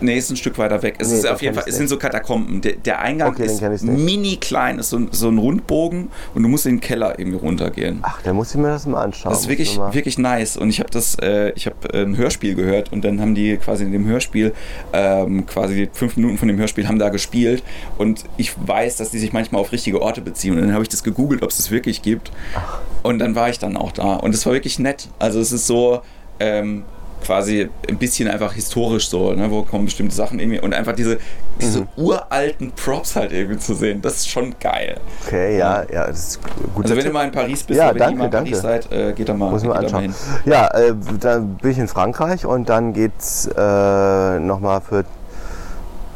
Nee, 0.00 0.18
ist 0.18 0.30
ein 0.30 0.36
Stück 0.36 0.56
weiter 0.58 0.82
weg. 0.82 0.96
Es 0.98 1.10
nee, 1.10 1.18
ist 1.18 1.28
auf 1.28 1.42
jeden 1.42 1.54
Fall, 1.54 1.64
es 1.66 1.76
sind 1.76 1.88
so 1.88 1.98
Katakomben. 1.98 2.60
Der, 2.60 2.74
der 2.74 3.00
Eingang 3.00 3.32
okay, 3.32 3.46
ist 3.46 3.82
mini 3.82 4.36
klein, 4.36 4.78
ist 4.78 4.90
so, 4.90 5.00
so, 5.10 5.28
ein 5.28 5.38
Rundbogen 5.38 6.10
und 6.34 6.42
du 6.42 6.48
musst 6.48 6.66
in 6.66 6.76
den 6.76 6.80
Keller 6.80 7.18
irgendwie 7.18 7.38
runtergehen. 7.38 7.98
Ach, 8.02 8.22
dann 8.22 8.36
muss 8.36 8.50
ich 8.50 8.60
mir 8.60 8.68
das 8.68 8.86
mal 8.86 9.02
anschauen. 9.02 9.32
Das 9.32 9.42
ist 9.42 9.48
wirklich, 9.48 9.78
wirklich 9.78 10.18
nice. 10.18 10.56
Und 10.56 10.70
ich 10.70 10.80
habe 10.80 10.90
das, 10.90 11.16
äh, 11.20 11.50
ich 11.56 11.66
habe 11.66 11.92
äh, 11.92 12.02
ein 12.02 12.16
Hörspiel 12.16 12.54
gehört 12.54 12.92
und 12.92 13.04
dann 13.04 13.20
haben 13.20 13.34
die 13.34 13.56
quasi 13.56 13.84
in 13.84 13.92
dem 13.92 14.06
Hörspiel, 14.06 14.52
ähm, 14.92 15.46
quasi 15.46 15.88
fünf 15.92 16.16
Minuten 16.16 16.38
von 16.38 16.48
dem 16.48 16.58
Hörspiel 16.58 16.86
haben 16.86 16.98
da 16.98 17.08
gespielt 17.08 17.62
und 17.98 18.24
ich 18.36 18.52
weiß, 18.66 18.96
dass 18.96 19.10
die 19.10 19.18
sich 19.18 19.32
manchmal 19.32 19.60
auf 19.60 19.72
richtige 19.72 20.00
Orte 20.00 20.20
beziehen. 20.20 20.54
Und 20.54 20.60
dann 20.60 20.72
habe 20.72 20.82
ich 20.82 20.88
das 20.88 21.02
gegoogelt, 21.02 21.42
ob 21.42 21.50
es 21.50 21.56
das 21.56 21.70
wirklich 21.70 22.02
gibt. 22.02 22.30
Ach. 22.54 22.80
Und 23.02 23.18
dann 23.18 23.34
war 23.34 23.48
ich 23.48 23.58
dann 23.58 23.76
auch 23.76 23.92
da. 23.92 24.14
Und 24.14 24.34
es 24.34 24.46
war 24.46 24.52
wirklich 24.52 24.78
nett. 24.78 25.08
Also 25.18 25.40
es 25.40 25.52
ist 25.52 25.66
so, 25.66 26.02
ähm, 26.40 26.84
quasi 27.24 27.68
ein 27.88 27.98
bisschen 27.98 28.28
einfach 28.28 28.52
historisch 28.52 29.08
so, 29.08 29.32
ne, 29.32 29.50
wo 29.50 29.62
kommen 29.62 29.86
bestimmte 29.86 30.14
Sachen 30.14 30.38
irgendwie 30.38 30.60
und 30.60 30.74
einfach 30.74 30.94
diese, 30.94 31.18
diese 31.60 31.80
mhm. 31.80 31.88
uralten 31.96 32.72
Props 32.72 33.16
halt 33.16 33.32
irgendwie 33.32 33.58
zu 33.58 33.74
sehen, 33.74 34.02
das 34.02 34.18
ist 34.18 34.28
schon 34.28 34.54
geil. 34.60 35.00
Okay, 35.26 35.58
ja, 35.58 35.84
ja, 35.92 36.06
das 36.06 36.28
ist 36.28 36.40
gut. 36.74 36.84
Also 36.84 36.96
wenn 36.96 37.06
ihr 37.06 37.12
mal 37.12 37.24
in 37.24 37.32
Paris 37.32 37.62
bist, 37.62 37.78
ja, 37.78 37.90
oder 37.90 38.00
wenn 38.00 38.10
ihr 38.12 38.18
mal 38.18 38.24
in. 38.26 38.30
Paris 38.30 38.60
seid, 38.60 38.92
äh, 38.92 39.12
geht 39.12 39.28
da 39.28 39.34
mal, 39.34 39.50
Muss 39.50 39.64
man 39.64 39.76
anschauen. 39.76 40.02
hin. 40.02 40.14
Ja, 40.44 40.68
äh, 40.68 40.94
dann 41.20 41.56
bin 41.56 41.70
ich 41.70 41.78
in 41.78 41.88
Frankreich 41.88 42.46
und 42.46 42.68
dann 42.68 42.92
geht's 42.92 43.46
äh, 43.46 44.38
nochmal 44.38 44.80
für 44.80 45.04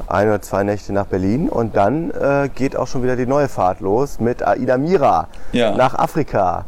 ein 0.07 0.29
oder 0.29 0.41
zwei 0.41 0.65
Nächte 0.65 0.93
nach 0.93 1.07
Berlin 1.07 1.49
und 1.49 1.77
dann 1.77 2.11
äh, 2.11 2.49
geht 2.55 2.77
auch 2.77 2.87
schon 2.87 3.03
wieder 3.03 3.17
die 3.17 3.27
neue 3.27 3.49
Fahrt 3.49 3.81
los 3.81 4.21
mit 4.21 4.47
Aida 4.47 4.79
Mira 4.79 5.29
ja. 5.53 5.77
nach 5.77 5.95
Afrika. 5.95 6.65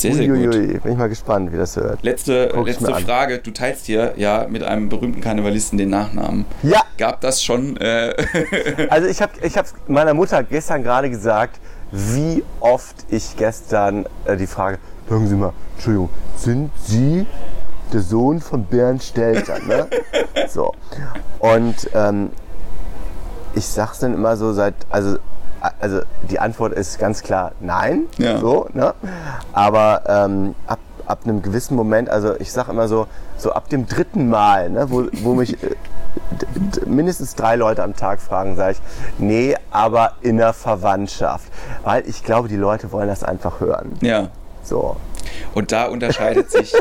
Sehr, 0.00 0.14
sehr 0.14 0.30
Uiuiui. 0.30 0.74
gut. 0.74 0.82
Bin 0.82 0.92
ich 0.92 0.98
mal 0.98 1.08
gespannt, 1.08 1.52
wie 1.52 1.56
das 1.56 1.76
hört. 1.76 2.02
Letzte, 2.02 2.52
letzte 2.64 2.94
Frage. 2.94 3.38
Du 3.38 3.50
teilst 3.50 3.86
hier 3.86 4.12
ja 4.16 4.46
mit 4.48 4.62
einem 4.62 4.88
berühmten 4.88 5.20
Karnevalisten 5.20 5.78
den 5.78 5.90
Nachnamen. 5.90 6.44
Ja. 6.62 6.82
Gab 6.98 7.20
das 7.22 7.42
schon? 7.42 7.76
Äh 7.78 8.14
also 8.90 9.08
ich 9.08 9.22
habe 9.22 9.32
ich 9.42 9.56
hab 9.56 9.66
meiner 9.88 10.12
Mutter 10.12 10.42
gestern 10.42 10.82
gerade 10.82 11.08
gesagt, 11.08 11.60
wie 11.92 12.42
oft 12.60 13.06
ich 13.08 13.36
gestern 13.36 14.06
äh, 14.26 14.36
die 14.36 14.46
Frage, 14.46 14.78
sagen 15.08 15.26
Sie 15.28 15.34
mal, 15.34 15.52
Entschuldigung, 15.74 16.10
sind 16.36 16.70
Sie 16.84 17.26
der 17.92 18.00
Sohn 18.00 18.40
von 18.40 18.64
Bernd 18.64 19.02
Stelter? 19.02 19.60
Ne? 19.60 19.88
so. 20.48 20.74
Und 21.38 21.88
ähm, 21.94 22.30
ich 23.54 23.66
sag's 23.66 24.00
dann 24.00 24.12
immer 24.12 24.36
so 24.36 24.52
seit, 24.52 24.74
also 24.90 25.16
also 25.80 26.00
die 26.30 26.38
Antwort 26.38 26.72
ist 26.72 26.98
ganz 26.98 27.22
klar 27.22 27.52
nein. 27.60 28.04
Ja. 28.18 28.38
So, 28.38 28.68
ne? 28.72 28.94
Aber 29.52 30.02
ähm, 30.06 30.54
ab, 30.66 30.78
ab 31.06 31.20
einem 31.24 31.42
gewissen 31.42 31.76
Moment, 31.76 32.08
also 32.08 32.34
ich 32.38 32.52
sage 32.52 32.72
immer 32.72 32.88
so, 32.88 33.06
so 33.36 33.52
ab 33.52 33.68
dem 33.68 33.86
dritten 33.86 34.28
Mal, 34.28 34.70
ne, 34.70 34.90
wo, 34.90 35.06
wo 35.22 35.34
mich 35.34 35.62
äh, 35.62 35.76
mindestens 36.86 37.34
drei 37.34 37.56
Leute 37.56 37.82
am 37.82 37.94
Tag 37.94 38.20
fragen, 38.20 38.56
sage 38.56 38.72
ich, 38.72 38.80
nee, 39.18 39.54
aber 39.70 40.12
in 40.22 40.36
der 40.36 40.52
Verwandtschaft. 40.52 41.50
Weil 41.82 42.08
ich 42.08 42.24
glaube, 42.24 42.48
die 42.48 42.56
Leute 42.56 42.92
wollen 42.92 43.08
das 43.08 43.22
einfach 43.22 43.60
hören. 43.60 43.92
Ja. 44.00 44.28
So. 44.62 44.96
Und 45.54 45.72
da 45.72 45.86
unterscheidet 45.86 46.50
sich, 46.50 46.72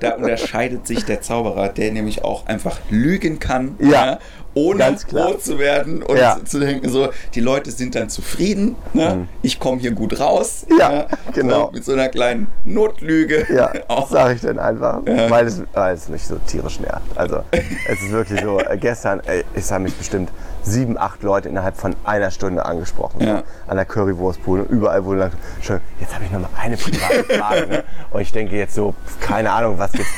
da 0.00 0.14
unterscheidet 0.14 0.86
sich 0.86 1.04
der 1.04 1.20
Zauberer, 1.22 1.68
der 1.68 1.92
nämlich 1.92 2.24
auch 2.24 2.46
einfach 2.46 2.78
lügen 2.90 3.38
kann. 3.38 3.76
Ja. 3.78 3.88
ja 3.88 4.18
ohne 4.54 4.96
rot 5.12 5.42
zu 5.42 5.58
werden 5.58 6.02
und 6.02 6.16
ja. 6.16 6.38
zu 6.44 6.58
denken, 6.58 6.88
so, 6.88 7.10
die 7.34 7.40
Leute 7.40 7.70
sind 7.70 7.94
dann 7.94 8.08
zufrieden, 8.08 8.76
ne? 8.92 9.14
Mhm. 9.14 9.28
ich 9.42 9.60
komme 9.60 9.80
hier 9.80 9.92
gut 9.92 10.18
raus. 10.18 10.66
Ja, 10.78 10.92
ja, 10.92 11.06
genau. 11.32 11.66
So, 11.66 11.72
mit 11.72 11.84
so 11.84 11.92
einer 11.92 12.08
kleinen 12.08 12.48
Notlüge. 12.64 13.46
Ja, 13.54 13.72
sage 14.10 14.34
ich 14.34 14.40
dann 14.40 14.58
einfach, 14.58 15.00
ja. 15.06 15.30
weil, 15.30 15.46
es, 15.46 15.62
weil 15.72 15.94
es 15.94 16.08
mich 16.08 16.26
so 16.26 16.36
tierisch 16.46 16.80
nervt. 16.80 17.16
Also 17.16 17.42
es 17.52 18.02
ist 18.02 18.10
wirklich 18.10 18.40
so, 18.40 18.60
äh, 18.60 18.76
gestern, 18.76 19.20
ey, 19.26 19.44
ich 19.54 19.70
habe 19.70 19.84
mich 19.84 19.94
bestimmt 19.94 20.30
sieben, 20.62 20.98
acht 20.98 21.22
Leute 21.22 21.48
innerhalb 21.48 21.76
von 21.76 21.96
einer 22.04 22.30
Stunde 22.30 22.64
angesprochen. 22.64 23.20
Ja. 23.20 23.42
An 23.66 23.76
der 23.76 23.86
Currywurstbude 23.86 24.62
überall 24.62 25.04
wurde 25.04 25.20
dann 25.20 25.32
schon, 25.60 25.80
jetzt 26.00 26.14
habe 26.14 26.24
ich 26.24 26.30
noch 26.30 26.40
mal 26.40 26.48
eine 26.60 26.76
private 26.76 27.24
Frage. 27.24 27.66
ne? 27.66 27.84
Und 28.10 28.20
ich 28.20 28.32
denke 28.32 28.56
jetzt 28.56 28.74
so, 28.74 28.94
keine 29.20 29.52
Ahnung, 29.52 29.78
was 29.78 29.92
jetzt 29.94 30.10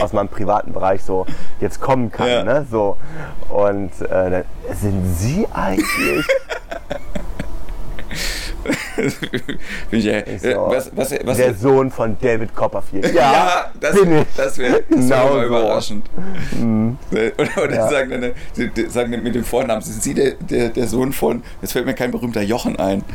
aus 0.00 0.12
meinem 0.12 0.28
privaten 0.28 0.72
Bereich 0.72 1.02
so 1.02 1.26
jetzt 1.60 1.80
kommen 1.80 2.10
kann. 2.10 2.28
Ja. 2.28 2.44
Ne? 2.44 2.66
So. 2.70 2.96
Und 3.48 3.92
äh, 4.02 4.30
dann, 4.30 4.44
sind 4.80 5.14
Sie 5.16 5.46
eigentlich... 5.52 6.26
ich, 9.90 10.06
äh, 10.06 10.24
so, 10.38 10.48
was, 10.68 10.90
was, 10.94 11.14
was, 11.24 11.36
der 11.36 11.54
Sohn 11.54 11.90
von 11.90 12.16
David 12.20 12.54
Copperfield. 12.54 13.12
ja, 13.14 13.66
das, 13.80 14.00
bin 14.00 14.18
ich. 14.18 14.26
das 14.36 14.58
wäre 14.58 14.82
das 14.88 15.08
wär 15.08 15.18
Genau 15.18 15.34
mal 15.34 15.40
so. 15.40 15.46
überraschend. 15.46 16.06
Oder, 17.12 17.62
oder 17.64 17.74
Ja. 17.74 17.88
sagen, 17.88 18.10
dann, 18.10 18.90
sagen 18.90 19.12
dann 19.12 19.22
mit 19.22 19.34
dem 19.34 19.44
Vornamen, 19.44 19.82
sind 19.82 20.02
Sie 20.02 20.14
der, 20.14 20.32
der, 20.40 20.68
der 20.70 20.86
Sohn 20.86 21.12
von, 21.12 21.42
jetzt 21.62 21.72
fällt 21.72 21.86
mir 21.86 21.94
kein 21.94 22.10
berühmter 22.10 22.42
Jochen 22.42 22.78
ein. 22.78 23.02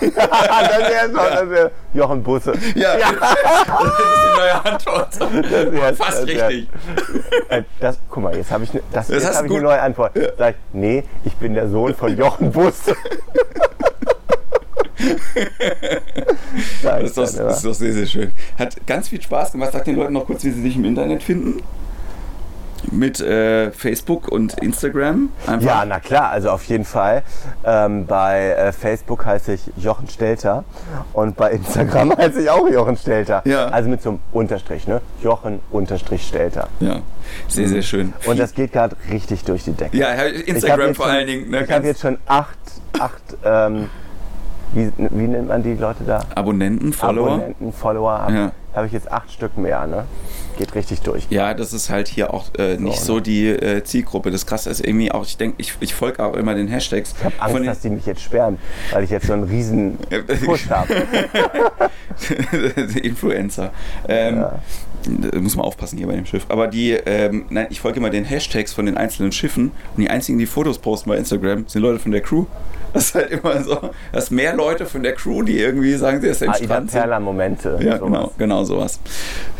Das 0.00 0.78
wäre 0.88 1.08
so, 1.10 1.50
wär 1.50 1.70
Jochen 1.94 2.22
Busse. 2.22 2.52
Ja, 2.74 2.96
das 2.98 3.10
ist 3.10 3.14
die 4.24 4.38
neue 4.38 4.64
Antwort. 4.64 5.08
Das 5.18 5.72
wär- 5.72 5.94
Fast 5.94 6.18
das 6.22 6.26
wär- 6.26 6.48
richtig. 6.48 6.68
Äh, 7.48 7.62
Das, 7.80 7.98
guck 8.08 8.22
mal, 8.22 8.36
jetzt 8.36 8.50
habe 8.50 8.64
ich, 8.64 8.72
ne, 8.74 8.82
das, 8.92 9.08
Das 9.08 9.22
jetzt 9.24 9.36
hab 9.38 9.44
ich 9.46 9.50
eine 9.52 9.62
neue 9.62 9.80
Antwort. 9.80 10.12
Sag 10.38 10.50
ich, 10.54 10.60
nee, 10.72 11.04
ich 11.24 11.34
bin 11.36 11.54
der 11.54 11.68
Sohn 11.68 11.94
von 11.94 12.16
Jochen 12.16 12.50
Busse. 12.52 12.94
Das 16.82 17.02
ist, 17.02 17.16
doch, 17.16 17.22
das 17.22 17.56
ist 17.56 17.64
doch 17.64 17.74
sehr, 17.74 17.92
sehr 17.92 18.06
schön. 18.06 18.32
Hat 18.58 18.86
ganz 18.86 19.08
viel 19.08 19.22
Spaß 19.22 19.52
gemacht. 19.52 19.70
Sag 19.72 19.84
den 19.84 19.96
Leuten 19.96 20.14
noch 20.14 20.26
kurz, 20.26 20.44
wie 20.44 20.50
sie 20.50 20.62
dich 20.62 20.76
im 20.76 20.84
Internet 20.84 21.22
finden. 21.22 21.62
Mit 22.90 23.20
äh, 23.20 23.70
Facebook 23.72 24.28
und 24.28 24.54
Instagram. 24.54 25.28
Einfach. 25.46 25.66
Ja, 25.66 25.84
na 25.84 26.00
klar, 26.00 26.30
also 26.30 26.50
auf 26.50 26.64
jeden 26.64 26.86
Fall. 26.86 27.22
Ähm, 27.62 28.06
bei 28.06 28.48
äh, 28.48 28.72
Facebook 28.72 29.26
heiße 29.26 29.52
ich 29.52 29.60
Jochen 29.76 30.08
Stelter 30.08 30.64
und 31.12 31.36
bei 31.36 31.50
Instagram 31.52 32.16
heiße 32.16 32.40
ich 32.40 32.50
auch 32.50 32.66
Jochen 32.68 32.96
Stelter. 32.96 33.42
Ja. 33.44 33.66
Also 33.66 33.90
mit 33.90 34.00
so 34.02 34.10
einem 34.10 34.18
Unterstrich, 34.32 34.88
ne? 34.88 35.02
Jochen 35.22 35.60
Unterstrich 35.70 36.26
Stelter. 36.26 36.68
ja. 36.80 37.00
Sehr, 37.46 37.68
sehr 37.68 37.82
schön. 37.82 38.12
Und 38.26 38.40
das 38.40 38.54
geht 38.54 38.72
gerade 38.72 38.96
richtig 39.10 39.44
durch 39.44 39.62
die 39.62 39.72
Decke. 39.72 39.96
ja, 39.96 40.08
Instagram 40.14 40.94
vor 40.96 41.06
schon, 41.06 41.14
allen 41.14 41.26
Dingen. 41.28 41.50
Ne, 41.50 41.64
ich 41.64 41.70
habe 41.70 41.86
jetzt 41.86 42.00
schon 42.00 42.18
acht, 42.26 42.58
acht 42.98 43.22
ähm, 43.44 43.88
wie, 44.74 44.90
wie 44.96 45.26
nennt 45.26 45.48
man 45.48 45.62
die 45.62 45.74
Leute 45.74 46.04
da? 46.06 46.24
Abonnenten, 46.34 46.92
Follower. 46.92 47.32
Abonnenten, 47.32 47.72
Follower. 47.72 48.18
Habe 48.22 48.32
Ja. 48.34 48.52
hab 48.74 48.86
ich 48.86 48.92
jetzt 48.92 49.10
acht 49.10 49.30
Stück 49.32 49.56
mehr, 49.58 49.86
ne? 49.86 50.04
Geht 50.58 50.74
richtig 50.74 51.00
durch. 51.00 51.26
Ja, 51.30 51.54
das 51.54 51.72
ist 51.72 51.88
halt 51.90 52.06
hier 52.08 52.32
auch 52.34 52.46
äh, 52.58 52.76
nicht 52.76 53.00
so, 53.00 53.16
ne? 53.16 53.22
die 53.22 53.48
äh, 53.48 53.82
Zielgruppe. 53.82 54.30
Das 54.30 54.46
Krasse 54.46 54.68
ist 54.70 54.86
irgendwie 54.86 55.10
auch, 55.10 55.24
ich 55.24 55.36
denke, 55.38 55.56
ich, 55.58 55.74
ich 55.80 55.94
folge 55.94 56.22
auch 56.24 56.34
immer 56.34 56.54
den 56.54 56.68
Hashtags. 56.68 57.14
Ich 57.18 57.24
habe 57.24 57.34
Angst, 57.40 57.56
den- 57.56 57.64
dass 57.66 57.80
die 57.80 57.90
mich 57.90 58.06
jetzt 58.06 58.20
sperren, 58.22 58.58
weil 58.92 59.04
ich 59.04 59.10
jetzt 59.10 59.26
so 59.26 59.32
einen 59.32 59.44
riesen 59.44 59.98
Push 60.44 60.68
habe. 60.70 60.94
Influencer. 63.02 63.70
Ähm, 64.08 64.40
Da 64.42 64.60
muss 65.40 65.56
man 65.56 65.64
aufpassen 65.64 65.96
hier 65.96 66.06
bei 66.06 66.14
dem 66.14 66.26
Schiff. 66.26 66.44
Aber 66.50 66.66
die, 66.68 66.92
ähm, 66.92 67.46
nein, 67.48 67.68
ich 67.70 67.80
folge 67.80 67.98
immer 67.98 68.10
den 68.10 68.26
Hashtags 68.26 68.74
von 68.74 68.84
den 68.84 68.98
einzelnen 68.98 69.32
Schiffen 69.32 69.70
und 69.96 70.02
die 70.02 70.10
einzigen, 70.10 70.38
die 70.38 70.44
Fotos 70.44 70.78
posten 70.78 71.08
bei 71.08 71.16
Instagram, 71.16 71.64
sind 71.68 71.80
Leute 71.80 71.98
von 71.98 72.12
der 72.12 72.20
Crew. 72.20 72.44
Das 73.00 73.06
ist 73.06 73.14
halt 73.14 73.30
immer 73.30 73.62
so, 73.62 73.78
dass 74.12 74.30
mehr 74.30 74.54
Leute 74.54 74.84
von 74.84 75.02
der 75.02 75.14
Crew, 75.14 75.42
die 75.42 75.58
irgendwie 75.58 75.94
sagen, 75.94 76.20
sie 76.20 76.28
ist 76.28 76.42
entspannt 76.42 76.90
sind. 76.90 77.00
Perla 77.00 77.20
Momente. 77.20 77.78
Ja, 77.80 77.98
sowas. 77.98 78.00
genau, 78.00 78.32
genau 78.36 78.64
sowas. 78.64 79.00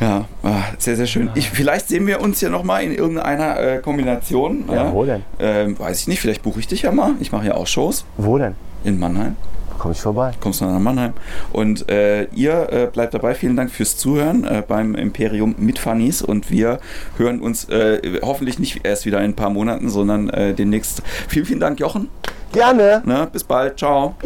Ja, 0.01 0.24
ah, 0.43 0.62
sehr, 0.78 0.97
sehr 0.97 1.07
schön. 1.07 1.31
Ich, 1.35 1.51
vielleicht 1.51 1.89
sehen 1.89 2.07
wir 2.07 2.20
uns 2.20 2.41
ja 2.41 2.49
nochmal 2.49 2.83
in 2.83 2.95
irgendeiner 2.95 3.61
äh, 3.61 3.78
Kombination. 3.78 4.64
Ja, 4.70 4.93
wo 4.93 5.05
denn? 5.05 5.22
Ähm, 5.39 5.78
weiß 5.78 6.01
ich 6.01 6.09
nicht, 6.09 6.20
vielleicht 6.20 6.43
buche 6.43 6.61
ich 6.61 6.66
dich 6.66 6.83
ja 6.83 6.93
mal. 6.93 7.12
Ich 7.20 7.31
mache 7.33 7.47
ja 7.47 7.55
auch 7.55 7.66
Shows 7.66 8.05
Wo 8.16 8.37
denn? 8.39 8.55
in 8.85 8.99
Mannheim. 8.99 9.37
Komm 9.81 9.93
ich 9.93 10.01
vorbei. 10.03 10.33
Kommst 10.41 10.61
du 10.61 10.66
nach 10.66 10.78
Mannheim. 10.78 11.14
Und 11.55 11.89
äh, 11.89 12.24
ihr 12.35 12.70
äh, 12.70 12.87
bleibt 12.93 13.14
dabei. 13.14 13.35
Vielen 13.35 13.57
Dank 13.57 13.70
fürs 13.70 13.97
Zuhören 13.97 14.45
äh, 14.45 14.62
beim 14.66 14.95
Imperium 14.95 15.55
mit 15.57 15.78
Funnies. 15.78 16.20
Und 16.20 16.51
wir 16.51 16.81
hören 17.16 17.41
uns 17.41 17.64
äh, 17.70 18.20
hoffentlich 18.20 18.59
nicht 18.59 18.85
erst 18.85 19.07
wieder 19.07 19.20
in 19.20 19.31
ein 19.31 19.37
paar 19.37 19.49
Monaten, 19.49 19.89
sondern 19.89 20.28
äh, 20.28 20.53
demnächst. 20.53 21.03
Vielen, 21.28 21.47
vielen 21.47 21.61
Dank, 21.61 21.81
Jochen. 21.81 22.11
Gerne. 22.53 23.03
Ne? 23.07 23.26
Bis 23.33 23.43
bald. 23.43 23.78
Ciao. 23.78 24.16